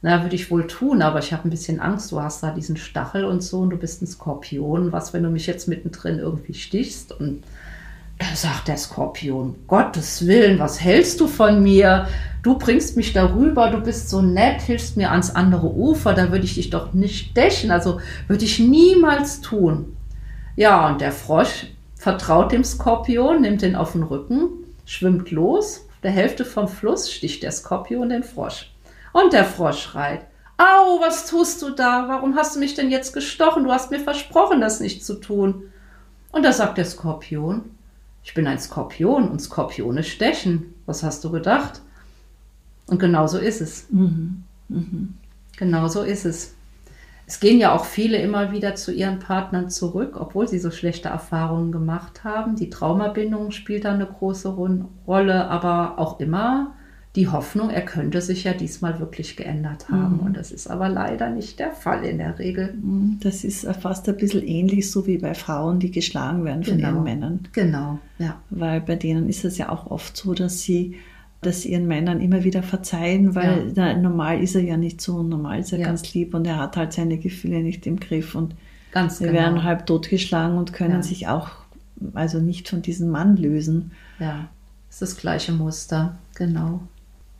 na, 0.01 0.21
würde 0.21 0.35
ich 0.35 0.49
wohl 0.49 0.67
tun, 0.67 1.01
aber 1.01 1.19
ich 1.19 1.33
habe 1.33 1.47
ein 1.47 1.49
bisschen 1.49 1.81
Angst. 1.81 2.11
Du 2.11 2.21
hast 2.21 2.41
da 2.41 2.51
diesen 2.51 2.77
Stachel 2.77 3.25
und 3.25 3.43
so 3.43 3.59
und 3.59 3.71
du 3.71 3.77
bist 3.77 4.01
ein 4.01 4.07
Skorpion. 4.07 4.93
Was, 4.93 5.11
wenn 5.11 5.23
du 5.23 5.29
mich 5.29 5.47
jetzt 5.47 5.67
mittendrin 5.67 6.19
irgendwie 6.19 6.53
stichst? 6.53 7.11
Und 7.11 7.43
da 8.17 8.27
sagt 8.33 8.69
der 8.69 8.77
Skorpion, 8.77 9.55
Gottes 9.67 10.25
Willen, 10.25 10.59
was 10.59 10.79
hältst 10.79 11.19
du 11.19 11.27
von 11.27 11.61
mir? 11.61 12.07
Du 12.43 12.57
bringst 12.57 12.95
mich 12.95 13.11
darüber, 13.11 13.71
du 13.71 13.81
bist 13.81 14.09
so 14.09 14.21
nett, 14.21 14.61
hilfst 14.61 14.95
mir 14.95 15.11
ans 15.11 15.31
andere 15.31 15.67
Ufer, 15.67 16.13
da 16.13 16.31
würde 16.31 16.45
ich 16.45 16.55
dich 16.55 16.69
doch 16.69 16.93
nicht 16.93 17.31
stechen. 17.31 17.71
Also 17.71 17.99
würde 18.27 18.45
ich 18.45 18.59
niemals 18.59 19.41
tun. 19.41 19.96
Ja, 20.57 20.87
und 20.87 21.01
der 21.01 21.11
Frosch 21.11 21.67
vertraut 21.95 22.51
dem 22.51 22.63
Skorpion, 22.63 23.41
nimmt 23.41 23.61
ihn 23.61 23.75
auf 23.75 23.91
den 23.91 24.01
Rücken, 24.01 24.49
schwimmt 24.85 25.29
los. 25.29 25.85
Der 26.01 26.09
Hälfte 26.09 26.45
vom 26.45 26.67
Fluss 26.67 27.11
sticht 27.11 27.43
der 27.43 27.51
Skorpion 27.51 28.09
den 28.09 28.23
Frosch. 28.23 28.73
Und 29.13 29.33
der 29.33 29.45
Frosch 29.45 29.83
schreit, 29.83 30.25
Au, 30.57 30.99
was 30.99 31.27
tust 31.27 31.61
du 31.61 31.69
da? 31.69 32.07
Warum 32.07 32.35
hast 32.35 32.55
du 32.55 32.59
mich 32.59 32.73
denn 32.73 32.89
jetzt 32.89 33.13
gestochen? 33.13 33.65
Du 33.65 33.71
hast 33.71 33.91
mir 33.91 33.99
versprochen, 33.99 34.59
das 34.59 34.79
nicht 34.79 35.05
zu 35.05 35.21
tun. 35.21 35.71
Und 36.31 36.43
da 36.43 36.51
sagt 36.51 36.79
der 36.79 36.85
Skorpion, 36.85 37.61
ich 38.23 38.33
bin 38.33 38.47
ein 38.47 38.57
Skorpion 38.57 39.29
und 39.29 39.39
Skorpione 39.39 40.03
stechen. 40.03 40.73
Was 40.87 41.03
hast 41.03 41.23
du 41.23 41.29
gedacht? 41.29 41.81
Und 42.87 42.97
genau 42.97 43.27
so 43.27 43.37
ist 43.37 43.61
es. 43.61 43.85
Mhm. 43.91 44.43
Mhm. 44.69 45.13
Genau 45.55 45.87
so 45.87 46.01
ist 46.01 46.25
es. 46.25 46.55
Es 47.29 47.41
gehen 47.41 47.59
ja 47.59 47.75
auch 47.75 47.83
viele 47.83 48.17
immer 48.17 48.53
wieder 48.53 48.75
zu 48.75 48.93
ihren 48.93 49.19
Partnern 49.19 49.69
zurück, 49.69 50.15
obwohl 50.17 50.47
sie 50.47 50.59
so 50.59 50.71
schlechte 50.71 51.09
Erfahrungen 51.09 51.73
gemacht 51.73 52.23
haben. 52.23 52.55
Die 52.55 52.69
Traumabindung 52.69 53.51
spielt 53.51 53.83
da 53.83 53.93
eine 53.93 54.05
große 54.05 54.57
Rolle, 55.05 55.49
aber 55.49 55.99
auch 55.99 56.21
immer 56.21 56.73
die 57.17 57.27
Hoffnung, 57.27 57.71
er 57.71 57.81
könnte 57.81 58.21
sich 58.21 58.43
ja 58.43 58.53
diesmal 58.53 58.99
wirklich 58.99 59.35
geändert 59.35 59.89
haben. 59.89 60.17
Mhm. 60.17 60.19
Und 60.19 60.37
das 60.37 60.51
ist 60.51 60.67
aber 60.67 60.87
leider 60.87 61.31
nicht 61.31 61.57
der 61.59 61.71
Fall 61.71 62.05
in 62.05 62.19
der 62.19 62.37
Regel. 62.37 62.73
Mhm. 62.73 63.17
Das 63.21 63.43
ist 63.43 63.65
fast 63.81 64.07
ein 64.07 64.17
bisschen 64.17 64.45
ähnlich 64.45 64.91
so 64.91 65.07
wie 65.07 65.17
bei 65.17 65.33
Frauen, 65.33 65.79
die 65.79 65.89
geschlagen 65.89 66.45
werden 66.45 66.63
von 66.63 66.77
genau. 66.77 66.89
ihren 66.89 67.03
Männern. 67.03 67.39
Genau, 67.53 67.97
ja. 68.19 68.39
Weil 68.51 68.81
bei 68.81 68.95
denen 68.95 69.27
ist 69.27 69.45
es 69.45 69.57
ja 69.57 69.69
auch 69.69 69.89
oft 69.89 70.15
so, 70.15 70.35
dass 70.35 70.61
sie 70.61 70.95
das 71.41 71.65
ihren 71.65 71.87
Männern 71.87 72.19
immer 72.19 72.43
wieder 72.43 72.63
verzeihen, 72.63 73.35
weil 73.35 73.71
ja. 73.75 73.95
normal 73.95 74.41
ist 74.41 74.55
er 74.55 74.63
ja 74.63 74.77
nicht 74.77 75.01
so, 75.01 75.21
normal 75.21 75.59
ist 75.59 75.71
er 75.71 75.79
ja. 75.79 75.85
ganz 75.85 76.13
lieb 76.13 76.33
und 76.33 76.45
er 76.47 76.57
hat 76.57 76.77
halt 76.77 76.93
seine 76.93 77.17
Gefühle 77.17 77.61
nicht 77.61 77.85
im 77.85 77.99
Griff 77.99 78.35
und 78.35 78.55
ganz 78.91 79.19
wir 79.19 79.27
genau. 79.27 79.39
werden 79.39 79.63
halb 79.63 79.85
totgeschlagen 79.85 80.57
und 80.57 80.73
können 80.73 80.95
ja. 80.95 81.03
sich 81.03 81.27
auch 81.27 81.49
also 82.13 82.39
nicht 82.39 82.69
von 82.69 82.81
diesem 82.81 83.09
Mann 83.09 83.37
lösen. 83.37 83.91
Ja, 84.19 84.49
ist 84.89 85.01
das 85.01 85.17
gleiche 85.17 85.51
Muster, 85.51 86.17
genau. 86.35 86.81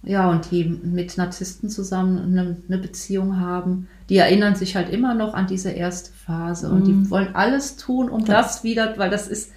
Ja, 0.04 0.30
und 0.30 0.52
die 0.52 0.64
mit 0.64 1.18
Narzissten 1.18 1.70
zusammen 1.70 2.18
eine, 2.20 2.58
eine 2.68 2.78
Beziehung 2.78 3.40
haben, 3.40 3.88
die 4.10 4.18
erinnern 4.18 4.56
sich 4.56 4.76
halt 4.76 4.90
immer 4.90 5.16
noch 5.16 5.34
an 5.34 5.48
diese 5.48 5.72
erste 5.72 6.12
Phase 6.12 6.70
und 6.70 6.82
Mhm. 6.82 6.86
die 6.86 7.10
wollen 7.10 7.36
alles 7.36 7.76
tun, 7.78 8.10
um 8.10 8.22
Ja. 8.22 8.26
das 8.26 8.64
wieder, 8.64 8.94
weil 8.98 9.10
das 9.10 9.28
ist 9.28 9.52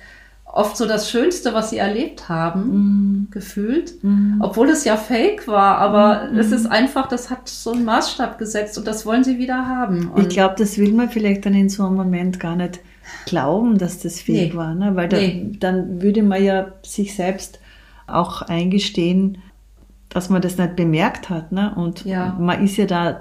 oft 0.53 0.77
so 0.77 0.87
das 0.87 1.11
Schönste, 1.11 1.55
was 1.55 1.71
sie 1.71 1.79
erlebt 1.79 2.29
haben, 2.29 2.71
Mhm. 2.71 3.29
gefühlt. 3.31 4.03
Mhm. 4.03 4.37
Obwohl 4.41 4.69
es 4.71 4.85
ja 4.85 4.97
fake 4.97 5.47
war, 5.47 5.79
aber 5.79 6.29
Mhm. 6.33 6.39
es 6.39 6.51
ist 6.53 6.67
einfach, 6.67 7.07
das 7.09 7.31
hat 7.31 7.49
so 7.49 7.73
einen 7.73 7.85
Maßstab 7.85 8.39
gesetzt 8.39 8.77
und 8.79 8.87
das 8.87 9.07
wollen 9.07 9.23
sie 9.25 9.39
wieder 9.39 9.67
haben. 9.67 10.11
Ich 10.17 10.23
Und 10.25 10.29
glaube, 10.31 10.55
das 10.59 10.79
will 10.79 10.93
man 10.93 11.09
vielleicht 11.11 11.47
dann 11.47 11.55
in 11.55 11.69
so 11.69 11.85
einem 11.87 11.97
Moment 11.97 12.41
gar 12.41 12.57
nicht 12.57 12.81
glauben, 13.27 13.79
dass 13.79 13.99
das 14.01 14.21
fake 14.21 14.53
Nee. 14.53 14.57
war, 14.57 14.75
ne? 14.75 14.95
weil 14.97 15.09
da, 15.09 15.17
Nee. 15.19 15.53
dann 15.61 16.01
würde 16.03 16.23
man 16.23 16.43
ja 16.43 16.67
sich 16.85 17.15
selbst 17.15 17.61
auch 18.07 18.43
eingestehen, 18.43 19.39
dass 20.09 20.31
man 20.31 20.43
das 20.43 20.59
nicht 20.59 20.75
bemerkt 20.77 21.29
hat. 21.31 21.53
Ne? 21.53 21.73
Und 21.77 22.05
Ja. 22.05 22.37
man 22.41 22.65
ist 22.65 22.77
ja 22.77 22.87
da, 22.87 23.21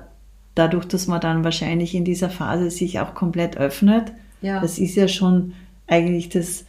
dadurch, 0.56 0.86
dass 0.86 1.08
man 1.08 1.22
dann 1.22 1.44
wahrscheinlich 1.44 1.94
in 1.94 2.06
dieser 2.06 2.30
Phase 2.30 2.72
sich 2.72 3.00
auch 3.00 3.14
komplett 3.14 3.58
öffnet, 3.58 4.12
ja, 4.42 4.60
das 4.60 4.80
ist 4.80 4.96
ja 4.96 5.08
schon 5.08 5.54
eigentlich 5.88 6.30
das 6.30 6.66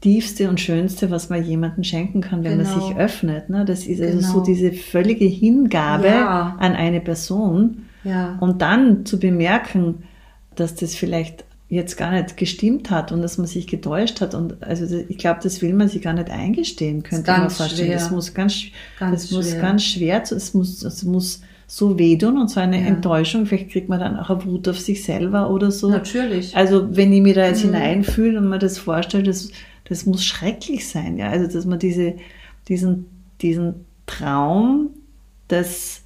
Tiefste 0.00 0.48
und 0.48 0.58
Schönste, 0.60 1.10
was 1.10 1.28
man 1.28 1.44
jemandem 1.44 1.84
schenken 1.84 2.20
kann, 2.22 2.42
wenn 2.42 2.56
man 2.56 2.66
Genau. 2.66 2.86
sich 2.88 2.96
öffnet. 2.96 3.50
Ne? 3.50 3.64
Das 3.66 3.86
ist 3.86 4.00
also 4.00 4.18
Genau. 4.18 4.32
so 4.32 4.40
diese 4.40 4.72
völlige 4.72 5.26
Hingabe 5.26 6.08
Ja. 6.08 6.56
an 6.58 6.72
eine 6.74 7.00
Person. 7.00 7.82
ja, 8.02 8.38
Und 8.40 8.62
dann 8.62 9.04
zu 9.04 9.18
bemerken, 9.20 10.04
dass 10.56 10.74
das 10.74 10.94
vielleicht 10.94 11.44
jetzt 11.68 11.96
gar 11.98 12.10
nicht 12.12 12.36
gestimmt 12.38 12.90
hat 12.90 13.12
und 13.12 13.20
dass 13.22 13.36
man 13.38 13.46
sich 13.46 13.66
getäuscht 13.66 14.20
hat. 14.22 14.34
Und 14.34 14.62
also 14.62 14.96
ich 15.08 15.18
glaube, 15.18 15.40
das 15.42 15.60
will 15.62 15.74
man 15.74 15.88
sich 15.88 16.00
gar 16.02 16.14
nicht 16.14 16.30
eingestehen, 16.30 17.02
könnte 17.02 17.30
man 17.30 17.50
vorstellen. 17.50 17.88
schwer. 17.88 17.94
Das 17.98 18.10
muss 18.10 18.32
ganz, 18.34 18.54
Ganz 18.98 19.22
das 19.22 19.30
muss 19.32 19.50
schwer. 19.50 19.60
ganz 19.60 19.84
schwer, 19.84 20.22
es 20.30 20.54
muss, 20.54 20.82
es 20.82 21.02
muss 21.04 21.42
so 21.66 21.96
wehtun 21.98 22.38
und 22.38 22.50
so 22.50 22.58
eine 22.58 22.80
Ja. 22.80 22.86
Enttäuschung. 22.86 23.46
Vielleicht 23.46 23.70
kriegt 23.70 23.88
man 23.88 24.00
dann 24.00 24.16
auch 24.18 24.30
eine 24.30 24.44
Wut 24.46 24.66
auf 24.66 24.80
sich 24.80 25.04
selber 25.04 25.50
oder 25.50 25.70
so. 25.70 25.90
natürlich. 25.90 26.56
Also 26.56 26.88
wenn 26.96 27.12
ich 27.12 27.20
mir 27.20 27.34
da 27.34 27.46
jetzt 27.46 27.64
Mhm. 27.64 27.74
hineinfühle 27.74 28.38
und 28.38 28.48
mir 28.48 28.58
das 28.58 28.78
vorstelle, 28.78 29.22
das, 29.24 29.50
das 29.90 30.06
muss 30.06 30.24
schrecklich 30.24 30.88
sein. 30.88 31.18
Ja? 31.18 31.28
Also 31.28 31.46
dass 31.52 31.66
man 31.66 31.78
diese, 31.78 32.14
diesen, 32.68 33.06
diesen 33.42 33.84
Traum, 34.06 34.90
dass, 35.48 36.02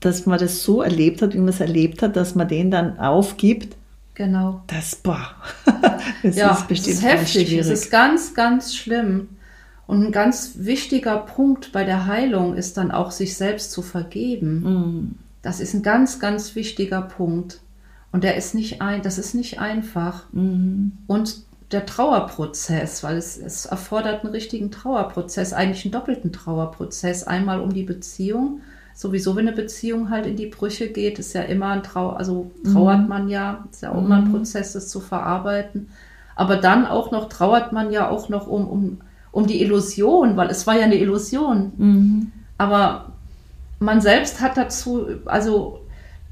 dass 0.00 0.26
man 0.26 0.38
das 0.40 0.62
so 0.64 0.82
erlebt 0.82 1.22
hat, 1.22 1.34
wie 1.34 1.38
man 1.38 1.48
es 1.48 1.60
erlebt 1.60 2.02
hat, 2.02 2.16
dass 2.16 2.34
man 2.34 2.48
den 2.48 2.70
dann 2.72 2.98
aufgibt, 2.98 3.76
Genau. 4.16 4.62
das, 4.68 4.94
boah, 4.96 5.34
das 6.22 6.36
ja, 6.36 6.52
ist 6.52 6.68
bestimmt 6.68 6.96
es 6.96 7.02
ist 7.02 7.04
heftig. 7.04 7.48
schwierig. 7.48 7.58
Es 7.66 7.68
ist 7.68 7.90
ganz, 7.90 8.34
ganz 8.34 8.74
schlimm. 8.76 9.28
Und 9.88 10.04
ein 10.06 10.12
ganz 10.12 10.52
wichtiger 10.58 11.18
Punkt 11.18 11.72
bei 11.72 11.84
der 11.84 12.06
Heilung 12.06 12.54
ist 12.54 12.76
dann 12.76 12.90
auch, 12.92 13.10
sich 13.10 13.36
selbst 13.36 13.72
zu 13.72 13.82
vergeben. 13.82 14.60
Mm, 14.62 15.14
Das 15.42 15.60
ist 15.60 15.74
ein 15.74 15.82
ganz, 15.82 16.20
ganz 16.20 16.54
wichtiger 16.54 17.02
Punkt. 17.02 17.60
Und 18.12 18.22
der 18.24 18.36
ist 18.36 18.54
nicht 18.54 18.80
ein, 18.80 19.02
das 19.02 19.18
ist 19.18 19.34
nicht 19.34 19.58
einfach. 19.58 20.26
mm, 20.32 20.92
Und 21.08 21.42
der 21.74 21.86
Trauerprozess, 21.86 23.02
weil 23.04 23.16
es, 23.18 23.36
es 23.36 23.66
erfordert 23.66 24.24
einen 24.24 24.32
richtigen 24.32 24.70
Trauerprozess, 24.70 25.52
eigentlich 25.52 25.84
einen 25.84 25.92
doppelten 25.92 26.32
Trauerprozess. 26.32 27.24
Einmal 27.24 27.60
um 27.60 27.74
die 27.74 27.82
Beziehung. 27.84 28.60
Sowieso, 28.94 29.36
wenn 29.36 29.48
eine 29.48 29.56
Beziehung 29.56 30.10
halt 30.10 30.26
in 30.26 30.36
die 30.36 30.46
Brüche 30.46 30.88
geht, 30.88 31.18
ist 31.18 31.34
ja 31.34 31.42
immer 31.42 31.68
ein 31.70 31.82
Trau, 31.82 32.10
also 32.10 32.50
trauert 32.72 33.02
Mhm. 33.02 33.08
man 33.08 33.28
ja, 33.28 33.64
ist 33.70 33.82
ja 33.82 33.92
auch 33.92 33.98
immer 33.98 34.16
ein 34.16 34.28
Mhm. 34.28 34.32
Prozess, 34.32 34.72
das 34.72 34.88
zu 34.88 35.00
verarbeiten. 35.00 35.88
Aber 36.36 36.56
dann 36.56 36.86
auch 36.86 37.10
noch 37.10 37.28
trauert 37.28 37.72
man 37.72 37.90
ja 37.92 38.08
auch 38.08 38.28
noch 38.28 38.46
um, 38.46 38.68
um, 38.68 38.98
um 39.32 39.46
die 39.46 39.60
Illusion, 39.62 40.36
weil 40.36 40.48
es 40.50 40.66
war 40.66 40.76
ja 40.76 40.84
eine 40.84 40.96
Illusion. 40.96 41.72
mm, 41.76 42.32
Aber 42.58 43.12
man 43.80 44.00
selbst 44.00 44.40
hat 44.40 44.56
dazu, 44.56 45.06
also 45.26 45.80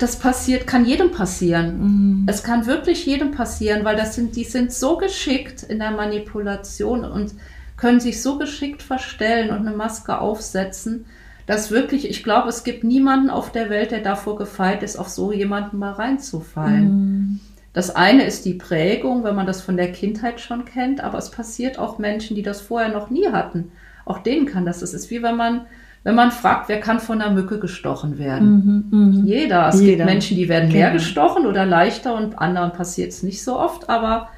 das 0.02 0.18
passiert, 0.18 0.66
kann 0.66 0.84
jedem 0.84 1.10
passieren. 1.12 2.24
mm, 2.24 2.26
Es 2.28 2.42
kann 2.42 2.66
wirklich 2.66 3.06
jedem 3.06 3.30
passieren, 3.32 3.84
weil 3.84 3.96
das 3.96 4.14
sind, 4.14 4.36
die 4.36 4.44
sind 4.44 4.72
so 4.72 4.96
geschickt 4.98 5.62
in 5.62 5.78
der 5.78 5.90
Manipulation 5.92 7.04
und 7.04 7.34
können 7.76 8.00
sich 8.00 8.22
so 8.22 8.38
geschickt 8.38 8.82
verstellen 8.82 9.50
und 9.50 9.66
eine 9.66 9.76
Maske 9.76 10.18
aufsetzen, 10.18 11.06
dass 11.46 11.70
wirklich, 11.70 12.08
ich 12.08 12.22
glaube, 12.22 12.48
es 12.48 12.64
gibt 12.64 12.84
niemanden 12.84 13.30
auf 13.30 13.50
der 13.52 13.68
Welt, 13.70 13.90
der 13.90 14.00
davor 14.00 14.36
gefeit 14.36 14.82
ist, 14.82 14.96
auf 14.96 15.08
so 15.08 15.32
jemanden 15.32 15.78
mal 15.78 15.92
reinzufallen. 15.92 17.00
mm, 17.34 17.40
Das 17.72 17.90
eine 17.94 18.24
ist 18.24 18.44
die 18.44 18.54
Prägung, 18.54 19.24
wenn 19.24 19.34
man 19.34 19.46
das 19.46 19.62
von 19.62 19.76
der 19.76 19.92
Kindheit 19.92 20.40
schon 20.40 20.64
kennt, 20.64 21.00
aber 21.00 21.18
es 21.18 21.30
passiert 21.30 21.78
auch 21.78 21.98
Menschen, 21.98 22.36
die 22.36 22.42
das 22.42 22.60
vorher 22.60 22.90
noch 22.90 23.10
nie 23.10 23.28
hatten. 23.28 23.72
Auch 24.04 24.18
denen 24.18 24.46
kann 24.46 24.66
das. 24.66 24.82
Es 24.82 24.94
ist 24.94 25.10
wie 25.10 25.22
wenn 25.22 25.36
man, 25.36 25.66
wenn 26.04 26.14
man 26.14 26.30
fragt, 26.32 26.68
wer 26.68 26.80
kann 26.80 26.98
von 27.00 27.20
einer 27.20 27.32
Mücke 27.32 27.58
gestochen 27.60 28.18
werden. 28.18 28.86
mm, 28.90 28.96
mm. 29.20 29.24
Jeder. 29.26 29.68
Es 29.68 29.80
Jeder. 29.80 29.96
gibt 29.98 30.06
Menschen, 30.10 30.36
die 30.36 30.48
werden 30.48 30.72
mehr 30.72 30.88
Genau. 30.90 30.98
gestochen 30.98 31.46
oder 31.46 31.64
leichter 31.64 32.16
und 32.16 32.38
anderen 32.38 32.72
passiert 32.72 33.10
es 33.10 33.22
nicht 33.22 33.42
so 33.44 33.58
oft, 33.58 33.88
aber 33.88 34.28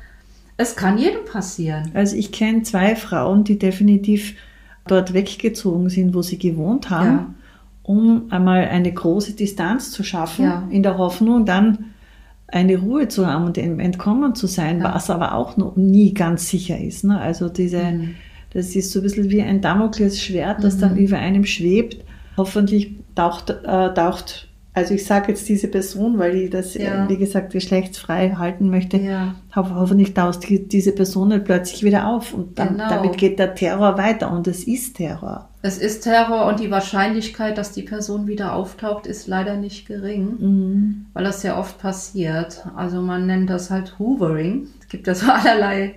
es 0.56 0.76
kann 0.76 0.98
jedem 0.98 1.24
passieren. 1.24 1.90
Also 1.94 2.16
ich 2.16 2.30
kenne 2.32 2.62
zwei 2.62 2.94
Frauen, 2.96 3.44
die 3.44 3.58
definitiv 3.58 4.34
dort 4.86 5.14
weggezogen 5.14 5.88
sind, 5.88 6.14
wo 6.14 6.20
sie 6.22 6.38
gewohnt 6.38 6.90
haben, 6.90 7.06
Ja. 7.08 7.26
um 7.82 8.24
einmal 8.30 8.68
eine 8.68 8.92
große 8.92 9.32
Distanz 9.32 9.90
zu 9.90 10.02
schaffen, 10.04 10.44
Ja. 10.44 10.62
in 10.70 10.82
der 10.82 10.98
Hoffnung, 10.98 11.46
dann 11.46 11.86
eine 12.46 12.76
Ruhe 12.76 13.08
zu 13.08 13.26
haben 13.26 13.46
und 13.46 13.56
ent- 13.58 13.80
entkommen 13.80 14.34
zu 14.34 14.46
sein, 14.46 14.80
Ja. 14.80 14.94
was 14.94 15.08
aber 15.10 15.34
auch 15.34 15.56
noch 15.56 15.76
nie 15.76 16.12
ganz 16.14 16.50
sicher 16.50 16.78
ist. 16.78 17.02
Ne? 17.04 17.18
Also 17.18 17.48
diese, 17.48 17.82
Mhm. 17.82 18.14
Das 18.54 18.74
ist 18.74 18.92
so 18.92 19.00
ein 19.00 19.02
bisschen 19.02 19.28
wie 19.30 19.42
ein 19.42 19.60
Damoklesschwert, 19.60 20.64
das 20.64 20.76
Mhm. 20.76 20.80
dann 20.80 20.96
über 20.96 21.18
einem 21.18 21.44
schwebt. 21.44 21.98
Hoffentlich 22.36 22.92
taucht, 23.14 23.50
äh, 23.50 23.94
taucht 23.94 24.48
also 24.76 24.92
ich 24.92 25.06
sage 25.06 25.28
jetzt 25.28 25.48
diese 25.48 25.68
Person, 25.68 26.18
weil 26.18 26.34
ich 26.34 26.50
das, 26.50 26.74
Ja. 26.74 27.08
wie 27.08 27.16
gesagt, 27.16 27.52
geschlechtsfrei 27.52 28.30
halten 28.36 28.70
möchte. 28.70 28.96
Ja. 28.96 29.36
Ho 29.54 29.64
hoffentlich 29.72 30.14
taucht 30.14 30.48
die- 30.48 30.66
diese 30.66 30.90
Person 30.90 31.28
nicht 31.28 31.44
plötzlich 31.44 31.84
wieder 31.84 32.08
auf 32.08 32.34
und 32.34 32.58
dann, 32.58 32.70
Genau. 32.70 32.88
damit 32.88 33.16
geht 33.16 33.38
der 33.38 33.54
Terror 33.54 33.96
weiter 33.98 34.32
und 34.32 34.48
es 34.48 34.64
ist 34.64 34.96
Terror. 34.96 35.48
Es 35.62 35.78
ist 35.78 36.00
Terror 36.00 36.46
und 36.46 36.58
die 36.58 36.72
Wahrscheinlichkeit, 36.72 37.56
dass 37.56 37.70
die 37.70 37.82
Person 37.84 38.26
wieder 38.26 38.52
auftaucht, 38.56 39.06
ist 39.06 39.28
leider 39.28 39.56
nicht 39.56 39.86
gering. 39.86 40.34
Mhm. 40.40 41.06
weil 41.12 41.22
das 41.22 41.44
ja 41.44 41.56
oft 41.56 41.78
passiert. 41.78 42.66
Also 42.74 43.00
man 43.00 43.26
nennt 43.28 43.50
das 43.50 43.70
halt 43.70 43.96
Hoovering. 44.00 44.66
Es 44.80 44.88
gibt 44.88 45.06
ja 45.06 45.14
so 45.14 45.26
allerlei 45.30 45.94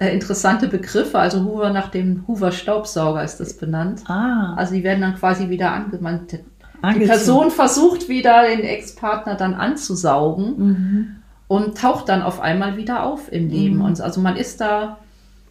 äh, 0.00 0.12
interessante 0.12 0.66
Begriffe. 0.66 1.18
Also 1.18 1.44
Hoover 1.44 1.70
nach 1.70 1.88
dem 1.88 2.24
Hoover 2.26 2.50
Staubsauger 2.50 3.22
ist 3.22 3.38
das 3.38 3.54
benannt. 3.56 4.00
Ah, 4.08 4.54
Also 4.56 4.74
die 4.74 4.82
werden 4.82 5.00
dann 5.02 5.14
quasi 5.14 5.48
wieder 5.50 5.70
angewandt. 5.72 6.32
Die. 6.32 7.04
Person 7.06 7.50
versucht 7.50 8.08
wieder 8.08 8.46
den 8.46 8.60
Ex-Partner 8.60 9.34
dann 9.34 9.52
anzusaugen 9.54 10.54
Mhm. 10.58 11.16
und 11.46 11.76
taucht 11.76 12.08
dann 12.08 12.22
auf 12.22 12.40
einmal 12.40 12.78
wieder 12.78 13.04
auf 13.04 13.30
im 13.30 13.50
Leben. 13.50 13.76
Mhm. 13.76 13.82
Und 13.84 14.00
also 14.00 14.22
man 14.22 14.36
ist 14.36 14.62
da, 14.62 14.96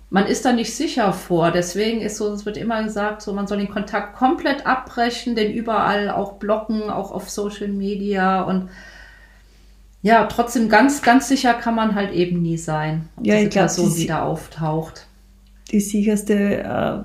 man 0.09 0.25
ist 0.25 0.43
da 0.45 0.53
nicht 0.53 0.75
sicher 0.75 1.13
vor. 1.13 1.51
Deswegen 1.51 2.01
ist 2.01 2.17
so, 2.17 2.33
es 2.33 2.47
wird 2.47 2.57
immer 2.57 2.81
gesagt, 2.83 3.21
so 3.21 3.31
man 3.33 3.45
soll 3.45 3.59
den 3.59 3.69
Kontakt 3.69 4.17
komplett 4.17 4.65
abbrechen, 4.65 5.35
den 5.35 5.53
überall 5.53 6.09
auch 6.09 6.33
blocken, 6.33 6.89
auch 6.89 7.11
auf 7.11 7.29
Social 7.29 7.67
Media 7.67 8.41
und 8.41 8.69
ja, 10.01 10.25
trotzdem 10.25 10.69
ganz, 10.69 11.01
ganz 11.01 11.27
sicher 11.27 11.53
kann 11.53 11.75
man 11.75 11.95
halt 11.95 12.11
eben 12.13 12.41
nie 12.41 12.57
sein, 12.57 13.09
ob 13.17 13.25
Ja, 13.27 13.35
diese 13.37 13.49
glaub, 13.49 13.65
Person 13.65 13.93
die- 13.95 14.01
wieder 14.03 14.23
auftaucht. 14.23 15.07
Die 15.71 15.79
sicherste 15.81 16.63
äh, 16.63 16.99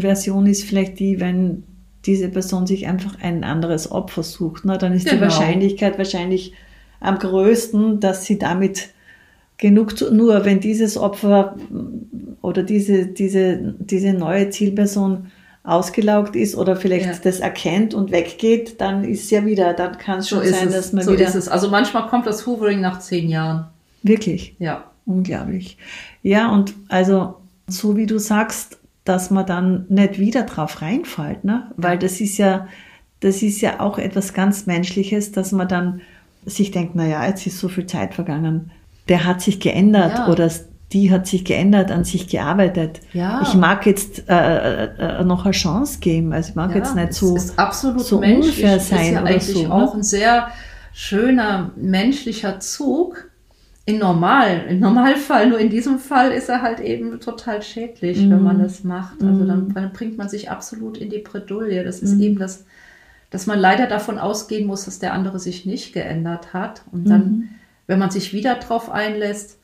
Version 0.00 0.46
ist 0.46 0.64
vielleicht 0.64 0.98
die, 0.98 1.20
wenn 1.20 1.62
diese 2.06 2.28
Person 2.28 2.66
sich 2.66 2.86
einfach 2.86 3.16
ein 3.22 3.44
anderes 3.44 3.90
Opfer 3.92 4.22
sucht. 4.22 4.64
Ne? 4.64 4.78
Dann 4.78 4.92
ist 4.92 5.06
die 5.06 5.10
Genau. 5.10 5.22
Wahrscheinlichkeit 5.22 5.96
wahrscheinlich 5.96 6.52
am 7.00 7.18
größten, 7.18 8.00
dass 8.00 8.24
sie 8.24 8.38
damit 8.38 8.88
genug 9.58 9.96
zu, 9.96 10.12
nur 10.12 10.44
wenn 10.44 10.58
dieses 10.60 10.96
Opfer 10.96 11.56
oder 12.42 12.62
diese, 12.64 13.06
diese, 13.06 13.74
diese 13.78 14.12
neue 14.12 14.50
Zielperson 14.50 15.26
ausgelaugt 15.64 16.36
ist 16.36 16.54
oder 16.56 16.76
vielleicht 16.76 17.06
Ja. 17.06 17.12
das 17.22 17.40
erkennt 17.40 17.94
und 17.94 18.12
weggeht, 18.12 18.80
dann 18.80 19.02
ist 19.02 19.30
ja 19.30 19.44
wieder, 19.46 19.72
dann 19.72 19.96
kann 19.98 20.18
es 20.20 20.26
So 20.28 20.36
schon 20.36 20.44
ist 20.44 20.58
sein, 20.58 20.68
es. 20.68 20.74
dass 20.74 20.92
man 20.92 21.04
so 21.04 21.12
wieder 21.12 21.26
ist 21.26 21.34
es. 21.34 21.48
Also 21.48 21.70
manchmal 21.70 22.06
kommt 22.06 22.26
das 22.26 22.46
Hoovering 22.46 22.80
nach 22.80 23.00
zehn 23.00 23.28
Jahren. 23.28 23.66
wirklich 24.02 24.54
Ja. 24.58 24.84
Unglaublich. 25.06 25.76
Ja, 26.22 26.50
und 26.52 26.74
also 26.88 27.36
so 27.66 27.96
wie 27.96 28.06
du 28.06 28.18
sagst, 28.18 28.78
dass 29.04 29.30
man 29.30 29.44
dann 29.46 29.84
nicht 29.90 30.18
wieder 30.18 30.42
drauf 30.44 30.80
reinfällt, 30.80 31.44
ne? 31.44 31.70
Weil 31.76 31.98
das 31.98 32.20
ist 32.22 32.38
ja, 32.38 32.66
das 33.20 33.42
ist 33.42 33.60
ja 33.60 33.80
auch 33.80 33.98
etwas 33.98 34.32
ganz 34.32 34.64
Menschliches, 34.66 35.32
dass 35.32 35.52
man 35.52 35.68
dann 35.68 36.00
sich 36.46 36.70
denkt, 36.70 36.92
na 36.94 37.06
ja, 37.06 37.26
jetzt 37.26 37.46
ist 37.46 37.58
so 37.58 37.68
viel 37.68 37.86
Zeit 37.86 38.14
vergangen. 38.14 38.70
Der 39.08 39.24
hat 39.26 39.42
sich 39.42 39.60
geändert 39.60 40.18
Ja. 40.18 40.28
oder 40.28 40.50
die 40.92 41.10
hat 41.10 41.26
sich 41.26 41.44
geändert, 41.44 41.90
an 41.90 42.04
sich 42.04 42.28
gearbeitet. 42.28 43.00
Ja. 43.12 43.40
Ich 43.42 43.54
mag 43.54 43.84
jetzt 43.86 44.28
äh, 44.28 44.84
äh, 44.84 45.24
noch 45.24 45.44
eine 45.44 45.52
Chance 45.52 45.98
geben. 46.00 46.32
Also 46.32 46.50
ich 46.50 46.54
mag 46.54 46.70
Ja, 46.70 46.76
jetzt 46.76 46.94
nicht 46.94 47.10
es 47.10 47.18
so. 47.18 47.34
ist 47.36 47.58
absolut 47.58 48.04
so 48.04 48.20
menschlich. 48.20 48.58
unfair 48.62 48.76
ist 48.76 48.88
sein 48.90 49.14
ja 49.14 49.22
oder 49.22 49.30
eigentlich 49.30 49.44
so, 49.44 49.62
ne? 49.62 49.72
auch 49.74 49.94
ein 49.94 50.02
sehr 50.02 50.48
schöner 50.92 51.70
menschlicher 51.76 52.60
Zug. 52.60 53.30
in 53.86 53.98
normal, 53.98 54.62
im 54.70 54.80
Normalfall, 54.80 55.46
nur 55.50 55.58
in 55.58 55.68
diesem 55.68 55.98
Fall 55.98 56.30
ist 56.30 56.48
er 56.48 56.62
halt 56.62 56.80
eben 56.80 57.20
total 57.20 57.60
schädlich, 57.60 58.18
Mhm. 58.18 58.30
wenn 58.30 58.42
man 58.42 58.58
das 58.58 58.82
macht. 58.82 59.22
Also 59.22 59.44
dann, 59.44 59.66
Mhm. 59.68 59.74
dann 59.74 59.92
bringt 59.92 60.16
man 60.16 60.30
sich 60.30 60.50
absolut 60.50 60.96
in 60.96 61.10
die 61.10 61.18
Bredouille. 61.18 61.84
Das 61.84 61.98
ist 62.00 62.14
Mhm. 62.14 62.20
eben 62.22 62.38
das, 62.38 62.64
dass 63.28 63.46
man 63.46 63.58
leider 63.58 63.86
davon 63.86 64.16
ausgehen 64.18 64.66
muss, 64.66 64.86
dass 64.86 65.00
der 65.00 65.12
andere 65.12 65.38
sich 65.38 65.66
nicht 65.66 65.92
geändert 65.92 66.54
hat. 66.54 66.80
Und 66.92 67.10
dann, 67.10 67.20
Mhm. 67.24 67.48
wenn 67.86 67.98
man 67.98 68.10
sich 68.10 68.32
wieder 68.32 68.54
drauf 68.54 68.88
einlässt, 68.90 69.58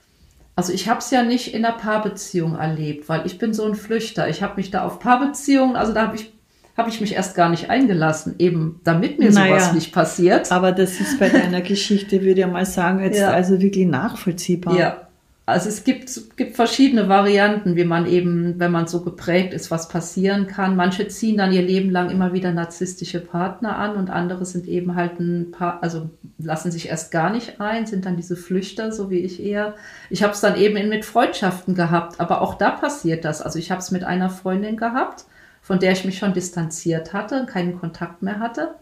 also 0.61 0.75
ich 0.75 0.91
habe 0.91 0.99
es 0.99 1.11
ja 1.11 1.23
nicht 1.23 1.55
in 1.55 1.65
einer 1.65 1.75
Paarbeziehung 1.75 2.55
erlebt, 2.55 3.09
weil 3.09 3.25
ich 3.25 3.39
bin 3.39 3.55
so 3.55 3.65
ein 3.65 3.75
Flüchter. 3.75 4.29
Ich 4.29 4.43
habe 4.43 4.57
mich 4.57 4.71
da 4.71 4.85
auf 4.85 4.99
Paarbeziehungen, 4.99 5.75
also 5.75 5.95
da 5.95 6.03
habe 6.03 6.17
ich, 6.17 6.35
hab 6.77 6.87
ich 6.87 7.01
mich 7.01 7.15
erst 7.15 7.35
gar 7.35 7.49
nicht 7.49 7.71
eingelassen, 7.71 8.35
eben 8.39 8.79
damit 8.85 9.19
mir 9.19 9.31
Naja. 9.33 9.59
sowas 9.59 9.73
nicht 9.73 9.91
passiert. 9.91 10.53
Aber 10.53 10.73
das 10.73 11.01
ist 11.01 11.19
bei 11.19 11.31
deiner 11.31 11.63
Geschichte, 11.63 12.21
würde 12.21 12.43
ich 12.43 12.47
mal 12.47 12.67
sagen, 12.67 13.01
jetzt 13.03 13.19
Ja. 13.19 13.31
also 13.31 13.59
wirklich 13.63 13.87
nachvollziehbar. 13.87 14.77
Ja, 14.79 15.09
also 15.51 15.69
es 15.69 15.85
gibt, 15.85 16.37
gibt 16.37 16.57
verschiedene 16.57 17.09
Varianten, 17.09 17.77
wie 17.77 17.85
man 17.85 18.07
eben, 18.07 18.59
wenn 18.59 18.73
man 18.73 18.87
so 18.87 19.03
geprägt 19.03 19.53
ist, 19.53 19.71
was 19.71 19.89
passieren 19.89 20.47
kann. 20.47 20.77
Manche 20.77 21.09
ziehen 21.09 21.37
dann 21.37 21.53
ihr 21.53 21.63
Leben 21.63 21.91
lang 21.91 22.11
immer 22.11 22.33
wieder 22.33 22.53
narzisstische 22.53 23.21
Partner 23.21 23.77
an 23.77 23.97
und 23.97 24.11
andere 24.11 24.45
sind 24.45 24.67
eben 24.67 24.95
halt 24.95 25.21
ein 25.21 25.51
paar, 25.51 25.83
also 25.83 26.11
lassen 26.39 26.71
sich 26.71 26.89
erst 26.89 27.11
gar 27.13 27.31
nicht 27.31 27.61
ein, 27.61 27.87
sind 27.87 28.07
dann 28.07 28.17
diese 28.17 28.37
Flüchter, 28.37 28.93
so 28.93 29.11
wie 29.11 29.19
ich 29.19 29.43
eher. 29.43 29.75
Ich 30.09 30.23
habe 30.23 30.33
es 30.33 30.41
dann 30.41 30.57
eben 30.57 30.89
mit 30.89 31.05
Freundschaften 31.05 31.75
gehabt, 31.75 32.19
aber 32.21 32.41
auch 32.41 32.55
da 32.55 32.71
passiert 32.71 33.25
das. 33.25 33.43
Also 33.43 33.59
ich 33.59 33.71
habe 33.71 33.81
es 33.81 33.91
mit 33.91 34.05
einer 34.05 34.31
Freundin 34.31 34.77
gehabt, 34.77 35.25
von 35.63 35.79
der 35.79 35.93
ich 35.93 36.05
mich 36.05 36.19
schon 36.19 36.33
distanziert 36.33 37.13
hatte, 37.13 37.47
keinen 37.47 37.79
Kontakt 37.79 38.23
mehr 38.23 38.41
hatte. 38.41 38.75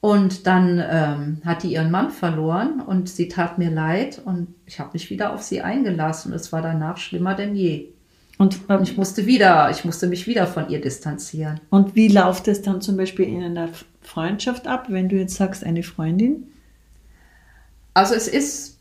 Und 0.00 0.46
dann 0.46 0.82
ähm, 0.88 1.42
hat 1.44 1.64
die 1.64 1.72
ihren 1.72 1.90
Mann 1.90 2.10
verloren 2.10 2.80
und 2.80 3.08
sie 3.08 3.26
tat 3.26 3.58
mir 3.58 3.70
leid 3.70 4.22
und 4.24 4.54
ich 4.64 4.78
habe 4.78 4.90
mich 4.92 5.10
wieder 5.10 5.32
auf 5.32 5.42
sie 5.42 5.60
eingelassen. 5.60 6.32
Es 6.32 6.52
war 6.52 6.62
danach 6.62 6.98
schlimmer 6.98 7.34
denn 7.34 7.56
je. 7.56 7.88
Und, 8.38 8.60
ähm, 8.68 8.82
ich 8.82 8.96
musste 8.96 9.26
wieder, 9.26 9.70
ich 9.70 9.84
musste 9.84 10.06
mich 10.06 10.28
wieder 10.28 10.46
von 10.46 10.68
ihr 10.68 10.80
distanzieren. 10.80 11.60
und 11.70 11.96
wie 11.96 12.08
läuft 12.08 12.46
es 12.46 12.62
dann 12.62 12.80
zum 12.80 12.96
Beispiel 12.96 13.26
in 13.26 13.42
einer 13.42 13.68
Freundschaft 14.00 14.68
ab, 14.68 14.86
wenn 14.88 15.08
du 15.08 15.16
jetzt 15.16 15.34
sagst, 15.34 15.64
eine 15.64 15.82
Freundin? 15.82 16.46
Also 17.94 18.14
es 18.14 18.28
ist, 18.28 18.78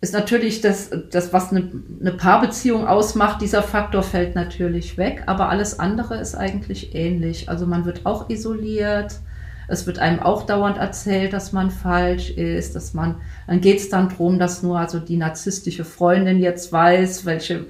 ist 0.00 0.12
natürlich 0.12 0.60
das, 0.60 0.90
das 1.12 1.32
was 1.32 1.52
eine, 1.52 1.70
eine 2.00 2.12
Paarbeziehung 2.12 2.88
ausmacht, 2.88 3.40
dieser 3.40 3.62
Faktor 3.62 4.02
fällt 4.02 4.34
natürlich 4.34 4.98
weg, 4.98 5.22
aber 5.26 5.48
alles 5.48 5.78
andere 5.78 6.18
ist 6.18 6.34
eigentlich 6.34 6.96
ähnlich. 6.96 7.48
Also 7.48 7.66
man 7.66 7.84
wird 7.84 8.04
auch 8.04 8.28
isoliert, 8.28 9.20
es 9.68 9.86
wird 9.86 9.98
einem 9.98 10.20
auch 10.20 10.44
dauernd 10.46 10.78
erzählt, 10.78 11.32
dass 11.32 11.52
man 11.52 11.70
falsch 11.70 12.30
ist, 12.30 12.76
dass 12.76 12.94
man, 12.94 13.16
dann 13.46 13.60
geht 13.60 13.78
es 13.78 13.88
dann 13.88 14.08
drum, 14.08 14.38
dass 14.38 14.62
nur 14.62 14.78
also 14.78 14.98
die 14.98 15.16
narzisstische 15.16 15.84
Freundin 15.84 16.38
jetzt 16.40 16.72
weiß, 16.72 17.24
welche, 17.24 17.66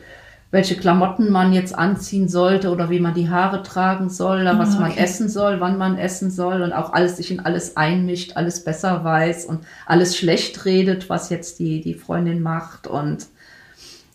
welche 0.50 0.76
Klamotten 0.76 1.30
man 1.30 1.52
jetzt 1.52 1.74
anziehen 1.76 2.28
sollte 2.28 2.70
oder 2.70 2.90
wie 2.90 3.00
man 3.00 3.14
die 3.14 3.28
Haare 3.28 3.62
tragen 3.62 4.10
soll, 4.10 4.42
oder 4.42 4.58
was 4.58 4.76
Ah, 4.76 4.80
man 4.80 4.92
okay. 4.92 5.00
essen 5.00 5.28
soll, 5.28 5.60
wann 5.60 5.78
man 5.78 5.98
essen 5.98 6.30
soll 6.30 6.62
und 6.62 6.72
auch 6.72 6.92
alles 6.92 7.16
sich 7.16 7.30
in 7.30 7.40
alles 7.40 7.76
einmischt, 7.76 8.36
alles 8.36 8.62
besser 8.62 9.02
weiß 9.04 9.46
und 9.46 9.60
alles 9.86 10.16
schlecht 10.16 10.64
redet, 10.64 11.08
was 11.10 11.30
jetzt 11.30 11.58
die, 11.58 11.80
die 11.80 11.94
Freundin 11.94 12.40
macht 12.42 12.86
und 12.86 13.26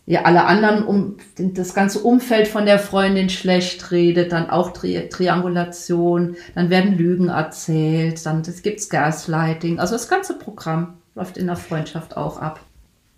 ja, 0.04 0.22
alle 0.22 0.44
anderen 0.44 0.84
um 0.84 1.16
das 1.38 1.74
ganze 1.74 2.00
Umfeld 2.00 2.48
von 2.48 2.66
der 2.66 2.78
Freundin 2.78 3.28
schlecht 3.28 3.92
redet, 3.92 4.32
dann 4.32 4.50
auch 4.50 4.72
Tri 4.72 5.08
Triangulation, 5.08 6.36
dann 6.54 6.70
werden 6.70 6.98
Lügen 6.98 7.28
erzählt, 7.28 8.24
dann 8.26 8.42
das 8.42 8.62
gibt's 8.62 8.88
Gaslighting. 8.88 9.78
Also 9.78 9.94
das 9.94 10.08
ganze 10.08 10.38
Programm 10.38 10.94
läuft 11.14 11.36
in 11.36 11.46
der 11.46 11.56
Freundschaft 11.56 12.16
auch 12.16 12.38
ab. 12.38 12.60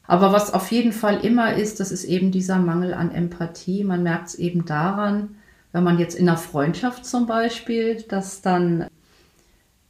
Aber 0.07 0.32
was 0.32 0.53
auf 0.53 0.70
jeden 0.70 0.93
Fall 0.93 1.24
immer 1.24 1.55
ist, 1.55 1.80
das 1.80 1.91
ist 1.91 2.05
eben 2.05 2.30
dieser 2.30 2.59
Mangel 2.59 2.93
an 2.93 3.11
Empathie. 3.11 3.85
Man 3.85 4.03
merkt 4.03 4.28
es 4.28 4.35
eben 4.35 4.66
daran, 4.66 5.37
wenn 5.72 5.85
man 5.85 5.99
jetzt 5.99 6.14
in 6.14 6.28
einer 6.28 6.37
Freundschaft 6.37 7.07
zum 7.07 7.26
Beispiel, 7.26 8.03
dass 8.03 8.43
dann 8.43 8.87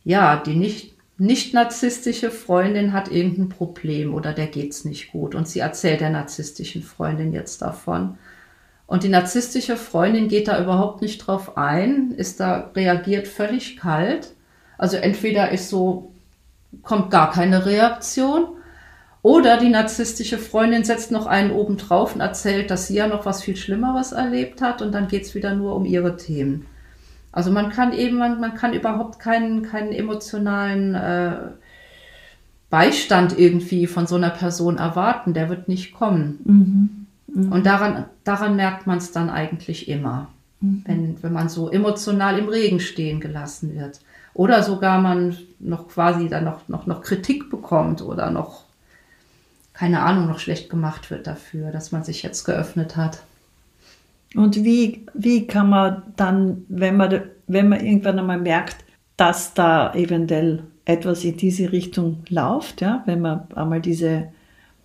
ja 0.05 0.37
die 0.37 0.55
nicht 0.55 0.94
nicht 1.17 1.55
narzisstische 1.55 2.31
Freundin 2.31 2.93
hat 2.93 3.11
irgendein 3.11 3.49
Problem 3.49 4.15
oder 4.15 4.33
der 4.33 4.49
geht's 4.49 4.85
nicht 4.85 5.13
gut 5.13 5.35
und 5.35 5.47
sie 5.47 5.61
erzählt 5.61 6.01
der 6.01 6.11
narzisstischen 6.11 6.83
Freundin 6.83 7.33
jetzt 7.33 7.63
davon. 7.63 8.19
Und 8.87 9.05
die 9.05 9.09
narzisstische 9.09 9.77
Freundin 9.77 10.29
geht 10.29 10.49
da 10.49 10.61
überhaupt 10.61 11.03
nicht 11.03 11.19
drauf 11.19 11.57
ein, 11.57 12.11
ist 12.11 12.41
da 12.41 12.71
reagiert 12.75 13.29
völlig 13.29 13.77
kalt. 13.77 14.35
Also 14.77 14.97
entweder 14.97 15.51
ist 15.53 15.71
so 15.71 16.13
kommt 16.83 17.11
gar 17.11 17.31
keine 17.31 17.65
Reaktion 17.65 18.49
oder 19.23 19.57
die 19.57 19.69
narzisstische 19.69 20.39
Freundin 20.39 20.85
setzt 20.85 21.13
noch 21.13 21.27
einen 21.27 21.53
oben 21.53 21.77
drauf 21.77 22.15
und 22.15 22.21
erzählt, 22.21 22.71
dass 22.71 22.89
sie 22.89 22.97
ja 22.97 23.07
noch 23.07 23.25
was 23.25 23.43
viel 23.43 23.57
Schlimmeres 23.57 24.13
erlebt 24.13 24.61
hat 24.61 24.83
und 24.83 24.93
dann 24.93 25.09
geht's 25.09 25.35
wieder 25.35 25.55
nur 25.55 25.77
um 25.77 25.87
ihre 25.87 26.17
Themen. 26.17 26.67
Also 27.35 27.51
man 27.51 27.69
kann 27.69 27.93
eben, 27.93 28.17
man, 28.17 28.39
man 28.39 28.55
kann 28.55 28.75
überhaupt 28.75 29.19
keinen, 29.19 29.65
keinen 29.65 29.91
emotionalen 29.91 30.95
äh, 30.95 31.37
Beistand 32.71 33.37
irgendwie 33.37 33.89
von 33.89 34.07
so 34.07 34.15
einer 34.15 34.31
Person 34.31 34.79
erwarten. 34.79 35.35
Der 35.35 35.49
wird 35.49 35.67
nicht 35.67 35.95
kommen. 35.95 37.07
Mhm. 37.27 37.53
Und 37.53 37.67
daran, 37.67 38.05
daran 38.23 38.55
merkt 38.55 38.87
man 38.87 38.99
es 38.99 39.11
dann 39.11 39.31
eigentlich 39.31 39.89
immer, 39.89 40.29
wenn, 40.61 41.21
wenn 41.21 41.33
man 41.33 41.49
so 41.49 41.69
emotional 41.69 42.39
im 42.39 42.49
Regen 42.49 42.79
stehen 42.79 43.19
gelassen 43.19 43.75
wird. 43.75 44.01
Oder 44.33 44.63
sogar 44.63 45.01
man 45.01 45.37
noch 45.59 45.89
quasi 45.89 46.29
dann 46.29 46.45
noch, 46.45 46.69
noch, 46.69 46.87
noch 46.87 47.03
Kritik 47.03 47.51
bekommt 47.51 48.01
oder 48.01 48.31
noch, 48.31 48.63
keine 49.73 50.03
Ahnung, 50.03 50.29
noch 50.29 50.39
schlecht 50.39 50.71
gemacht 50.71 51.11
wird 51.11 51.27
dafür, 51.27 51.73
dass 51.73 51.91
man 51.91 52.05
sich 52.05 52.23
jetzt 52.23 52.45
geöffnet 52.45 52.97
hat. 52.97 53.25
Und 54.35 54.65
wie, 54.65 55.07
wie 55.15 55.47
kann 55.47 55.71
man 55.71 56.03
dann, 56.17 56.65
wenn 56.69 56.97
man, 56.97 57.23
wenn 57.47 57.69
man 57.69 57.85
irgendwann 57.85 58.19
einmal 58.19 58.41
merkt, 58.41 58.85
dass 59.17 59.55
da 59.55 59.95
eventuell 59.95 60.65
etwas 60.85 61.25
in 61.25 61.37
diese 61.37 61.73
Richtung 61.73 62.25
läuft, 62.29 62.81
ja, 62.81 63.03
wenn 63.07 63.21
man 63.21 63.51
einmal 63.55 63.81
diese, 63.81 64.29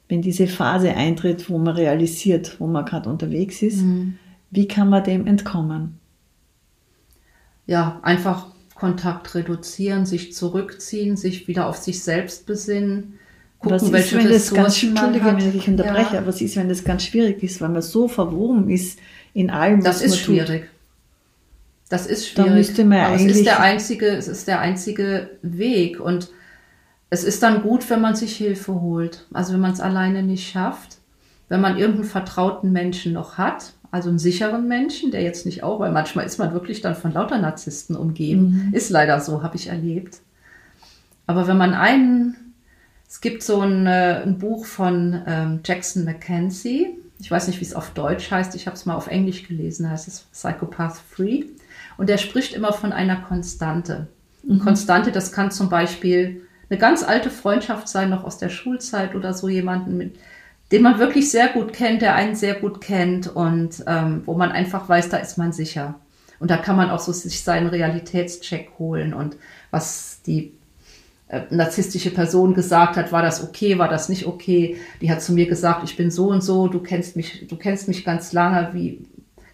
wenn 0.08 0.22
diese 0.22 0.48
Phase 0.48 0.94
eintritt, 0.94 1.50
wo 1.50 1.58
man 1.58 1.76
realisiert, 1.76 2.60
wo 2.60 2.68
man 2.68 2.86
gerade 2.86 3.10
unterwegs 3.10 3.62
ist, 3.62 3.84
wie 4.52 4.68
kann 4.68 4.90
man 4.90 5.04
dem 5.04 5.28
entkommen? 5.28 6.00
Ja, 7.66 8.00
einfach 8.02 8.48
Kontakt 8.76 9.36
reduzieren, 9.36 10.06
sich 10.06 10.34
zurückziehen, 10.34 11.18
sich 11.18 11.48
wieder 11.48 11.68
auf 11.68 11.78
sich 11.78 12.02
selbst 12.02 12.46
besinnen, 12.46 13.20
gucken, 13.60 13.76
was 13.76 13.84
ist, 13.84 13.92
welche 13.92 14.18
wenn 14.18 14.30
das 14.30 14.54
ganz, 14.54 14.84
man 14.84 15.22
hat. 15.22 15.38
wenn 15.38 15.56
ich 15.56 15.68
unterbreche, 15.68 16.14
Ja, 16.14 16.20
aber 16.20 16.28
was 16.28 16.42
ist, 16.42 16.56
wenn 16.56 16.70
das 16.70 16.84
ganz 16.84 17.04
schwierig 17.04 17.44
ist, 17.44 17.62
weil 17.62 17.70
man 17.70 17.82
so 17.82 18.08
verwoben 18.08 18.70
ist 18.70 19.00
in 19.34 19.50
allem, 19.50 19.84
das 19.84 20.02
ist 20.02 20.18
schwierig. 20.20 20.70
Das 21.90 22.06
ist 22.06 22.38
Da 22.38 22.44
schwierig. 22.44 22.58
müsste 22.58 22.86
man 22.86 23.00
aber 23.00 23.16
es 23.16 23.22
eigentlich- 23.22 23.38
ist 23.38 23.46
der 23.46 23.60
einzige, 23.62 24.06
es 24.08 24.28
ist 24.28 24.48
der 24.48 24.60
einzige 24.60 25.30
Weg 25.42 26.00
und 26.00 26.30
es 27.10 27.24
ist 27.24 27.42
dann 27.42 27.64
gut, 27.64 27.90
wenn 27.90 28.02
man 28.02 28.16
sich 28.16 28.36
Hilfe 28.36 28.80
holt. 28.80 29.26
Also 29.34 29.54
wenn 29.54 29.60
man 29.62 29.72
es 29.72 29.80
alleine 29.80 30.22
nicht 30.22 30.48
schafft, 30.52 30.98
wenn 31.48 31.62
man 31.62 31.78
irgendeinen 31.78 32.08
vertrauten 32.08 32.72
Menschen 32.72 33.14
noch 33.14 33.40
hat, 33.40 33.74
also 33.90 34.10
einen 34.10 34.20
sicheren 34.20 34.68
Menschen, 34.68 35.10
der 35.10 35.24
jetzt 35.24 35.48
nicht 35.48 35.64
auch, 35.64 35.80
weil 35.80 35.92
manchmal 35.92 36.26
ist 36.28 36.38
man 36.38 36.54
wirklich 36.54 36.82
dann 36.82 36.96
von 36.96 37.12
lauter 37.12 37.40
Narzissten 37.40 37.96
umgeben. 37.96 38.70
Ist 38.72 38.92
leider 38.92 39.20
so, 39.20 39.42
habe 39.42 39.56
ich 39.56 39.66
erlebt. 39.68 40.20
Aber 41.26 41.48
wenn 41.48 41.58
man 41.58 41.74
einen, 41.74 42.54
es 43.08 43.20
gibt 43.22 43.42
so 43.42 43.62
ein, 43.62 43.88
äh, 43.88 44.22
ein 44.24 44.38
Buch 44.38 44.66
von 44.66 45.20
ähm, 45.26 45.62
Jackson 45.66 46.06
Mackenzie, 46.06 46.90
ich 47.20 47.30
weiß 47.30 47.48
nicht, 47.48 47.60
wie 47.60 47.66
es 47.66 47.76
auf 47.76 47.92
Deutsch 47.92 48.32
heißt, 48.32 48.56
ich 48.56 48.66
habe 48.66 48.76
es 48.76 48.86
mal 48.86 48.96
auf 48.96 49.08
Englisch 49.08 49.48
gelesen, 49.48 49.90
heißt 49.90 50.08
es 50.08 50.22
Psychopath 50.32 50.98
Free. 50.98 51.44
Und 51.98 52.08
der 52.08 52.18
spricht 52.18 52.54
immer 52.54 52.72
von 52.72 52.94
einer 52.94 53.18
Konstante. 53.18 54.08
Eine 54.50 54.60
Konstante, 54.60 55.12
das 55.12 55.34
kann 55.34 55.52
zum 55.52 55.70
Beispiel 55.70 56.44
eine 56.70 56.80
ganz 56.80 57.04
alte 57.04 57.30
Freundschaft 57.30 57.90
sein, 57.90 58.10
noch 58.10 58.24
aus 58.24 58.38
der 58.38 58.50
Schulzeit 58.50 59.16
oder 59.16 59.34
so 59.34 59.50
jemanden, 59.50 59.98
mit, 59.98 60.16
den 60.72 60.82
man 60.82 61.00
wirklich 61.00 61.30
sehr 61.30 61.50
gut 61.50 61.74
kennt, 61.74 62.02
der 62.02 62.16
einen 62.16 62.36
sehr 62.36 62.56
gut 62.56 62.80
kennt 62.80 63.28
und 63.28 63.84
ähm, 63.86 64.22
wo 64.26 64.36
man 64.36 64.52
einfach 64.52 64.88
weiß, 64.88 65.10
da 65.10 65.18
ist 65.18 65.38
man 65.38 65.52
sicher. 65.52 65.96
Und 66.40 66.52
da 66.52 66.58
kann 66.58 66.78
man 66.78 66.90
auch 66.90 67.00
so 67.00 67.12
sich 67.12 67.44
seinen 67.44 67.68
Realitätscheck 67.68 68.72
holen 68.80 69.14
und 69.14 69.36
was 69.72 70.22
die 70.26 70.54
äh, 71.30 71.42
narzisstische 71.52 72.12
Person 72.12 72.56
gesagt 72.56 72.98
hat, 72.98 73.12
war 73.12 73.22
das 73.22 73.44
okay, 73.44 73.78
war 73.78 73.88
das 73.88 74.10
nicht 74.10 74.26
okay. 74.26 74.78
Die 75.02 75.12
hat 75.12 75.22
zu 75.22 75.32
mir 75.32 75.48
gesagt, 75.48 75.84
ich 75.84 75.96
bin 75.96 76.12
so 76.12 76.30
und 76.30 76.44
so, 76.44 76.68
du 76.68 76.80
kennst 76.80 77.16
mich, 77.16 77.48
du 77.48 77.56
kennst 77.56 77.88
mich 77.88 78.04
ganz 78.04 78.34
lange, 78.34 78.74
wie 78.74 79.06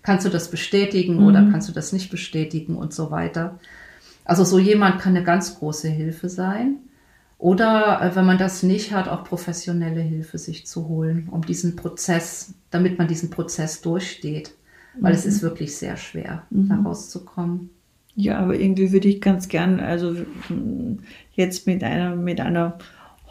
kannst 0.01 0.25
du 0.25 0.29
das 0.29 0.49
bestätigen 0.49 1.25
oder 1.25 1.49
kannst 1.51 1.67
du 1.67 1.73
das 1.73 1.91
nicht 1.91 2.09
bestätigen 2.09 2.77
und 2.77 2.93
so 2.93 3.11
weiter. 3.11 3.59
Also 4.23 4.43
so 4.43 4.57
jemand 4.57 4.99
kann 4.99 5.15
eine 5.15 5.25
ganz 5.25 5.59
große 5.59 5.89
Hilfe 5.89 6.29
sein. 6.29 6.77
Oder 7.37 8.01
äh, 8.01 8.15
wenn 8.15 8.25
man 8.25 8.37
das 8.37 8.63
nicht 8.63 8.93
hat, 8.93 9.09
auch 9.09 9.23
professionelle 9.23 10.01
Hilfe 10.01 10.37
sich 10.37 10.65
zu 10.65 10.87
holen, 10.87 11.27
um 11.29 11.45
diesen 11.45 11.75
Prozess, 11.75 12.53
damit 12.71 12.97
man 12.97 13.07
diesen 13.07 13.29
Prozess 13.29 13.81
durchsteht. 13.81 14.53
Weil 14.97 15.13
es 15.13 15.25
ist 15.25 15.41
wirklich 15.41 15.75
sehr 15.75 15.97
schwer, 15.97 16.43
da 16.49 16.75
rauszukommen. 16.75 17.69
Ja, 18.15 18.39
aber 18.39 18.55
irgendwie 18.55 18.91
würde 18.91 19.07
ich 19.09 19.19
ganz 19.21 19.47
gern, 19.49 19.79
also 19.79 20.11
mm, 20.49 20.99
jetzt 21.33 21.67
mit 21.67 21.83
einer, 21.83 22.15
mit 22.15 22.39
einer 22.39 22.77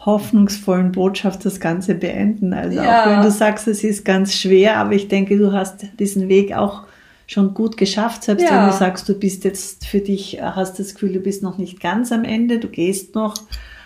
hoffnungsvollen 0.05 0.91
Botschaft 0.91 1.43
das 1.45 1.59
Ganze 1.59 1.95
beenden. 1.95 2.53
Also 2.53 2.77
Ja. 2.79 3.01
auch 3.01 3.05
wenn 3.07 3.21
du 3.21 3.31
sagst, 3.31 3.67
es 3.67 3.83
ist 3.83 4.05
ganz 4.05 4.33
schwer, 4.35 4.77
aber 4.77 4.93
ich 4.93 5.07
denke, 5.07 5.37
du 5.37 5.51
hast 5.51 5.85
diesen 5.99 6.29
Weg 6.29 6.55
auch 6.55 6.83
schon 7.27 7.55
gut 7.55 7.75
geschafft, 7.77 8.23
selbst 8.23 8.43
Ja. 8.43 8.51
wenn 8.59 8.67
du 8.67 8.71
sagst, 8.71 9.09
du 9.09 9.15
bist 9.17 9.43
jetzt 9.45 9.87
für 9.87 9.99
dich, 9.99 10.39
hast 10.41 10.77
das 10.77 10.93
Gefühl, 10.93 11.13
du 11.13 11.19
bist 11.19 11.41
noch 11.41 11.57
nicht 11.57 11.79
ganz 11.79 12.11
am 12.11 12.23
Ende, 12.23 12.59
du 12.59 12.67
gehst 12.67 13.15
noch, 13.15 13.33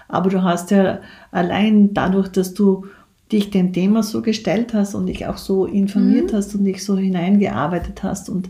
aber 0.10 0.30
du 0.30 0.44
hast 0.44 0.72
ja 0.72 1.00
allein 1.32 1.94
dadurch, 1.94 2.28
dass 2.28 2.54
du 2.54 2.88
dich 3.32 3.50
dem 3.52 3.72
Thema 3.72 4.04
so 4.04 4.22
gestellt 4.22 4.74
hast 4.74 4.96
und 4.96 5.06
dich 5.06 5.28
auch 5.28 5.38
so 5.38 5.66
informiert 5.66 6.34
hast 6.34 6.54
und 6.56 6.66
dich 6.66 6.84
so 6.84 6.98
hineingearbeitet 6.98 8.04
hast 8.04 8.28
und 8.28 8.50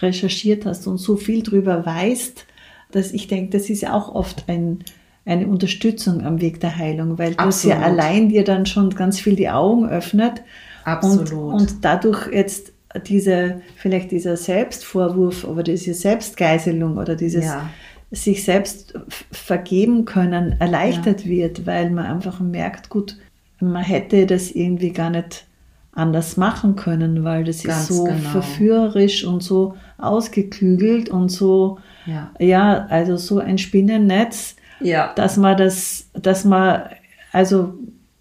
recherchiert 0.00 0.66
hast 0.66 0.86
und 0.86 0.98
so 0.98 1.16
viel 1.16 1.42
drüber 1.42 1.84
weißt, 1.84 2.46
dass 2.92 3.12
ich 3.12 3.28
denke, 3.28 3.50
das 3.56 3.68
ist 3.68 3.82
ja 3.82 3.94
auch 3.94 4.14
oft 4.14 4.44
ein, 4.48 4.84
eine 5.24 5.46
Unterstützung 5.46 6.24
am 6.24 6.40
Weg 6.40 6.60
der 6.60 6.76
Heilung, 6.76 7.18
weil 7.18 7.34
das 7.34 7.64
ja 7.64 7.80
allein 7.80 8.28
dir 8.28 8.44
dann 8.44 8.66
schon 8.66 8.90
ganz 8.90 9.20
viel 9.20 9.36
die 9.36 9.50
Augen 9.50 9.88
öffnet 9.88 10.42
Absolut. 10.84 11.32
und, 11.32 11.52
und 11.52 11.74
dadurch 11.82 12.32
jetzt 12.32 12.72
diese, 13.06 13.60
vielleicht 13.76 14.10
dieser 14.10 14.36
Selbstvorwurf 14.36 15.44
oder 15.44 15.62
diese 15.62 15.92
Selbstgeißelung 15.94 16.96
oder 16.96 17.14
dieses 17.16 17.44
Ja. 17.44 17.68
sich 18.10 18.44
selbst 18.44 18.94
vergeben 19.30 20.06
können 20.06 20.56
erleichtert 20.58 21.26
wird, 21.26 21.66
weil 21.66 21.90
man 21.90 22.06
einfach 22.06 22.40
merkt, 22.40 22.88
gut, 22.88 23.18
man 23.60 23.82
hätte 23.82 24.24
das 24.24 24.50
irgendwie 24.50 24.92
gar 24.92 25.10
nicht 25.10 25.47
anders 25.98 26.36
machen 26.36 26.76
können, 26.76 27.24
weil 27.24 27.44
das 27.44 27.62
Ganz 27.62 27.90
ist 27.90 27.96
so 27.96 28.04
genau. 28.04 28.30
verführerisch 28.30 29.24
und 29.24 29.42
so 29.42 29.74
ausgeklügelt 29.98 31.08
und 31.08 31.28
so, 31.28 31.78
Ja. 32.06 32.30
ja, 32.38 32.86
also 32.88 33.16
so 33.16 33.38
ein 33.38 33.58
Spinnennetz, 33.58 34.56
ja. 34.80 35.12
dass 35.14 35.36
man 35.36 35.56
das, 35.56 36.08
dass 36.14 36.44
man 36.44 36.82
also 37.32 37.74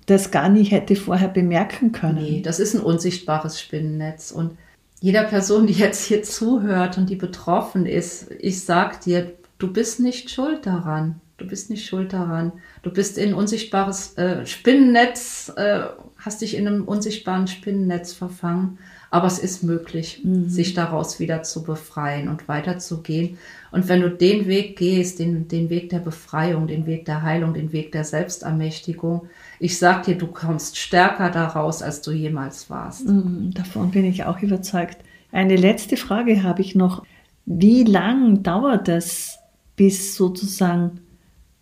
das 0.08 0.32
gar 0.32 0.50
nicht 0.50 0.72
hätte 0.72 0.96
vorher 0.96 1.28
bemerken 1.28 1.92
können. 1.92 2.22
Nee, 2.22 2.42
das 2.42 2.60
ist 2.60 2.74
ein 2.74 2.82
unsichtbares 2.82 3.60
Spinnennetz. 3.60 4.32
Und 4.32 4.58
jeder 5.00 5.24
Person, 5.24 5.68
die 5.68 5.74
jetzt 5.74 6.06
hier 6.06 6.24
zuhört 6.24 6.98
und 6.98 7.10
die 7.10 7.16
betroffen 7.16 7.86
ist, 7.86 8.32
ich 8.40 8.64
sag 8.64 9.02
dir, 9.02 9.34
du 9.60 9.72
bist 9.72 10.00
nicht 10.00 10.30
schuld 10.30 10.66
daran. 10.66 11.22
Du 11.38 11.46
bist 11.46 11.70
nicht 11.70 11.86
schuld 11.86 12.14
daran. 12.14 12.54
Du 12.82 12.92
bist 12.92 13.18
in 13.18 13.30
ein 13.30 13.36
unsichtbares 13.36 14.18
äh, 14.18 14.46
Spinnennetz, 14.48 15.52
äh, 15.56 15.82
hast 16.28 16.42
dich 16.42 16.58
in 16.58 16.68
einem 16.68 16.84
unsichtbaren 16.84 17.48
Spinnennetz 17.48 18.12
verfangen. 18.12 18.78
Aber 19.10 19.28
es 19.28 19.40
ist 19.40 19.64
möglich, 19.64 20.22
sich 20.48 20.74
daraus 20.74 21.22
wieder 21.22 21.42
zu 21.42 21.64
befreien 21.64 22.28
und 22.28 22.50
weiterzugehen. 22.50 23.38
Und 23.72 23.88
wenn 23.88 24.02
du 24.02 24.10
den 24.10 24.48
Weg 24.48 24.78
gehst, 24.78 25.20
den, 25.20 25.48
den 25.48 25.70
Weg 25.70 25.90
der 25.90 26.00
Befreiung, 26.00 26.68
den 26.68 26.86
Weg 26.86 27.06
der 27.06 27.22
Heilung, 27.22 27.54
den 27.54 27.72
Weg 27.72 27.94
der 27.94 28.04
Selbstermächtigung, 28.04 29.30
ich 29.60 29.80
sag 29.80 30.04
dir, 30.04 30.18
du 30.18 30.28
kommst 30.28 30.78
stärker 30.78 31.30
daraus, 31.32 31.82
als 31.82 32.02
du 32.02 32.12
jemals 32.12 32.70
warst. 32.70 33.08
Mm, 33.08 33.52
Davon 33.52 33.92
bin 33.92 34.04
ich 34.04 34.26
auch 34.26 34.42
überzeugt. 34.42 34.98
Eine 35.32 35.56
letzte 35.56 35.96
Frage 35.96 36.44
habe 36.44 36.62
ich 36.62 36.76
noch. 36.76 37.06
Wie 37.46 37.86
lang 37.86 38.44
dauert 38.44 38.90
es, 38.90 39.40
bis 39.78 40.16
sozusagen 40.16 41.00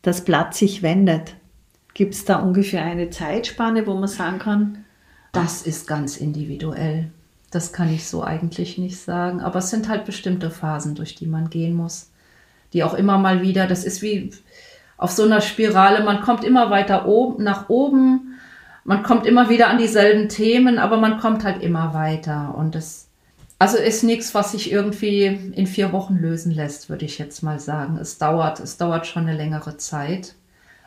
das 0.02 0.26
Blatt 0.26 0.56
sich 0.56 0.82
wendet? 0.82 1.36
Gibt 1.96 2.14
es 2.14 2.26
da 2.26 2.36
ungefähr 2.36 2.84
eine 2.84 3.10
Zeitspanne, 3.10 3.88
wo 3.88 3.96
man 3.96 4.08
sagen 4.08 4.38
kann, 4.38 4.86
Das 5.36 5.64
ist 5.64 5.86
ganz 5.86 6.16
individuell. 6.16 7.10
Das 7.52 7.74
kann 7.74 7.94
ich 7.94 8.08
so 8.08 8.24
eigentlich 8.24 8.78
nicht 8.78 8.98
sagen. 8.98 9.42
Aber 9.42 9.60
es 9.60 9.70
sind 9.70 9.90
halt 9.90 10.06
bestimmte 10.06 10.50
Phasen, 10.50 10.96
durch 10.96 11.16
die 11.16 11.26
man 11.26 11.50
gehen 11.50 11.74
muss. 11.74 12.10
Die 12.72 12.84
auch 12.84 12.94
immer 12.94 13.18
mal 13.18 13.42
wieder, 13.42 13.68
das 13.68 13.84
ist 13.84 14.02
wie 14.02 14.32
auf 14.98 15.12
so 15.12 15.24
einer 15.24 15.42
Spirale, 15.42 16.06
man 16.06 16.22
kommt 16.22 16.46
immer 16.46 16.70
weiter 16.70 17.06
oben, 17.06 17.44
nach 17.44 17.68
oben, 17.68 18.40
man 18.86 19.04
kommt 19.04 19.26
immer 19.26 19.50
wieder 19.50 19.68
an 19.68 19.78
dieselben 19.78 20.30
Themen, 20.30 20.80
aber 20.80 20.98
man 20.98 21.20
kommt 21.20 21.44
halt 21.44 21.62
immer 21.62 21.94
weiter. 21.94 22.56
Und 22.58 22.76
das, 22.76 23.08
also 23.60 23.78
ist 23.78 24.04
nichts, 24.04 24.34
was 24.34 24.54
sich 24.54 24.72
irgendwie 24.72 25.26
in 25.26 25.68
vier 25.68 25.92
Wochen 25.92 26.16
lösen 26.16 26.52
lässt, 26.54 26.90
würde 26.90 27.04
ich 27.04 27.18
jetzt 27.20 27.44
mal 27.44 27.60
sagen. 27.60 27.98
Es 27.98 28.18
dauert, 28.18 28.62
es 28.62 28.78
dauert 28.78 29.06
schon 29.06 29.24
eine 29.24 29.38
längere 29.38 29.76
Zeit. 29.76 30.36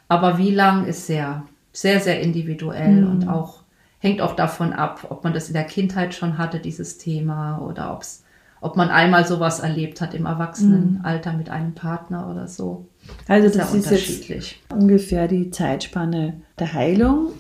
Aber 0.09 0.38
wie 0.38 0.50
lang 0.50 0.86
ist 0.86 1.06
sehr, 1.06 1.44
sehr, 1.72 2.00
sehr 2.00 2.20
individuell 2.20 3.04
und 3.04 3.28
auch 3.28 3.61
hängt 4.00 4.20
auch 4.20 4.34
davon 4.34 4.72
ab, 4.72 5.06
ob 5.11 5.24
man 5.24 5.34
das 5.34 5.48
in 5.48 5.54
der 5.54 5.64
Kindheit 5.64 6.14
schon 6.14 6.38
hatte, 6.38 6.61
dieses 6.61 6.98
Thema, 6.98 7.59
oder 7.61 7.92
ob's, 7.92 8.24
ob 8.61 8.76
man 8.76 8.88
einmal 8.90 9.26
sowas 9.26 9.61
erlebt 9.61 10.00
hat 10.00 10.14
im 10.14 10.26
Erwachsenenalter 10.26 11.32
mit 11.32 11.50
einem 11.50 11.74
Partner 11.74 12.28
oder 12.30 12.46
so. 12.48 12.86
also 13.26 13.56
das 13.56 13.74
ist 13.74 13.90
jetzt 14.28 14.54
ungefähr 14.72 15.28
die 15.28 15.50
Zeitspanne 15.50 16.40
der 16.59 16.72
Heilung. 16.72 17.32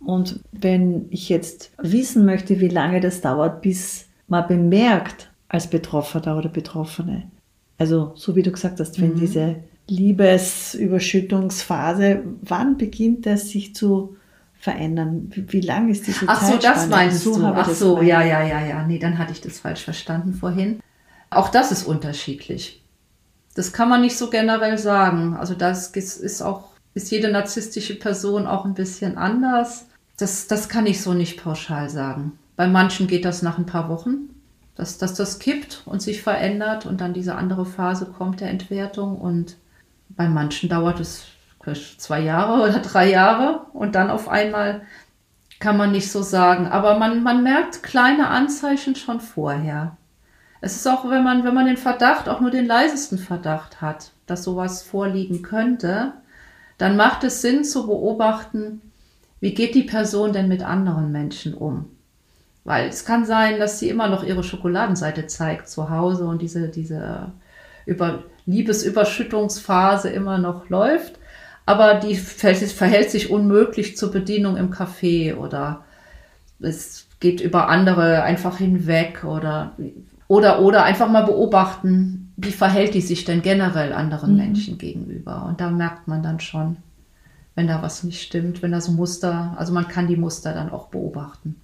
Und 0.00 0.40
wenn 0.52 1.06
ich 1.10 1.28
jetzt 1.28 1.72
wissen 1.82 2.24
möchte, 2.24 2.60
wie 2.60 2.68
lange 2.68 3.00
das 3.00 3.20
dauert, 3.20 3.62
bis 3.62 4.06
man 4.28 4.46
bemerkt 4.46 5.30
als 5.48 5.68
Betroffener 5.68 6.36
oder 6.38 6.48
Betroffene, 6.48 7.24
also 7.78 8.12
so 8.14 8.36
wie 8.36 8.42
du 8.42 8.50
gesagt 8.52 8.80
hast, 8.80 8.98
Mhm. 8.98 9.02
wenn 9.02 9.14
diese 9.16 9.56
Liebesüberschüttungsphase, 9.88 12.22
wann 12.42 12.76
beginnt 12.76 13.26
das 13.26 13.48
sich 13.48 13.74
zu 13.74 14.16
verändern? 14.58 15.30
Wie, 15.32 15.52
wie 15.52 15.60
lang 15.60 15.88
ist 15.88 16.06
diese 16.06 16.26
Ach 16.28 16.42
so, 16.42 16.58
das 16.58 16.88
meinst 16.88 17.24
So 17.24 17.38
du. 17.38 17.46
Ach 17.46 17.70
so, 17.70 18.02
ja, 18.02 18.22
ja, 18.22 18.42
ja, 18.42 18.64
ja. 18.64 18.86
Nee, 18.86 18.98
dann 18.98 19.18
hatte 19.18 19.32
ich 19.32 19.40
das 19.40 19.60
falsch 19.60 19.84
verstanden 19.84 20.34
vorhin. 20.34 20.80
Auch 21.30 21.48
das 21.48 21.72
ist 21.72 21.84
unterschiedlich. 21.84 22.82
Das 23.54 23.72
kann 23.72 23.88
man 23.88 24.02
nicht 24.02 24.16
so 24.16 24.30
generell 24.30 24.78
sagen. 24.78 25.36
Also 25.36 25.54
das 25.54 25.88
ist 25.88 26.18
ist 26.18 26.42
auch, 26.42 26.68
ist 26.94 27.10
jede 27.10 27.30
narzisstische 27.30 27.98
Person 27.98 28.46
auch 28.46 28.64
ein 28.64 28.74
bisschen 28.74 29.18
anders. 29.18 29.86
Das, 30.16 30.46
das 30.48 30.68
kann 30.68 30.86
ich 30.86 31.00
so 31.00 31.14
nicht 31.14 31.42
pauschal 31.42 31.88
sagen. 31.88 32.38
Bei 32.56 32.66
manchen 32.66 33.06
geht 33.06 33.24
das 33.24 33.42
nach 33.42 33.58
ein 33.58 33.66
paar 33.66 33.88
Wochen, 33.88 34.30
dass, 34.74 34.98
dass 34.98 35.14
das 35.14 35.38
kippt 35.38 35.82
und 35.86 36.02
sich 36.02 36.22
verändert 36.22 36.86
und 36.86 37.00
dann 37.00 37.14
diese 37.14 37.36
andere 37.36 37.64
Phase 37.64 38.06
kommt 38.06 38.40
der 38.40 38.50
Entwertung. 38.50 39.16
Und 39.16 39.56
bei 40.18 40.28
manchen 40.28 40.68
dauert 40.68 40.98
es 41.00 41.26
zwei 41.96 42.20
Jahre 42.20 42.62
oder 42.62 42.80
drei 42.80 43.08
Jahre 43.08 43.66
und 43.72 43.94
dann 43.94 44.10
auf 44.10 44.28
einmal 44.28 44.82
kann 45.60 45.76
man 45.76 45.92
nicht 45.92 46.10
so 46.10 46.22
sagen. 46.22 46.66
Aber 46.66 46.98
man, 46.98 47.22
man 47.22 47.44
merkt 47.44 47.84
kleine 47.84 48.28
Anzeichen 48.28 48.96
schon 48.96 49.20
vorher. 49.20 49.96
Es 50.60 50.74
ist 50.74 50.88
auch, 50.88 51.08
wenn 51.08 51.22
man, 51.22 51.44
wenn 51.44 51.54
man 51.54 51.66
den 51.66 51.76
Verdacht, 51.76 52.28
auch 52.28 52.40
nur 52.40 52.50
den 52.50 52.66
leisesten 52.66 53.18
Verdacht 53.18 53.80
hat, 53.80 54.10
dass 54.26 54.42
sowas 54.42 54.82
vorliegen 54.82 55.42
könnte, 55.42 56.14
dann 56.78 56.96
macht 56.96 57.22
es 57.22 57.40
Sinn 57.40 57.62
zu 57.62 57.86
beobachten, 57.86 58.80
wie 59.38 59.54
geht 59.54 59.76
die 59.76 59.84
Person 59.84 60.32
denn 60.32 60.48
mit 60.48 60.64
anderen 60.64 61.12
Menschen 61.12 61.54
um? 61.54 61.90
Weil 62.64 62.88
es 62.88 63.04
kann 63.04 63.24
sein, 63.24 63.60
dass 63.60 63.78
sie 63.78 63.88
immer 63.88 64.08
noch 64.08 64.24
ihre 64.24 64.42
Schokoladenseite 64.42 65.28
zeigt 65.28 65.68
zu 65.68 65.90
Hause 65.90 66.26
und 66.26 66.42
diese, 66.42 66.68
diese 66.68 67.30
über 67.86 68.24
Liebesüberschüttungsphase 68.48 70.08
immer 70.08 70.38
noch 70.38 70.68
läuft, 70.70 71.18
aber 71.66 71.94
die 71.94 72.16
verhält, 72.16 73.10
sich 73.10 73.30
unmöglich 73.30 73.96
zur 73.96 74.10
Bedienung 74.10 74.56
im 74.56 74.72
Café 74.72 75.36
oder 75.36 75.84
es 76.58 77.06
geht 77.20 77.40
über 77.40 77.68
andere 77.68 78.22
einfach 78.22 78.56
hinweg 78.56 79.24
oder 79.24 79.72
oder 80.28 80.62
oder 80.62 80.84
einfach 80.84 81.10
mal 81.10 81.24
beobachten, 81.24 82.32
wie 82.36 82.52
verhält 82.52 82.94
die 82.94 83.00
sich 83.00 83.24
denn 83.24 83.42
generell 83.42 83.92
anderen 83.92 84.36
Menschen 84.36 84.78
gegenüber? 84.78 85.44
Und 85.46 85.60
da 85.60 85.70
merkt 85.70 86.08
man 86.08 86.22
dann 86.22 86.40
schon, 86.40 86.76
wenn 87.54 87.66
da 87.66 87.82
was 87.82 88.02
nicht 88.02 88.22
stimmt, 88.22 88.62
wenn 88.62 88.72
da 88.72 88.80
so 88.80 88.92
Muster, 88.92 89.54
also 89.58 89.72
man 89.72 89.88
kann 89.88 90.06
die 90.06 90.16
Muster 90.16 90.54
dann 90.54 90.70
auch 90.70 90.88
beobachten. 90.88 91.56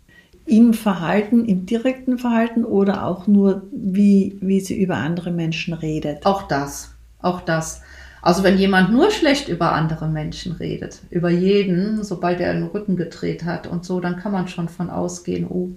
Im 0.47 0.75
Verhalten, 0.75 1.45
im 1.47 1.67
direkten 1.67 2.19
Verhalten 2.19 2.65
oder 2.65 3.07
auch 3.07 3.27
nur, 3.27 3.63
wie, 3.73 4.37
wie 4.41 4.61
sie 4.61 4.81
über 4.81 4.97
andere 4.97 5.31
Menschen 5.31 5.73
redet? 5.75 6.27
Auch 6.27 6.47
das, 6.49 6.95
auch 7.21 7.41
das. 7.41 7.83
Also 8.21 8.43
wenn 8.43 8.59
jemand 8.59 8.91
nur 8.91 9.11
schlecht 9.11 9.49
über 9.49 9.73
andere 9.73 10.09
Menschen 10.09 10.53
redet, 10.53 11.01
über 11.11 11.31
jeden, 11.31 12.03
sobald 12.05 12.41
er 12.41 12.55
den 12.55 12.65
Rücken 12.65 12.97
gedreht 12.97 13.45
hat 13.45 13.67
und 13.67 13.85
so, 13.85 14.01
dann 14.01 14.17
kann 14.17 14.33
man 14.33 14.49
schon 14.49 14.69
von 14.69 14.91
ausgehen, 14.91 15.47
oh, 15.47 15.71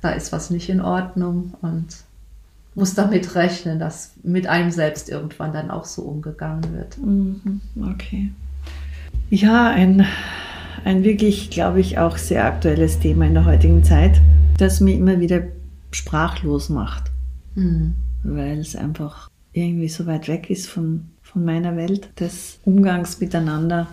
da 0.00 0.10
ist 0.10 0.32
was 0.32 0.50
nicht 0.50 0.68
in 0.68 0.80
Ordnung 0.80 1.54
und 1.60 1.88
muss 2.74 2.94
damit 2.94 3.34
rechnen, 3.34 3.78
dass 3.78 4.14
mit 4.22 4.46
einem 4.46 4.70
selbst 4.70 5.08
irgendwann 5.10 5.52
dann 5.52 5.70
auch 5.70 5.84
so 5.84 6.02
umgegangen 6.02 6.74
wird. 6.74 6.98
Mhm, 6.98 7.60
Okay. 7.94 8.32
Ja, 9.28 9.70
ein, 9.70 10.06
ein 10.84 11.04
wirklich, 11.04 11.50
glaube 11.50 11.80
ich, 11.80 11.98
auch 11.98 12.16
sehr 12.16 12.44
aktuelles 12.44 12.98
Thema 12.98 13.26
in 13.26 13.34
der 13.34 13.44
heutigen 13.44 13.84
Zeit, 13.84 14.20
das 14.58 14.80
mich 14.80 14.96
immer 14.96 15.20
wieder 15.20 15.42
sprachlos 15.90 16.68
macht, 16.68 17.10
Hm. 17.54 17.94
weil 18.22 18.58
es 18.58 18.76
einfach 18.76 19.28
irgendwie 19.52 19.88
so 19.88 20.06
weit 20.06 20.28
weg 20.28 20.48
ist 20.50 20.68
von, 20.68 21.10
von 21.22 21.44
meiner 21.44 21.76
Welt 21.76 22.08
des 22.18 22.58
Umgangs 22.64 23.20
miteinander. 23.20 23.88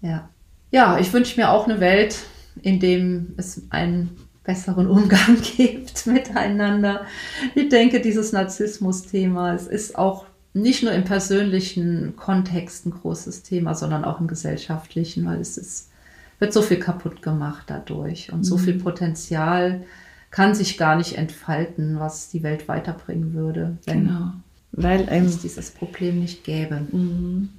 Ja. 0.00 0.28
Ja, 0.70 0.98
ich 0.98 1.12
wünsche 1.12 1.40
mir 1.40 1.50
auch 1.50 1.66
eine 1.66 1.80
Welt, 1.80 2.18
in 2.62 2.80
dem 2.80 3.34
es 3.36 3.62
einen 3.70 4.10
besseren 4.44 4.86
Umgang 4.86 5.38
gibt 5.56 6.06
miteinander. 6.06 7.06
Ich 7.54 7.68
denke, 7.68 8.00
dieses 8.00 8.32
Narzissmus-Thema, 8.32 9.54
es 9.54 9.66
ist 9.66 9.96
auch 9.98 10.26
nicht 10.52 10.82
nur 10.84 10.92
im 10.92 11.04
persönlichen 11.04 12.14
Kontext 12.16 12.86
ein 12.86 12.92
großes 12.92 13.42
Thema, 13.42 13.74
sondern 13.74 14.04
auch 14.04 14.20
im 14.20 14.28
gesellschaftlichen, 14.28 15.26
weil 15.26 15.40
es 15.40 15.56
ist, 15.56 15.90
wird 16.38 16.52
so 16.52 16.62
viel 16.62 16.78
kaputt 16.78 17.22
gemacht 17.22 17.64
dadurch 17.68 18.32
und 18.32 18.40
mhm. 18.40 18.44
so 18.44 18.58
viel 18.58 18.74
Potenzial 18.74 19.84
kann 20.30 20.54
sich 20.54 20.76
gar 20.78 20.96
nicht 20.96 21.16
entfalten, 21.16 22.00
was 22.00 22.28
die 22.28 22.42
Welt 22.42 22.66
weiterbringen 22.66 23.34
würde, 23.34 23.78
wenn 23.86 24.06
genau. 24.08 24.32
weil, 24.72 25.06
ähm, 25.10 25.26
es 25.26 25.40
dieses 25.40 25.70
Problem 25.70 26.20
nicht 26.20 26.42
gäbe. 26.42 26.80
Mhm. 26.90 27.50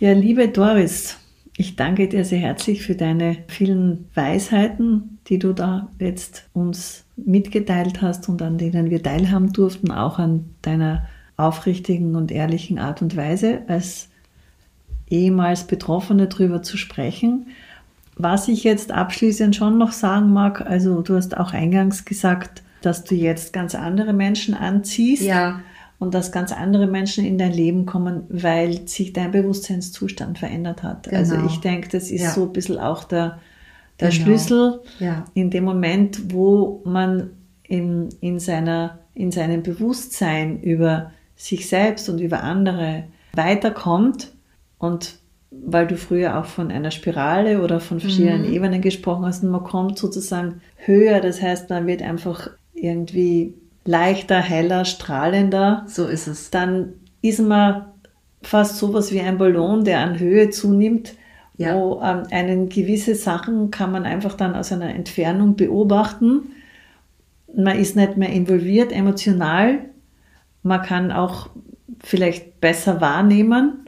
Ja, 0.00 0.12
liebe 0.12 0.48
Doris, 0.48 1.18
ich 1.58 1.76
danke 1.76 2.08
dir 2.08 2.24
sehr 2.24 2.38
herzlich 2.38 2.82
für 2.82 2.94
deine 2.94 3.38
vielen 3.48 4.08
Weisheiten, 4.14 5.18
die 5.26 5.38
du 5.38 5.52
da 5.52 5.90
jetzt 5.98 6.48
uns 6.52 7.04
mitgeteilt 7.16 8.02
hast 8.02 8.28
und 8.28 8.42
an 8.42 8.58
denen 8.58 8.90
wir 8.90 9.02
teilhaben 9.02 9.52
durften, 9.52 9.90
auch 9.90 10.18
an 10.18 10.50
deiner 10.62 11.06
aufrichtigen 11.36 12.14
und 12.14 12.30
ehrlichen 12.30 12.78
Art 12.78 13.02
und 13.02 13.16
Weise, 13.16 13.62
als 13.68 14.08
ehemals 15.08 15.66
Betroffene 15.66 16.28
darüber 16.28 16.62
zu 16.62 16.76
sprechen. 16.76 17.48
Was 18.16 18.48
ich 18.48 18.64
jetzt 18.64 18.92
abschließend 18.92 19.54
schon 19.54 19.78
noch 19.78 19.92
sagen 19.92 20.32
mag, 20.32 20.62
also 20.62 21.02
du 21.02 21.16
hast 21.16 21.36
auch 21.36 21.52
eingangs 21.52 22.04
gesagt, 22.04 22.62
dass 22.80 23.04
du 23.04 23.14
jetzt 23.14 23.52
ganz 23.52 23.74
andere 23.74 24.12
Menschen 24.12 24.54
anziehst. 24.54 25.22
Ja 25.22 25.60
und 25.98 26.14
dass 26.14 26.32
ganz 26.32 26.52
andere 26.52 26.86
Menschen 26.86 27.24
in 27.24 27.38
dein 27.38 27.52
Leben 27.52 27.86
kommen, 27.86 28.24
weil 28.28 28.86
sich 28.86 29.12
dein 29.12 29.30
Bewusstseinszustand 29.30 30.38
verändert 30.38 30.82
hat. 30.82 31.12
Also 31.12 31.34
genau. 31.34 31.44
Also 31.44 31.54
ich 31.54 31.60
denke, 31.60 31.88
das 31.88 32.10
ist 32.10 32.22
ja. 32.22 32.30
so 32.30 32.44
ein 32.44 32.52
bisschen 32.52 32.78
auch 32.78 33.04
der, 33.04 33.38
der 34.00 34.10
genau. 34.10 34.22
Schlüssel 34.22 34.80
ja. 34.98 35.24
in 35.34 35.50
dem 35.50 35.64
Moment, 35.64 36.32
wo 36.32 36.82
man 36.84 37.30
in, 37.62 38.10
in, 38.20 38.38
seiner, 38.38 38.98
in 39.14 39.32
seinem 39.32 39.62
Bewusstsein 39.62 40.60
über 40.60 41.12
sich 41.34 41.68
selbst 41.68 42.08
und 42.08 42.20
über 42.20 42.42
andere 42.42 43.04
weiterkommt 43.34 44.32
und 44.78 45.18
weil 45.64 45.86
du 45.86 45.96
früher 45.96 46.38
auch 46.38 46.44
von 46.44 46.70
einer 46.70 46.90
Spirale 46.90 47.62
oder 47.62 47.80
von 47.80 48.00
verschiedenen 48.00 48.46
mhm. 48.46 48.52
Ebenen 48.52 48.80
gesprochen 48.80 49.24
hast 49.24 49.42
und 49.42 49.50
man 49.50 49.64
kommt 49.64 49.98
sozusagen 49.98 50.60
höher, 50.76 51.20
das 51.20 51.40
heißt, 51.42 51.70
man 51.70 51.86
wird 51.86 52.02
einfach 52.02 52.50
irgendwie 52.74 53.54
leichter, 53.86 54.40
heller, 54.40 54.84
strahlender. 54.84 55.84
So 55.86 56.06
ist 56.06 56.26
es. 56.26 56.50
Dann 56.50 56.94
ist 57.22 57.40
man 57.40 57.86
fast 58.42 58.78
sowas 58.78 59.12
wie 59.12 59.20
ein 59.20 59.38
Ballon, 59.38 59.84
der 59.84 60.00
an 60.00 60.18
Höhe 60.18 60.50
zunimmt, 60.50 61.14
ja. 61.56 61.74
wo 61.74 62.00
ähm, 62.02 62.24
einen 62.30 62.68
gewisse 62.68 63.14
Sachen 63.14 63.70
kann 63.70 63.92
man 63.92 64.04
einfach 64.04 64.34
dann 64.34 64.54
aus 64.54 64.72
einer 64.72 64.94
Entfernung 64.94 65.56
beobachten. 65.56 66.52
Man 67.54 67.78
ist 67.78 67.96
nicht 67.96 68.16
mehr 68.16 68.30
involviert 68.30 68.92
emotional. 68.92 69.78
Man 70.62 70.82
kann 70.82 71.12
auch 71.12 71.48
vielleicht 72.00 72.60
besser 72.60 73.00
wahrnehmen, 73.00 73.85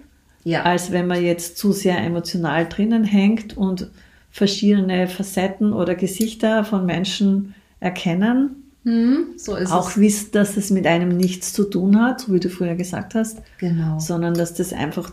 ja. 0.48 0.62
als 0.62 0.92
wenn 0.92 1.06
man 1.06 1.22
jetzt 1.22 1.58
zu 1.58 1.72
sehr 1.72 1.98
emotional 1.98 2.66
drinnen 2.66 3.04
hängt 3.04 3.56
und 3.56 3.90
verschiedene 4.30 5.08
Facetten 5.08 5.72
oder 5.72 5.94
Gesichter 5.94 6.64
von 6.64 6.86
Menschen 6.86 7.54
erkennen. 7.80 8.70
Hm, 8.84 9.34
so 9.36 9.56
ist 9.56 9.72
auch 9.72 9.90
es. 9.90 9.98
wisst, 9.98 10.34
dass 10.34 10.56
es 10.56 10.70
mit 10.70 10.86
einem 10.86 11.16
nichts 11.16 11.52
zu 11.52 11.64
tun 11.64 12.00
hat, 12.00 12.20
so 12.20 12.32
wie 12.32 12.40
du 12.40 12.48
früher 12.48 12.74
gesagt 12.74 13.14
hast. 13.14 13.42
Genau. 13.58 13.98
Sondern 13.98 14.34
dass 14.34 14.54
das 14.54 14.72
einfach 14.72 15.12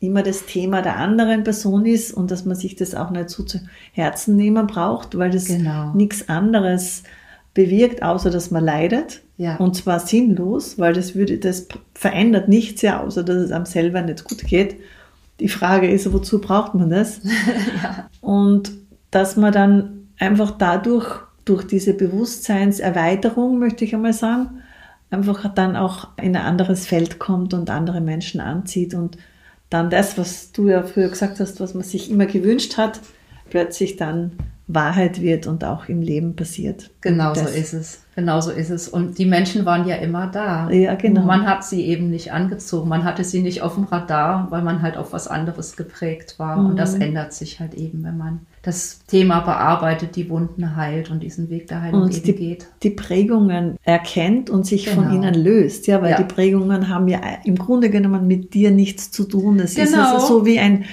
immer 0.00 0.22
das 0.22 0.46
Thema 0.46 0.80
der 0.80 0.96
anderen 0.96 1.44
Person 1.44 1.84
ist 1.84 2.12
und 2.12 2.30
dass 2.30 2.46
man 2.46 2.56
sich 2.56 2.74
das 2.74 2.94
auch 2.94 3.10
nicht 3.10 3.28
so 3.28 3.42
zu 3.42 3.60
Herzen 3.92 4.36
nehmen 4.36 4.66
braucht, 4.66 5.18
weil 5.18 5.30
das 5.30 5.46
genau. 5.46 5.92
nichts 5.92 6.28
anderes 6.28 7.02
bewirkt, 7.52 8.02
außer 8.02 8.30
dass 8.30 8.50
man 8.50 8.64
leidet. 8.64 9.20
Ja. 9.40 9.56
Und 9.56 9.74
zwar 9.74 10.00
sinnlos, 10.00 10.78
weil 10.78 10.92
das 10.92 11.14
würde, 11.14 11.38
das 11.38 11.66
verändert 11.94 12.50
nichts 12.50 12.82
ja, 12.82 13.00
außer 13.00 13.22
dass 13.22 13.36
es 13.36 13.52
einem 13.52 13.64
selber 13.64 14.02
nicht 14.02 14.24
gut 14.24 14.44
geht. 14.44 14.76
Die 15.40 15.48
Frage 15.48 15.90
ist, 15.90 16.12
wozu 16.12 16.42
braucht 16.42 16.74
man 16.74 16.90
das? 16.90 17.22
ja. 17.82 18.10
Und 18.20 18.70
dass 19.10 19.38
man 19.38 19.50
dann 19.50 20.08
einfach 20.18 20.50
dadurch 20.50 21.20
durch 21.46 21.66
diese 21.66 21.94
Bewusstseinserweiterung, 21.94 23.58
möchte 23.58 23.86
ich 23.86 23.94
einmal 23.94 24.12
sagen, 24.12 24.60
einfach 25.10 25.50
dann 25.54 25.74
auch 25.74 26.08
in 26.18 26.36
ein 26.36 26.44
anderes 26.44 26.86
Feld 26.86 27.18
kommt 27.18 27.54
und 27.54 27.70
andere 27.70 28.02
Menschen 28.02 28.42
anzieht 28.42 28.92
und 28.92 29.16
dann 29.70 29.88
das, 29.88 30.18
was 30.18 30.52
du 30.52 30.68
ja 30.68 30.82
früher 30.82 31.08
gesagt 31.08 31.40
hast, 31.40 31.60
was 31.60 31.72
man 31.72 31.82
sich 31.82 32.10
immer 32.10 32.26
gewünscht 32.26 32.76
hat, 32.76 33.00
plötzlich 33.48 33.96
dann 33.96 34.32
Wahrheit 34.74 35.20
wird 35.20 35.46
und 35.46 35.64
auch 35.64 35.88
im 35.88 36.02
Leben 36.02 36.36
passiert. 36.36 36.90
Genau 37.00 37.34
so 37.34 37.46
ist 37.46 37.72
es. 37.72 38.02
Genau 38.14 38.40
so 38.40 38.50
ist 38.50 38.70
es. 38.70 38.88
Und 38.88 39.18
die 39.18 39.24
Menschen 39.24 39.64
waren 39.64 39.86
ja 39.86 39.96
immer 39.96 40.26
da. 40.26 40.68
Ja, 40.70 40.94
genau. 40.94 41.22
Man 41.22 41.46
hat 41.46 41.64
sie 41.64 41.86
eben 41.86 42.10
nicht 42.10 42.32
angezogen. 42.32 42.88
Man 42.88 43.04
hatte 43.04 43.24
sie 43.24 43.40
nicht 43.40 43.62
auf 43.62 43.74
dem 43.74 43.84
Radar, 43.84 44.48
weil 44.50 44.62
man 44.62 44.82
halt 44.82 44.96
auf 44.96 45.12
was 45.12 45.26
anderes 45.26 45.76
geprägt 45.76 46.38
war. 46.38 46.56
Mhm. 46.56 46.66
Und 46.66 46.76
das 46.76 46.96
mhm. 46.96 47.02
ändert 47.02 47.32
sich 47.32 47.60
halt 47.60 47.74
eben, 47.74 48.04
wenn 48.04 48.18
man 48.18 48.40
das 48.62 49.04
Thema 49.06 49.40
bearbeitet, 49.40 50.16
die 50.16 50.28
Wunden 50.28 50.76
heilt 50.76 51.10
und 51.10 51.22
diesen 51.22 51.48
Weg 51.48 51.68
der 51.68 51.82
Heilung 51.82 52.02
und 52.02 52.14
eben 52.14 52.24
die, 52.24 52.34
geht. 52.34 52.66
Die 52.82 52.90
Prägungen 52.90 53.76
erkennt 53.84 54.50
und 54.50 54.66
sich 54.66 54.84
genau. 54.84 55.02
von 55.02 55.14
ihnen 55.14 55.34
löst. 55.34 55.86
Ja, 55.86 56.02
weil 56.02 56.10
ja. 56.10 56.16
die 56.18 56.24
Prägungen 56.24 56.88
haben 56.88 57.08
ja 57.08 57.20
im 57.44 57.56
Grunde 57.56 57.88
genommen 57.88 58.26
mit 58.26 58.52
dir 58.52 58.70
nichts 58.70 59.10
zu 59.10 59.24
tun. 59.24 59.60
Es 59.60 59.76
genau. 59.76 59.86
ist 59.86 59.94
also 59.94 60.26
so 60.26 60.46
wie 60.46 60.58
ein 60.58 60.84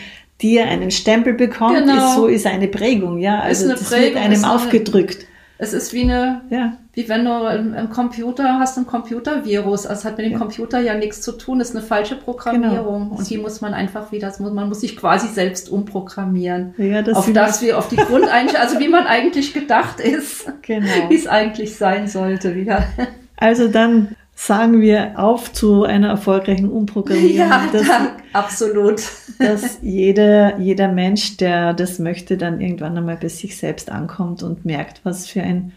dir 0.41 0.65
einen 0.65 0.91
Stempel 0.91 1.33
bekommt, 1.33 1.77
genau. 1.77 2.09
ist, 2.09 2.15
so 2.15 2.27
ist 2.27 2.45
eine 2.45 2.67
Prägung, 2.67 3.17
ja. 3.17 3.39
Also 3.39 3.69
das 3.69 3.89
Prägung, 3.89 4.15
wird 4.15 4.23
einem 4.23 4.45
aufgedrückt. 4.45 5.25
Es 5.59 5.73
ist 5.73 5.91
wie 5.91 6.03
eine, 6.03 6.41
ja. 6.51 6.77
wie 6.93 7.09
wenn 7.09 7.25
du 7.25 7.31
im 7.31 7.89
Computer 7.89 8.59
hast, 8.59 8.77
ein 8.77 8.85
Computervirus. 8.85 9.87
Also 9.87 10.01
es 10.01 10.05
hat 10.05 10.17
mit 10.17 10.27
dem 10.27 10.33
ja. 10.33 10.37
Computer 10.37 10.79
ja 10.79 10.93
nichts 10.93 11.21
zu 11.21 11.31
tun. 11.31 11.57
Das 11.57 11.69
ist 11.69 11.75
eine 11.75 11.83
falsche 11.83 12.15
Programmierung. 12.15 13.05
Genau. 13.05 13.17
Und 13.17 13.27
die 13.27 13.39
muss 13.39 13.59
man 13.59 13.73
einfach 13.73 14.11
wieder, 14.11 14.31
man 14.39 14.69
muss 14.69 14.81
sich 14.81 14.95
quasi 14.95 15.27
selbst 15.27 15.69
umprogrammieren. 15.69 16.75
Ja, 16.77 17.01
das 17.01 17.17
auf 17.17 17.33
das 17.33 17.63
wir, 17.63 17.79
auf 17.79 17.87
die 17.87 17.95
Grundeinstellung, 17.95 18.67
also 18.67 18.79
wie 18.79 18.87
man 18.87 19.07
eigentlich 19.07 19.53
gedacht 19.53 19.99
ist. 19.99 20.45
Genau. 20.61 21.09
Wie 21.09 21.15
es 21.15 21.27
eigentlich 21.27 21.77
sein 21.77 22.07
sollte 22.07 22.53
wieder. 22.53 22.83
Also 23.37 23.69
dann 23.69 24.16
sagen 24.39 24.81
wir 24.81 25.17
auf 25.17 25.51
zu 25.51 25.83
einer 25.83 26.09
erfolgreichen 26.09 26.69
Umprogrammierung. 26.69 27.35
Ja, 27.35 27.67
dass, 27.73 27.87
absolut. 28.33 29.01
Dass 29.39 29.79
jeder, 29.81 30.59
jeder 30.59 30.89
Mensch, 30.89 31.37
der 31.37 31.73
das 31.73 31.97
möchte, 31.97 32.37
dann 32.37 32.61
irgendwann 32.61 32.95
einmal 32.95 33.17
bei 33.17 33.29
sich 33.29 33.57
selbst 33.57 33.91
ankommt 33.91 34.43
und 34.43 34.63
merkt, 34.63 35.01
was 35.03 35.27
für 35.27 35.41
ein 35.41 35.73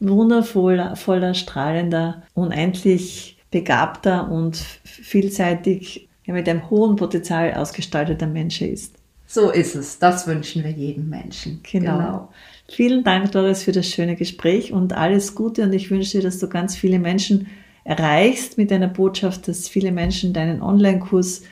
wundervoller, 0.00 0.96
voller, 0.96 1.34
strahlender, 1.34 2.22
unendlich 2.34 3.38
begabter 3.52 4.28
und 4.28 4.56
vielseitig 4.84 6.08
ja, 6.24 6.34
mit 6.34 6.48
einem 6.48 6.68
hohen 6.68 6.96
Potenzial 6.96 7.54
ausgestalteter 7.54 8.26
Mensch 8.26 8.60
ist. 8.60 8.96
So 9.28 9.50
ist 9.50 9.76
es. 9.76 10.00
Das 10.00 10.26
wünschen 10.26 10.64
wir 10.64 10.72
jedem 10.72 11.08
Menschen. 11.08 11.60
Genau. 11.62 11.98
genau. 11.98 12.28
Vielen 12.68 13.04
Dank, 13.04 13.30
Doris, 13.30 13.62
für 13.62 13.72
das 13.72 13.86
schöne 13.86 14.16
Gespräch 14.16 14.72
und 14.72 14.94
alles 14.94 15.36
Gute. 15.36 15.62
Und 15.62 15.72
ich 15.72 15.92
wünsche 15.92 16.18
dir, 16.18 16.22
dass 16.24 16.40
du 16.40 16.48
ganz 16.48 16.74
viele 16.74 16.98
Menschen 16.98 17.46
erreichst 17.84 18.58
mit 18.58 18.70
deiner 18.70 18.88
Botschaft, 18.88 19.48
dass 19.48 19.68
viele 19.68 19.92
Menschen 19.92 20.32
deinen 20.32 20.62
Online-Kurs 20.62 21.42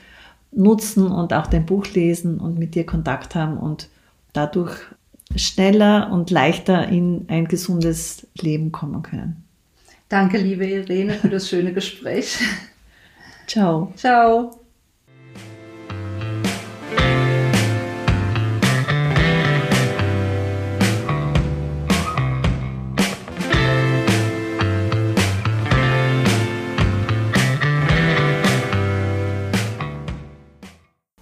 nutzen 0.51 1.07
und 1.07 1.33
auch 1.33 1.47
dein 1.47 1.65
Buch 1.65 1.87
lesen 1.93 2.39
und 2.39 2.57
mit 2.57 2.75
dir 2.75 2.85
Kontakt 2.85 3.35
haben 3.35 3.57
und 3.57 3.89
dadurch 4.33 4.75
schneller 5.35 6.11
und 6.11 6.31
leichter 6.31 6.87
in 6.87 7.25
ein 7.27 7.47
gesundes 7.47 8.27
Leben 8.39 8.71
kommen 8.71 9.03
können. 9.03 9.43
Danke, 10.07 10.39
liebe 10.39 10.65
Irene, 10.65 11.13
für 11.13 11.29
das 11.29 11.47
schöne 11.49 11.71
Gespräch. 11.71 12.39
Ciao. 13.47 13.93
Ciao. 13.95 14.58